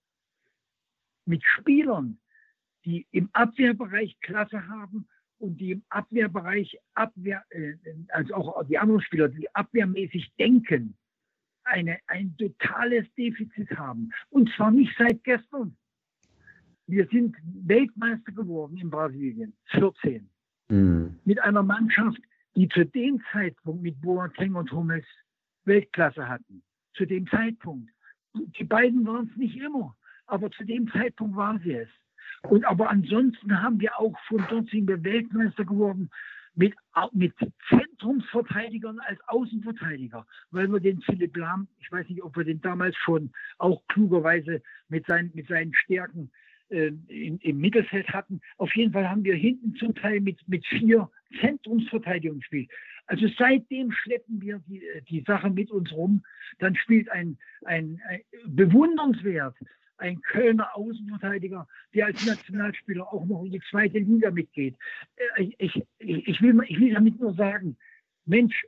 [1.25, 2.19] mit Spielern,
[2.85, 5.09] die im Abwehrbereich Klasse haben
[5.39, 7.73] und die im Abwehrbereich Abwehr, äh,
[8.09, 10.95] also auch die anderen Spieler, die abwehrmäßig denken,
[11.65, 14.11] eine, ein totales Defizit haben.
[14.29, 15.75] Und zwar nicht seit gestern.
[16.87, 20.29] Wir sind Weltmeister geworden in Brasilien, 14.
[20.69, 21.19] Mhm.
[21.25, 22.21] Mit einer Mannschaft,
[22.57, 25.07] die zu dem Zeitpunkt mit Boateng und Hummels
[25.65, 26.63] Weltklasse hatten.
[26.95, 27.91] Zu dem Zeitpunkt.
[28.35, 29.97] Die beiden waren es nicht immer,
[30.27, 31.89] aber zu dem Zeitpunkt waren sie es.
[32.43, 36.11] Und aber ansonsten haben wir auch von dort sind wir Weltmeister geworden
[36.55, 36.75] mit,
[37.13, 37.35] mit
[37.69, 42.97] Zentrumsverteidigern als Außenverteidiger, weil wir den Philipp Lahm, ich weiß nicht, ob wir den damals
[42.97, 46.31] schon auch klugerweise mit seinen, mit seinen Stärken
[46.71, 48.41] äh, in, im Mittelfeld hatten.
[48.57, 51.11] Auf jeden Fall haben wir hinten zum Teil mit, mit vier
[51.41, 52.71] Zentrumsverteidigungen gespielt.
[53.07, 56.23] Also seitdem schleppen wir die, die Sache mit uns rum.
[56.59, 59.57] Dann spielt ein, ein, ein bewundernswert
[60.01, 64.77] ein Kölner Außenverteidiger, der als Nationalspieler auch noch in die zweite Liga mitgeht.
[65.17, 67.77] Äh, ich, ich, ich, will, ich will damit nur sagen,
[68.25, 68.65] Mensch,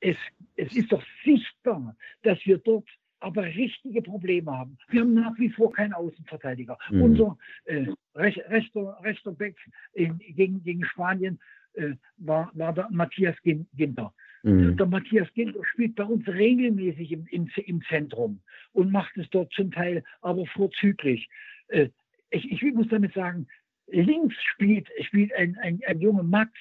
[0.00, 0.16] es,
[0.56, 2.88] es ist doch sichtbar, dass wir dort
[3.22, 4.76] aber richtige Probleme haben.
[4.88, 6.78] Wir haben nach wie vor keinen Außenverteidiger.
[6.90, 7.02] Mhm.
[7.02, 9.56] Unser äh, rechter, rechter Back
[9.92, 11.40] in, gegen, gegen Spanien
[11.74, 14.12] äh, war, war der Matthias Ginter.
[14.42, 14.76] Mhm.
[14.76, 18.40] Der Matthias Ginter spielt bei uns regelmäßig im, im, im, Zentrum
[18.72, 21.28] und macht es dort zum Teil aber vorzüglich.
[21.68, 21.88] Äh,
[22.30, 23.46] ich, ich, muss damit sagen,
[23.86, 26.52] links spielt, spielt ein, ein, ein junger Max.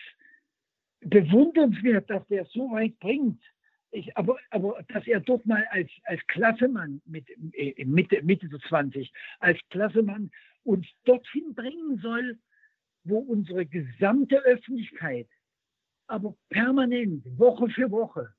[1.03, 3.41] Bewundernswert, dass der so weit bringt.
[3.91, 8.59] Ich, aber, aber dass er dort mal als, als Klassemann mit, äh, Mitte, Mitte der
[8.59, 10.31] 20, als Klassemann
[10.63, 12.39] uns dorthin bringen soll,
[13.03, 15.27] wo unsere gesamte Öffentlichkeit
[16.07, 18.33] aber permanent, Woche für Woche,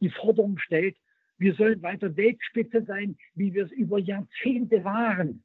[0.00, 0.96] die Forderung stellt,
[1.38, 5.42] wir sollen weiter Weltspitze sein, wie wir es über Jahrzehnte waren.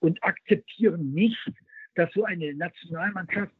[0.00, 1.52] Und akzeptieren nicht,
[1.94, 3.54] dass so eine Nationalmannschaft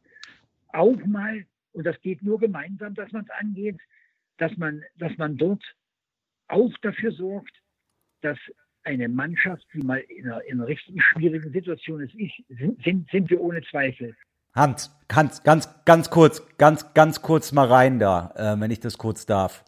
[0.69, 3.79] auch mal, und das geht nur gemeinsam, dass man es angeht,
[4.41, 5.63] dass man, dass man dort
[6.47, 7.55] auch dafür sorgt,
[8.21, 8.37] dass
[8.83, 12.13] eine Mannschaft, die mal in einer, in einer richtig schwierigen Situation ist,
[12.83, 14.15] sind, sind wir ohne Zweifel.
[14.53, 18.97] Hans, Hans, ganz, ganz kurz, ganz, ganz kurz mal rein da, äh, wenn ich das
[18.97, 19.63] kurz darf.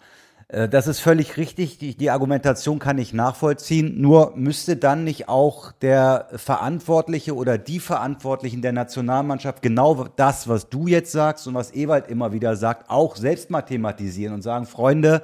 [0.47, 1.77] Äh, das ist völlig richtig.
[1.77, 3.99] Die, die, Argumentation kann ich nachvollziehen.
[4.01, 10.69] Nur müsste dann nicht auch der Verantwortliche oder die Verantwortlichen der Nationalmannschaft genau das, was
[10.69, 14.65] du jetzt sagst und was Ewald immer wieder sagt, auch selbst mal thematisieren und sagen,
[14.65, 15.23] Freunde,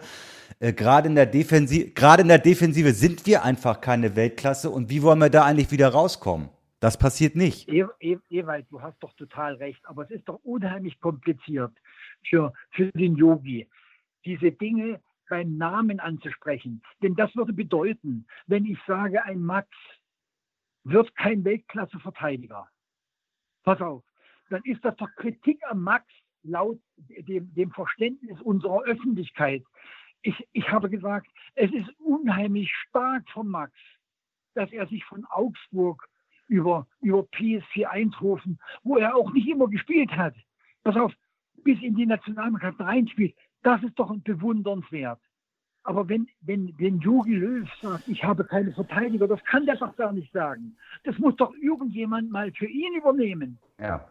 [0.60, 4.90] äh, gerade in der Defensive, gerade in der Defensive sind wir einfach keine Weltklasse und
[4.90, 6.50] wie wollen wir da eigentlich wieder rauskommen?
[6.80, 7.68] Das passiert nicht.
[7.68, 11.74] E e Ewald, du hast doch total recht, aber es ist doch unheimlich kompliziert
[12.30, 13.68] für, für den Yogi,
[14.26, 16.82] diese Dinge beim Namen anzusprechen.
[17.02, 19.70] Denn das würde bedeuten, wenn ich sage, ein Max
[20.84, 22.68] wird kein Weltklasse-Verteidiger.
[23.64, 24.04] Pass auf,
[24.50, 26.06] dann ist das doch Kritik am Max
[26.44, 29.64] laut dem, dem Verständnis unserer Öffentlichkeit
[30.22, 33.74] ich, ich habe gesagt, es ist unheimlich stark von Max,
[34.54, 36.08] dass er sich von Augsburg
[36.48, 40.36] über, über PSV Eindhoven, wo er auch nicht immer gespielt hat,
[40.84, 41.14] pass auf,
[41.64, 45.20] bis in die Nationalmannschaft reinspielt, das ist doch bewundernswert.
[45.84, 49.96] Aber wenn, wenn, wenn Jogi Löw sagt, ich habe keine Verteidiger, das kann der doch
[49.96, 50.76] gar nicht sagen.
[51.04, 53.58] Das muss doch irgendjemand mal für ihn übernehmen.
[53.80, 54.08] Ja.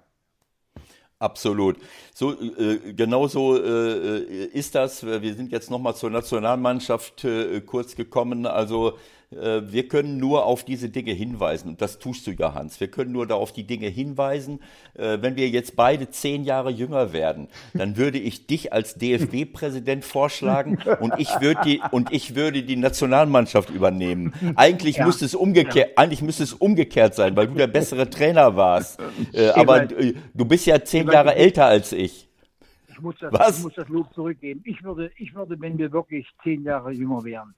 [1.21, 1.77] Absolut.
[2.15, 5.05] So äh, genau so äh, ist das.
[5.05, 8.47] Wir sind jetzt nochmal zur Nationalmannschaft äh, kurz gekommen.
[8.47, 8.99] Also
[9.31, 11.69] äh, wir können nur auf diese Dinge hinweisen.
[11.69, 12.81] Und das tust du ja, Hans.
[12.81, 14.61] Wir können nur da auf die Dinge hinweisen.
[14.95, 20.05] Äh, wenn wir jetzt beide zehn Jahre jünger werden, dann würde ich dich als DFB-Präsident
[20.05, 24.33] vorschlagen und ich würde die, und ich würde die Nationalmannschaft übernehmen.
[24.57, 25.07] Eigentlich ja.
[25.07, 25.97] müsste es umgekehrt, ja.
[25.97, 29.01] eigentlich müsste es umgekehrt sein, weil du der bessere Trainer warst.
[29.33, 32.29] Äh, aber du bist ja zehn Jahre älter als ich.
[32.89, 33.59] Ich muss, das, Was?
[33.59, 34.63] ich muss das Lob zurückgeben.
[34.65, 37.55] Ich würde, ich würde, wenn wir wirklich zehn Jahre jünger wären,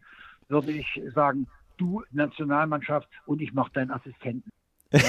[0.49, 1.47] würde ich sagen,
[1.81, 4.51] du Nationalmannschaft und ich mache deinen Assistenten.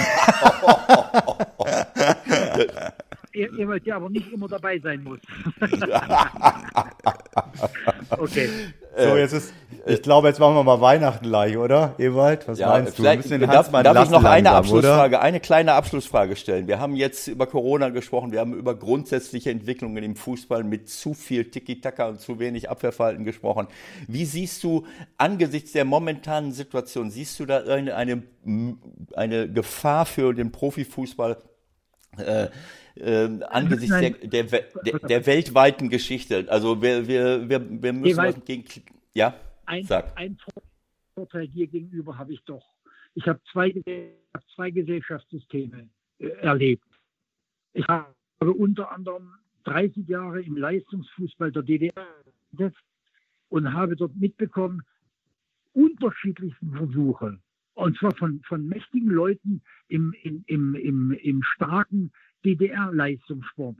[3.33, 5.19] Ewald, der aber nicht immer dabei sein muss.
[8.17, 8.49] okay.
[8.97, 9.53] So, jetzt ist,
[9.85, 12.45] ich glaube, jetzt machen wir mal Weihnachten gleich, oder, Ewald?
[12.47, 13.03] Was Ja, meinst du?
[13.03, 15.21] Wir müssen den darf, darf ich noch eine langsam, Abschlussfrage, Oder?
[15.21, 16.67] eine kleine Abschlussfrage stellen.
[16.67, 21.13] Wir haben jetzt über Corona gesprochen, wir haben über grundsätzliche Entwicklungen im Fußball mit zu
[21.13, 23.67] viel Tiki-Taka und zu wenig Abwehrverhalten gesprochen.
[24.07, 24.85] Wie siehst du
[25.17, 28.23] angesichts der momentanen Situation, siehst du da eine, eine,
[29.15, 31.37] eine Gefahr für den Profifußball
[32.17, 32.47] äh,
[32.95, 36.45] äh, angesichts der, der, der, der weltweiten Geschichte?
[36.49, 38.65] Also wir, wir, wir, wir müssen was gegen...
[39.13, 39.35] Ja,
[39.65, 40.17] Ein, sag.
[40.17, 40.37] ein
[41.15, 42.65] Vorteil dir gegenüber habe ich doch.
[43.13, 43.69] Ich habe zwei,
[44.33, 45.89] hab zwei Gesellschaftssysteme
[46.19, 46.85] äh, erlebt.
[47.73, 49.33] Ich habe unter anderem
[49.65, 52.07] 30 Jahre im Leistungsfußball der DDR
[53.49, 54.81] und habe dort mitbekommen,
[55.73, 57.39] unterschiedlichsten Versuche.
[57.73, 62.11] Und zwar von, von mächtigen Leuten im, im, im, im, im starken
[62.45, 63.77] DDR-Leistungssport,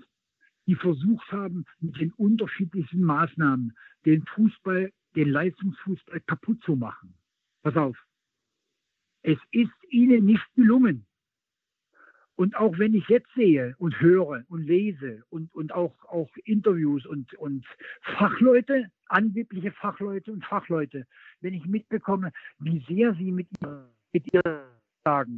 [0.68, 3.76] die versucht haben, mit den unterschiedlichsten Maßnahmen
[4.06, 7.14] den Fußball, den Leistungsfußball kaputt zu machen.
[7.64, 7.98] Pass auf.
[9.24, 11.06] Es ist ihnen nicht gelungen.
[12.36, 17.06] Und auch wenn ich jetzt sehe und höre und lese und, und auch, auch Interviews
[17.06, 17.66] und, und
[18.02, 21.06] Fachleute, angebliche Fachleute und Fachleute,
[21.42, 24.62] wenn ich mitbekomme, wie sehr sie mit, ihr- mit ihren
[25.04, 25.38] Sagen,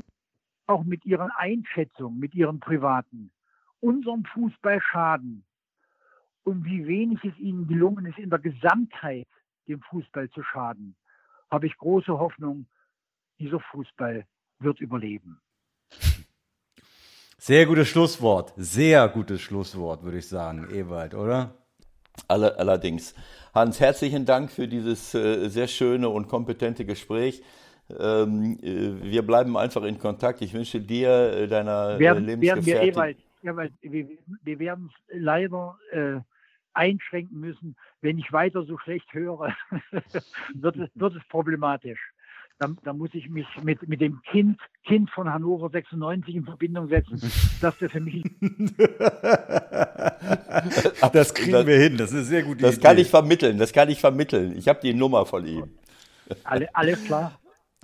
[0.67, 3.31] auch mit ihren Einschätzungen, mit ihren privaten,
[3.79, 5.43] unserem Fußball schaden
[6.43, 9.27] und wie wenig es ihnen gelungen ist, in der Gesamtheit
[9.67, 10.95] dem Fußball zu schaden,
[11.49, 12.67] habe ich große Hoffnung,
[13.39, 14.25] dieser Fußball
[14.59, 15.39] wird überleben.
[17.37, 18.53] Sehr gutes Schlusswort.
[18.55, 21.53] Sehr gutes Schlusswort, würde ich sagen, Ewald, oder?
[22.27, 23.13] Aller, allerdings.
[23.53, 27.43] Hans, herzlichen Dank für dieses äh, sehr schöne und kompetente Gespräch.
[27.99, 30.41] Ähm, äh, wir bleiben einfach in Kontakt.
[30.41, 32.89] Ich wünsche dir, äh, deiner äh, wir Lebensgefährtin.
[32.89, 33.17] Ewald,
[33.81, 34.07] wir,
[34.43, 36.19] wir werden es leider äh,
[36.73, 37.75] einschränken müssen.
[38.01, 39.53] Wenn ich weiter so schlecht höre,
[40.53, 41.99] wird, es, wird es problematisch.
[42.59, 46.87] Da, da muss ich mich mit, mit dem Kind, Kind von Hannover 96 in Verbindung
[46.87, 47.19] setzen,
[47.61, 48.23] dass der für mich
[51.11, 51.97] Das kriegen Das- wir hin.
[51.97, 52.81] Das ist eine sehr gute Das Idee.
[52.87, 54.55] kann ich vermitteln, das kann ich vermitteln.
[54.57, 55.69] Ich habe die Nummer von ihm.
[56.43, 57.37] alle, alles klar.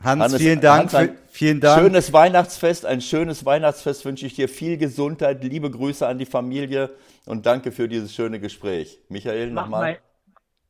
[0.03, 0.93] Hans, Hannes, vielen Dank.
[0.93, 1.81] Hans, für, vielen Dank.
[1.81, 4.47] Schönes Weihnachtsfest, ein schönes Weihnachtsfest wünsche ich dir.
[4.47, 6.91] Viel Gesundheit, liebe Grüße an die Familie
[7.26, 8.99] und danke für dieses schöne Gespräch.
[9.09, 9.81] Michael, Mach, nochmal.
[9.93, 9.99] mal,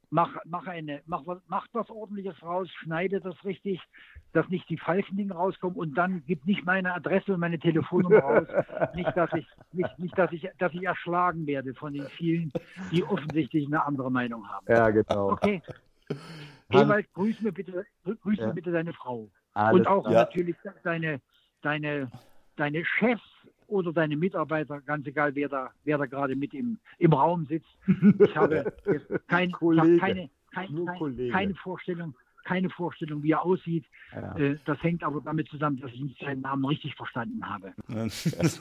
[0.10, 3.80] mach, mach, eine, mach, was- mach was Ordentliches raus, schneide das richtig,
[4.34, 8.20] dass nicht die falschen Dinge rauskommen und dann gib nicht meine Adresse und meine Telefonnummer
[8.20, 8.48] raus.
[8.96, 12.52] nicht, dass ich, nicht, nicht dass, ich, dass ich erschlagen werde von den vielen,
[12.92, 14.66] die offensichtlich eine andere Meinung haben.
[14.68, 15.32] Ja, genau.
[15.34, 15.62] Okay.
[16.72, 18.48] Hans- Ewald, grüß mir bitte, grüß Ja.
[18.48, 19.30] mir bitte deine Frau.
[19.54, 20.14] Alles und auch klar.
[20.26, 21.20] natürlich deine,
[21.62, 22.12] deine,
[22.56, 23.24] deine Chefs
[23.68, 27.68] oder deine Mitarbeiter, ganz egal, wer da, wer da gerade mit im, im Raum sitzt.
[28.20, 28.72] Ich habe
[29.28, 29.98] kein, Kollege.
[29.98, 32.16] keine, kein, kein, keine Vorstellung,
[32.46, 33.86] keine Vorstellung, wie er aussieht.
[34.14, 34.36] Ja.
[34.38, 37.74] Äh, Das hängt aber damit zusammen, dass ich nicht seinen Namen richtig verstanden habe.
[37.88, 38.60] Das,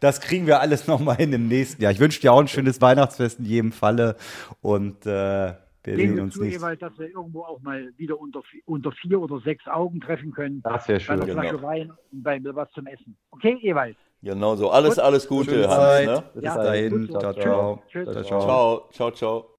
[0.00, 1.92] das kriegen wir alles nochmal hin im nächsten Jahr.
[1.92, 4.16] Ich wünsche dir auch ein schönes Weihnachtsfest in jedem Falle
[4.60, 5.54] und äh,
[5.84, 6.56] wir sehen uns zu, nicht.
[6.56, 10.62] Ewald, dass wir irgendwo auch mal wieder unter, unter vier oder sechs Augen treffen können.
[10.62, 11.14] Das wäre Bei schön.
[11.16, 11.40] einer Genau.
[11.40, 13.16] Flasche Wein und bei was zum Essen.
[13.30, 13.96] Okay, Ewald?
[14.22, 14.70] Genau so.
[14.70, 15.04] Alles, Gut.
[15.04, 16.06] alles Gute, Schöne Hans.
[16.06, 16.30] Ne?
[16.34, 17.06] Bis Ja, dahin.
[17.08, 17.20] gut.
[17.20, 17.82] Ciao, ciao.
[17.88, 18.04] Tschüss.
[18.04, 18.26] Ciao, Tschüss.
[18.28, 18.88] ciao.
[18.92, 19.54] Ciao, ciao, ciao.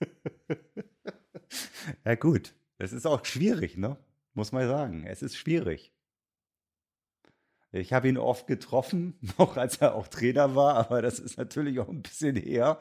[2.04, 2.54] Ja, gut.
[2.78, 3.96] Es ist auch schwierig, ne?
[4.34, 5.04] Muss man sagen.
[5.06, 5.92] Es ist schwierig.
[7.80, 11.80] Ich habe ihn oft getroffen, noch als er auch Trainer war, aber das ist natürlich
[11.80, 12.78] auch ein bisschen her.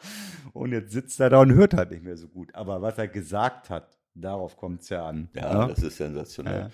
[0.54, 2.54] Und jetzt sitzt er da und hört halt nicht mehr so gut.
[2.56, 5.30] Aber was er gesagt hat, darauf kommt es ja an.
[5.34, 5.74] Ja, ne?
[5.74, 6.60] das ist sensationell.
[6.60, 6.70] Ja.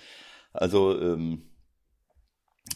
[0.54, 1.51] Also, ähm,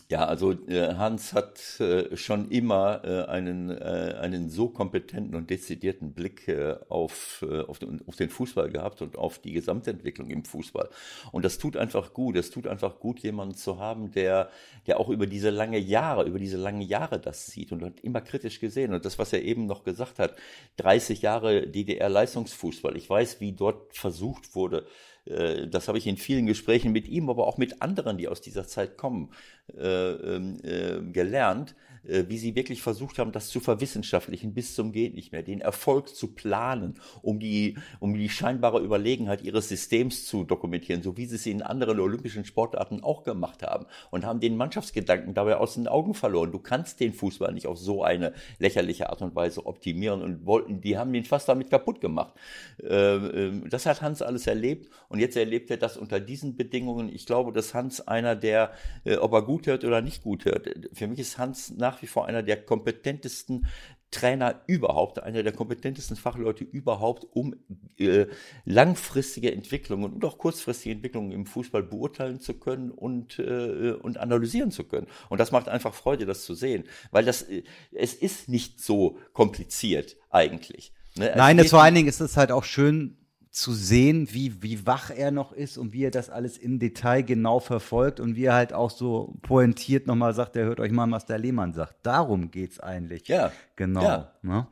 [0.07, 5.49] ja, also äh, Hans hat äh, schon immer äh, einen, äh, einen so kompetenten und
[5.49, 10.29] dezidierten Blick äh, auf, äh, auf, den, auf den Fußball gehabt und auf die Gesamtentwicklung
[10.29, 10.89] im Fußball.
[11.31, 12.35] Und das tut einfach gut.
[12.35, 14.51] Es tut einfach gut, jemanden zu haben, der,
[14.85, 18.21] der auch über diese lange Jahre, über diese langen Jahre das sieht und hat immer
[18.21, 18.93] kritisch gesehen.
[18.93, 20.35] Und das, was er eben noch gesagt hat,
[20.77, 22.95] 30 Jahre DDR-Leistungsfußball.
[22.95, 24.85] Ich weiß, wie dort versucht wurde,
[25.25, 28.67] das habe ich in vielen Gesprächen mit ihm, aber auch mit anderen, die aus dieser
[28.67, 29.31] Zeit kommen,
[29.75, 34.91] äh, ähm, äh, gelernt, äh, wie sie wirklich versucht haben, das zu verwissenschaftlichen bis zum
[34.91, 40.25] geht nicht mehr, den Erfolg zu planen, um die, um die scheinbare Überlegenheit ihres Systems
[40.25, 44.39] zu dokumentieren, so wie sie es in anderen olympischen Sportarten auch gemacht haben und haben
[44.39, 46.51] den Mannschaftsgedanken dabei aus den Augen verloren.
[46.51, 50.81] Du kannst den Fußball nicht auf so eine lächerliche Art und Weise optimieren und wollten,
[50.81, 52.33] die haben den fast damit kaputt gemacht.
[52.81, 57.13] Äh, äh, das hat Hans alles erlebt und jetzt erlebt er das unter diesen Bedingungen.
[57.13, 58.71] Ich glaube, dass Hans einer der,
[59.03, 62.07] äh, ob er gut hört oder nicht gut hört, für mich ist Hans nach wie
[62.07, 63.65] vor einer der kompetentesten
[64.11, 67.55] Trainer überhaupt, einer der kompetentesten Fachleute überhaupt, um
[67.97, 68.27] äh,
[68.63, 74.71] langfristige Entwicklungen und auch kurzfristige Entwicklungen im Fußball beurteilen zu können und, äh, und analysieren
[74.71, 75.07] zu können.
[75.29, 79.17] Und das macht einfach Freude, das zu sehen, weil das, äh, es ist nicht so
[79.33, 80.93] kompliziert eigentlich.
[81.17, 81.33] Ne?
[81.35, 83.17] Nein, vor allen Dingen ist es halt auch schön
[83.55, 87.21] zu sehen, wie, wie wach er noch ist und wie er das alles im Detail
[87.21, 91.09] genau verfolgt und wie er halt auch so pointiert nochmal sagt, er hört euch mal,
[91.09, 91.95] was der Lehmann sagt.
[92.03, 93.29] Darum geht's eigentlich.
[93.29, 93.53] Ja.
[93.77, 94.03] Genau.
[94.03, 94.33] Ja.
[94.41, 94.67] Ne?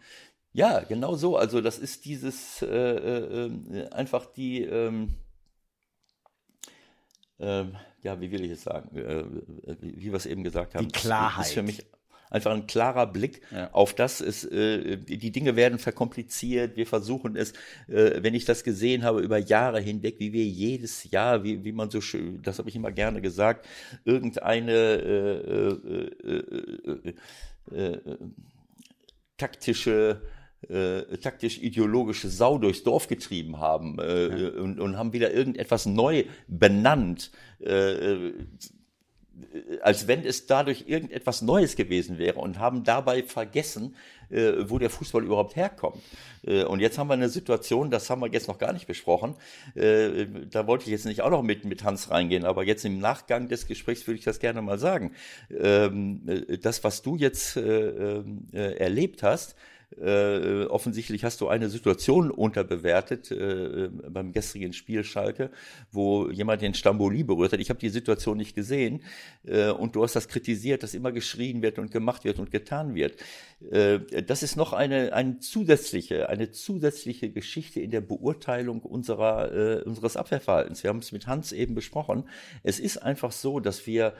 [0.51, 1.37] Ja, genau so.
[1.37, 5.15] Also das ist dieses äh, äh, äh einfach die ähm,
[7.39, 7.63] äh,
[8.01, 9.23] ja, wie will ich es sagen, äh,
[9.79, 10.89] wie wir es eben gesagt haben.
[10.89, 11.45] Die Klarheit.
[11.45, 11.85] Ist für mich
[12.33, 13.69] einfach ein klarer Blick ja.
[13.71, 17.51] auf das ist, äh, die Dinge werden verkompliziert, wir versuchen es,
[17.87, 21.71] äh, wenn ich das gesehen habe über Jahre hinweg, wie wir jedes Jahr, wie, wie
[21.71, 23.67] man so schön, das habe ich immer gerne gesagt,
[24.03, 25.69] irgendeine äh,
[26.31, 27.13] äh,
[27.71, 28.17] äh, äh,
[29.37, 30.21] taktische
[30.69, 34.49] äh, taktisch-ideologische Sau durchs Dorf getrieben haben äh, ja.
[34.61, 37.31] und, und haben wieder irgendetwas neu benannt.
[37.59, 38.31] Äh,
[39.81, 43.95] als wenn es dadurch irgendetwas Neues gewesen wäre und haben dabei vergessen,
[44.29, 46.01] äh, wo der Fußball überhaupt herkommt.
[46.45, 49.35] Äh, und jetzt haben wir eine Situation, das haben wir jetzt noch gar nicht besprochen.
[49.75, 52.99] Äh, da wollte ich jetzt nicht auch noch mit, mit Hans reingehen, aber jetzt im
[52.99, 55.13] Nachgang des Gesprächs würde ich das gerne mal sagen.
[55.49, 58.23] Ähm, äh, das, was du jetzt äh, äh,
[58.77, 59.55] erlebt hast,
[60.01, 65.51] äh, offensichtlich hast du eine Situation unterbewertet äh, beim gestrigen Spiel Schalke,
[65.91, 67.59] wo jemand den Stamboli berührt hat.
[67.59, 69.03] Ich habe die Situation nicht gesehen
[69.45, 72.95] äh, und du hast das kritisiert, dass immer geschrien wird und gemacht wird und getan
[72.95, 73.15] wird.
[73.71, 79.83] Äh, das ist noch eine, eine zusätzliche, eine zusätzliche Geschichte in der Beurteilung unserer, äh,
[79.83, 80.83] unseres Abwehrverhaltens.
[80.83, 82.23] Wir haben es mit Hans eben besprochen.
[82.63, 84.13] Es ist einfach so, dass wir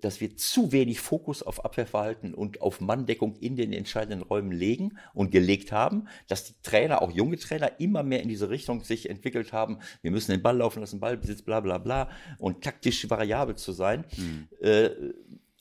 [0.00, 4.98] dass wir zu wenig Fokus auf Abwehrverhalten und auf Manndeckung in den entscheidenden Räumen legen
[5.14, 9.10] und gelegt haben, dass die Trainer, auch junge Trainer, immer mehr in diese Richtung sich
[9.10, 9.78] entwickelt haben.
[10.02, 14.04] Wir müssen den Ball laufen lassen, Ballbesitz, bla bla bla und taktisch variabel zu sein.
[14.16, 14.48] Mhm.
[14.60, 14.90] Äh,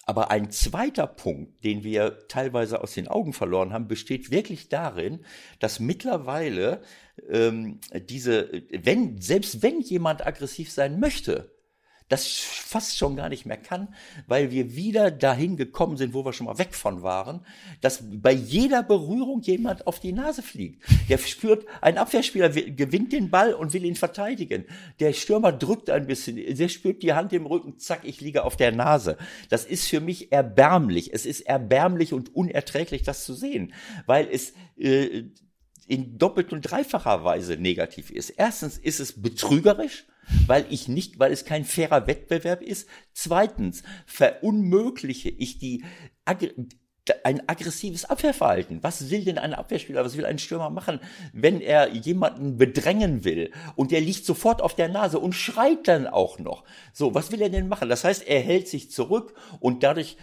[0.08, 5.20] aber ein zweiter Punkt, den wir teilweise aus den Augen verloren haben, besteht wirklich darin,
[5.60, 6.82] dass mittlerweile
[7.30, 11.57] ähm, diese, wenn, selbst wenn jemand aggressiv sein möchte,
[12.10, 13.90] das fast schon gar nicht mehr kann,
[14.28, 17.46] weil wir wieder dahin gekommen sind, wo wir schon mal weg von waren,
[17.82, 20.84] dass bei jeder Berührung jemand auf die Nase fliegt.
[21.10, 24.66] Der spürt, ein Abwehrspieler gewinnt den Ball und will ihn verteidigen.
[25.00, 28.56] Der Stürmer drückt ein bisschen, der spürt die Hand im Rücken, zack, ich liege auf
[28.56, 29.18] der Nase.
[29.50, 31.14] Das ist für mich erbärmlich.
[31.14, 33.74] Es ist erbärmlich und unerträglich, das zu sehen,
[34.06, 35.26] weil es äh,
[35.88, 38.30] in doppelt und dreifacher Weise negativ ist.
[38.32, 40.06] Erstens ist es betrügerisch,
[40.46, 42.88] weil ich nicht, weil es kein fairer Wettbewerb ist.
[43.14, 45.84] Zweitens verunmögliche ich die
[47.24, 48.84] ein aggressives Abwehrverhalten.
[48.84, 51.00] Was will denn ein Abwehrspieler, was will ein Stürmer machen,
[51.34, 56.08] wenn er jemanden bedrängen will und der liegt sofort auf der Nase und schreit dann
[56.08, 56.64] auch noch.
[56.94, 57.90] So, was will er denn machen?
[57.90, 60.18] Das heißt, er hält sich zurück und dadurch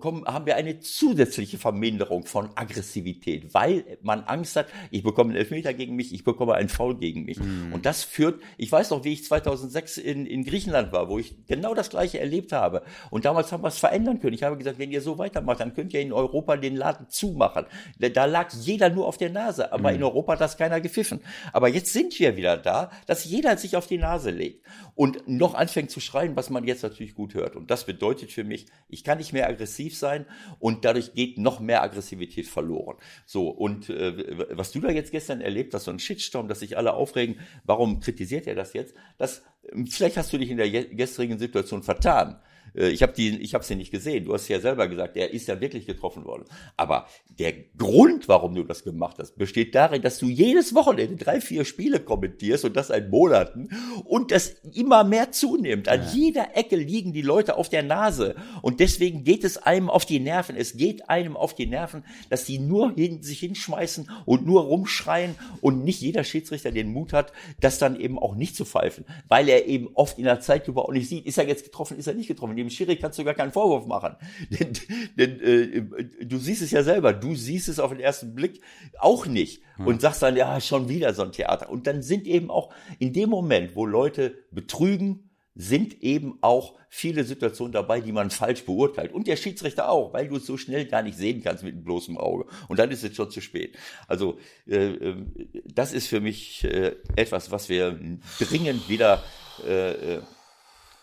[0.00, 5.38] kommen, haben wir eine zusätzliche Verminderung von Aggressivität, weil man Angst hat, ich bekomme einen
[5.38, 7.38] Elfmeter gegen mich, ich bekomme einen Foul gegen mich.
[7.38, 7.72] Mhm.
[7.72, 11.46] Und das führt, ich weiß noch, wie ich 2006 in, in Griechenland war, wo ich
[11.46, 12.82] genau das Gleiche erlebt habe.
[13.10, 14.34] Und damals haben wir es verändern können.
[14.34, 17.66] Ich habe gesagt, wenn ihr so weitermacht, dann könnt ihr in Europa den Laden zumachen.
[17.98, 19.96] Da lag jeder nur auf der Nase, aber mhm.
[19.96, 21.20] in Europa hat das keiner gepfiffen.
[21.52, 24.64] Aber jetzt sind wir wieder da, dass jeder sich auf die Nase legt
[24.94, 27.56] und noch anfängt zu schreien, was man jetzt natürlich gut hört.
[27.56, 30.26] Und das bedeutet für mich, ich kann nicht mehr aggressiv sein
[30.58, 32.96] und dadurch geht noch mehr Aggressivität verloren.
[33.26, 36.76] So, und äh, was du da jetzt gestern erlebt hast, so ein Shitstorm, dass sich
[36.76, 38.94] alle aufregen, warum kritisiert er das jetzt?
[39.18, 39.42] Das,
[39.88, 42.40] vielleicht hast du dich in der gestrigen Situation vertan.
[42.74, 44.24] Äh, ich habe die, ich habe sie nicht gesehen.
[44.24, 46.44] Du hast ja selber gesagt, er ist ja wirklich getroffen worden.
[46.76, 47.06] Aber
[47.38, 51.64] der Grund, warum du das gemacht hast, besteht darin, dass du jedes Wochenende drei, vier
[51.64, 53.70] Spiele kommentierst und das seit Monaten
[54.04, 55.88] und das immer mehr zunimmt.
[55.88, 56.12] An ja.
[56.12, 60.20] jeder Ecke liegen die Leute auf der Nase und deswegen geht es einem auf die
[60.20, 60.56] Nerven.
[60.56, 65.34] Es geht einem auf die Nerven, dass die nur hin, sich hinschmeißen und nur rumschreien
[65.60, 69.48] und nicht jeder Schiedsrichter den Mut hat, das dann eben auch nicht zu pfeifen, weil
[69.48, 72.14] er eben oft in der Zeitlupe auch nicht sieht, ist er jetzt getroffen, ist er
[72.14, 74.16] nicht getroffen dem Schiri kannst du gar keinen Vorwurf machen.
[74.50, 74.72] denn,
[75.16, 78.60] denn äh, du siehst es ja selber, du siehst es auf den ersten Blick
[78.98, 81.70] auch nicht und sagst dann, ja, schon wieder so ein Theater.
[81.70, 87.24] Und dann sind eben auch in dem Moment, wo Leute betrügen, sind eben auch viele
[87.24, 89.12] Situationen dabei, die man falsch beurteilt.
[89.12, 91.84] Und der Schiedsrichter auch, weil du es so schnell gar nicht sehen kannst mit dem
[91.84, 92.46] bloßen Auge.
[92.68, 93.76] Und dann ist es schon zu spät.
[94.06, 95.16] Also äh, äh
[95.64, 97.98] das ist für mich äh, etwas, was wir
[98.38, 99.22] dringend wieder,
[99.66, 100.22] äh, äh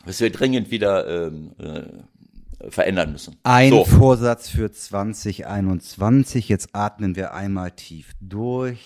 [0.08, 3.36] was wir dringend wieder ähm, äh, verändern müssen.
[3.44, 3.86] Ein so.
[3.86, 6.50] Vorsatz für 2021.
[6.50, 8.80] Jetzt atmen wir einmal tief durch.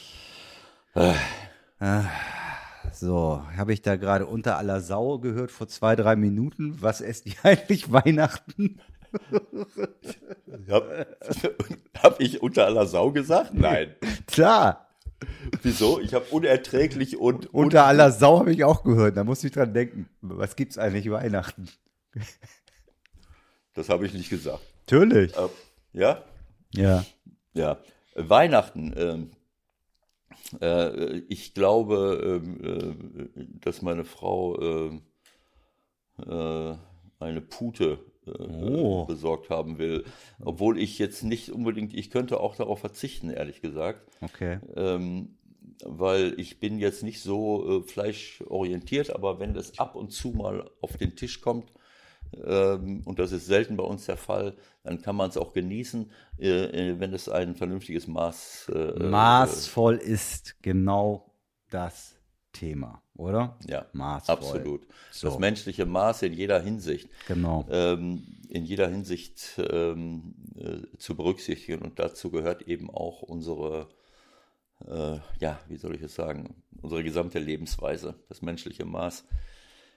[0.96, 1.14] Äh.
[1.80, 2.02] Äh.
[2.92, 6.82] So, habe ich da gerade unter aller Sau gehört vor zwei, drei Minuten.
[6.82, 8.80] Was esst ihr eigentlich Weihnachten?
[10.70, 11.08] Habe
[12.02, 13.54] hab ich unter aller Sau gesagt?
[13.54, 13.96] Nein.
[14.28, 14.91] Klar.
[15.62, 16.00] Wieso?
[16.00, 17.54] Ich habe unerträglich und, und.
[17.66, 19.18] Unter aller Sau habe ich auch gehört.
[19.18, 20.10] Da muss ich dran denken.
[20.22, 21.70] Was gibt's eigentlich Weihnachten?
[23.74, 24.62] Das habe ich nicht gesagt.
[24.88, 25.36] Natürlich.
[25.38, 25.48] Äh,
[25.94, 26.24] ja?
[26.74, 27.06] Ja.
[27.54, 27.78] Ja.
[28.16, 28.94] Weihnachten.
[28.98, 29.32] Ähm,
[30.60, 35.02] äh, ich glaube, ähm, äh, dass meine Frau ähm,
[36.18, 36.76] äh,
[37.20, 39.06] eine Pute oh.
[39.06, 40.04] besorgt haben will.
[40.40, 44.08] Obwohl ich jetzt nicht unbedingt, ich könnte auch darauf verzichten, ehrlich gesagt.
[44.22, 44.60] Okay.
[44.76, 45.38] Ähm,
[45.84, 50.98] weil ich bin jetzt nicht so fleischorientiert, aber wenn das ab und zu mal auf
[50.98, 51.72] den Tisch kommt,
[52.44, 56.10] ähm, und das ist selten bei uns der Fall, dann kann man es auch genießen,
[56.40, 58.72] äh, äh, wenn es ein vernünftiges Maß.
[58.74, 61.34] Äh, Maßvoll ist genau
[61.70, 62.16] das
[62.54, 63.58] Thema, oder?
[63.68, 64.36] Ja, Maßvoll.
[64.36, 64.88] absolut.
[65.12, 65.28] So.
[65.28, 67.10] Das menschliche Maß in jeder Hinsicht.
[67.28, 67.66] Genau.
[67.70, 70.36] Ähm, in jeder Hinsicht ähm,
[70.98, 71.82] zu berücksichtigen.
[71.82, 73.88] Und dazu gehört eben auch unsere,
[75.40, 79.26] ja, wie soll ich es sagen, unsere gesamte Lebensweise, das menschliche Maß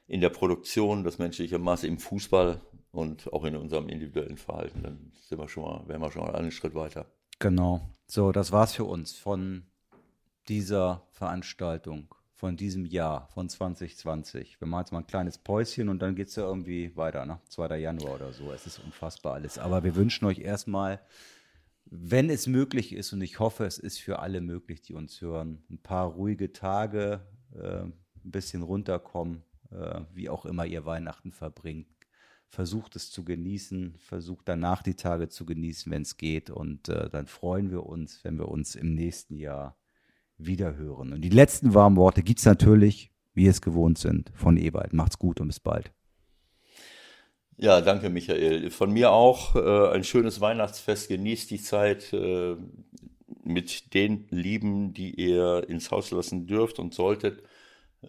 [0.06, 2.60] in der Produktion, das menschliche Maß im Fußball
[2.92, 4.82] und auch in unserem individuellen Verhalten.
[4.82, 7.06] Dann sind wir schon mal, wären wir schon mal einen Schritt weiter.
[7.38, 7.80] Genau.
[8.06, 9.64] So, das war's für uns von
[10.48, 14.60] dieser Veranstaltung, von diesem Jahr, von 2020.
[14.60, 17.40] Wir machen jetzt mal ein kleines Päuschen und dann geht's ja irgendwie weiter, ne?
[17.48, 17.78] 2.
[17.78, 18.52] Januar oder so.
[18.52, 19.58] Es ist unfassbar alles.
[19.58, 21.00] Aber wir wünschen euch erstmal,
[21.86, 25.62] wenn es möglich ist, und ich hoffe, es ist für alle möglich, die uns hören,
[25.70, 27.20] ein paar ruhige Tage,
[27.54, 27.92] äh, ein
[28.24, 31.86] bisschen runterkommen, äh, wie auch immer ihr Weihnachten verbringt.
[32.48, 36.50] Versucht es zu genießen, versucht danach die Tage zu genießen, wenn es geht.
[36.50, 39.76] Und äh, dann freuen wir uns, wenn wir uns im nächsten Jahr
[40.38, 41.12] wieder hören.
[41.12, 44.92] Und die letzten warmen Worte gibt es natürlich, wie es gewohnt sind, von Ewald.
[44.92, 45.92] Macht's gut und bis bald.
[47.56, 48.70] Ja, danke Michael.
[48.70, 51.08] Von mir auch äh, ein schönes Weihnachtsfest.
[51.08, 52.56] Genießt die Zeit äh,
[53.44, 57.42] mit den Lieben, die ihr ins Haus lassen dürft und solltet.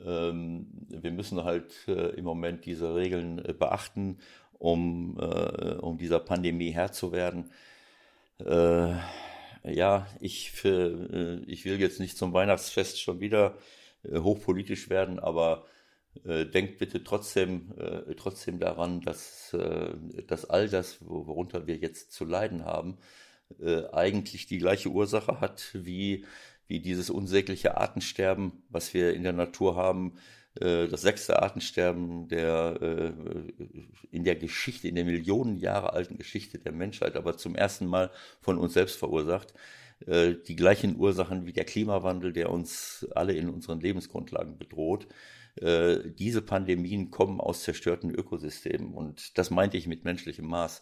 [0.04, 4.18] Ähm, wir müssen halt äh, im Moment diese Regeln äh, beachten,
[4.58, 7.52] um, äh, um dieser Pandemie Herr zu werden.
[9.68, 13.58] Ja, ich, für, ich will jetzt nicht zum Weihnachtsfest schon wieder
[14.08, 15.66] hochpolitisch werden, aber
[16.24, 17.74] denkt bitte trotzdem,
[18.16, 19.56] trotzdem daran, dass,
[20.28, 22.98] dass all das, worunter wir jetzt zu leiden haben,
[23.92, 26.26] eigentlich die gleiche Ursache hat wie
[26.68, 30.20] wie dieses unsägliche Artensterben, was wir in der Natur haben, äh,
[30.56, 33.14] das sechste Artensterben der, äh,
[34.12, 38.12] in der Geschichte, in der Millionen Jahre alten Geschichte der Menschheit, aber zum ersten Mal
[38.42, 39.54] von uns selbst verursacht.
[40.06, 45.08] Äh, die gleichen Ursachen wie der Klimawandel, der uns alle in unseren Lebensgrundlagen bedroht.
[45.58, 50.82] Diese Pandemien kommen aus zerstörten Ökosystemen und das meinte ich mit menschlichem Maß.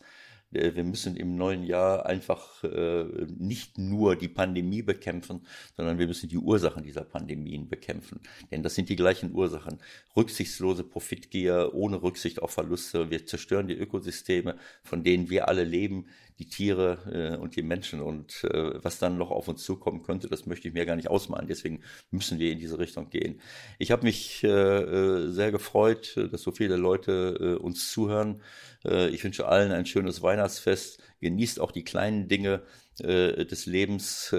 [0.56, 3.06] Äh, wir müssen im neuen Jahr einfach äh,
[3.38, 8.20] nicht nur die Pandemie bekämpfen, sondern wir müssen die Ursachen dieser Pandemien bekämpfen.
[8.52, 9.80] Denn das sind die gleichen Ursachen.
[10.16, 13.10] Rücksichtslose Profitgier ohne Rücksicht auf Verluste.
[13.10, 16.06] Wir zerstören die Ökosysteme, von denen wir alle leben
[16.40, 20.46] die Tiere äh, und die Menschen und was dann noch auf uns zukommen könnte, das
[20.46, 21.48] möchte ich mir gar nicht ausmalen.
[21.48, 23.40] Deswegen müssen wir in diese Richtung gehen.
[23.78, 28.42] Ich habe mich sehr gefreut, dass so viele Leute uns zuhören.
[28.86, 31.02] Äh, ich wünsche allen ein schönes Weihnachtsfest.
[31.22, 32.64] Genießt auch die kleinen Dinge
[33.00, 34.36] des Lebens,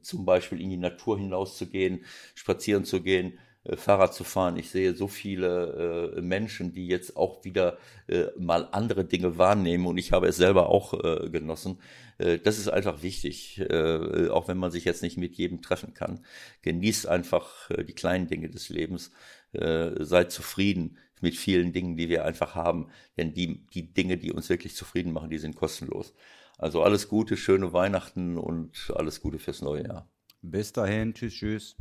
[0.00, 4.56] zum Beispiel in die Natur hinauszugehen, spazieren zu gehen äh, Fahrrad zu fahren.
[4.56, 9.86] Ich sehe so viele äh, Menschen, die jetzt auch wieder äh, mal andere Dinge wahrnehmen
[9.86, 11.78] und ich habe es selber auch äh, genossen.
[12.18, 15.92] Äh, das ist einfach wichtig, äh, auch wenn man sich jetzt nicht mit jedem treffen
[15.92, 16.24] kann.
[16.62, 19.12] Genießt einfach die kleinen Dinge des Lebens.
[19.52, 24.48] seid zufrieden mit vielen Dingen, die wir einfach haben, denn die, die Dinge, die uns
[24.48, 26.14] wirklich zufrieden machen, die sind kostenlos.
[26.58, 30.08] Also alles Gute, schöne Weihnachten und alles Gute fürs neue Jahr.
[30.42, 31.76] Bis dahin, tschüss, tschüss.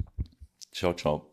[0.71, 1.28] Ciao, ciao.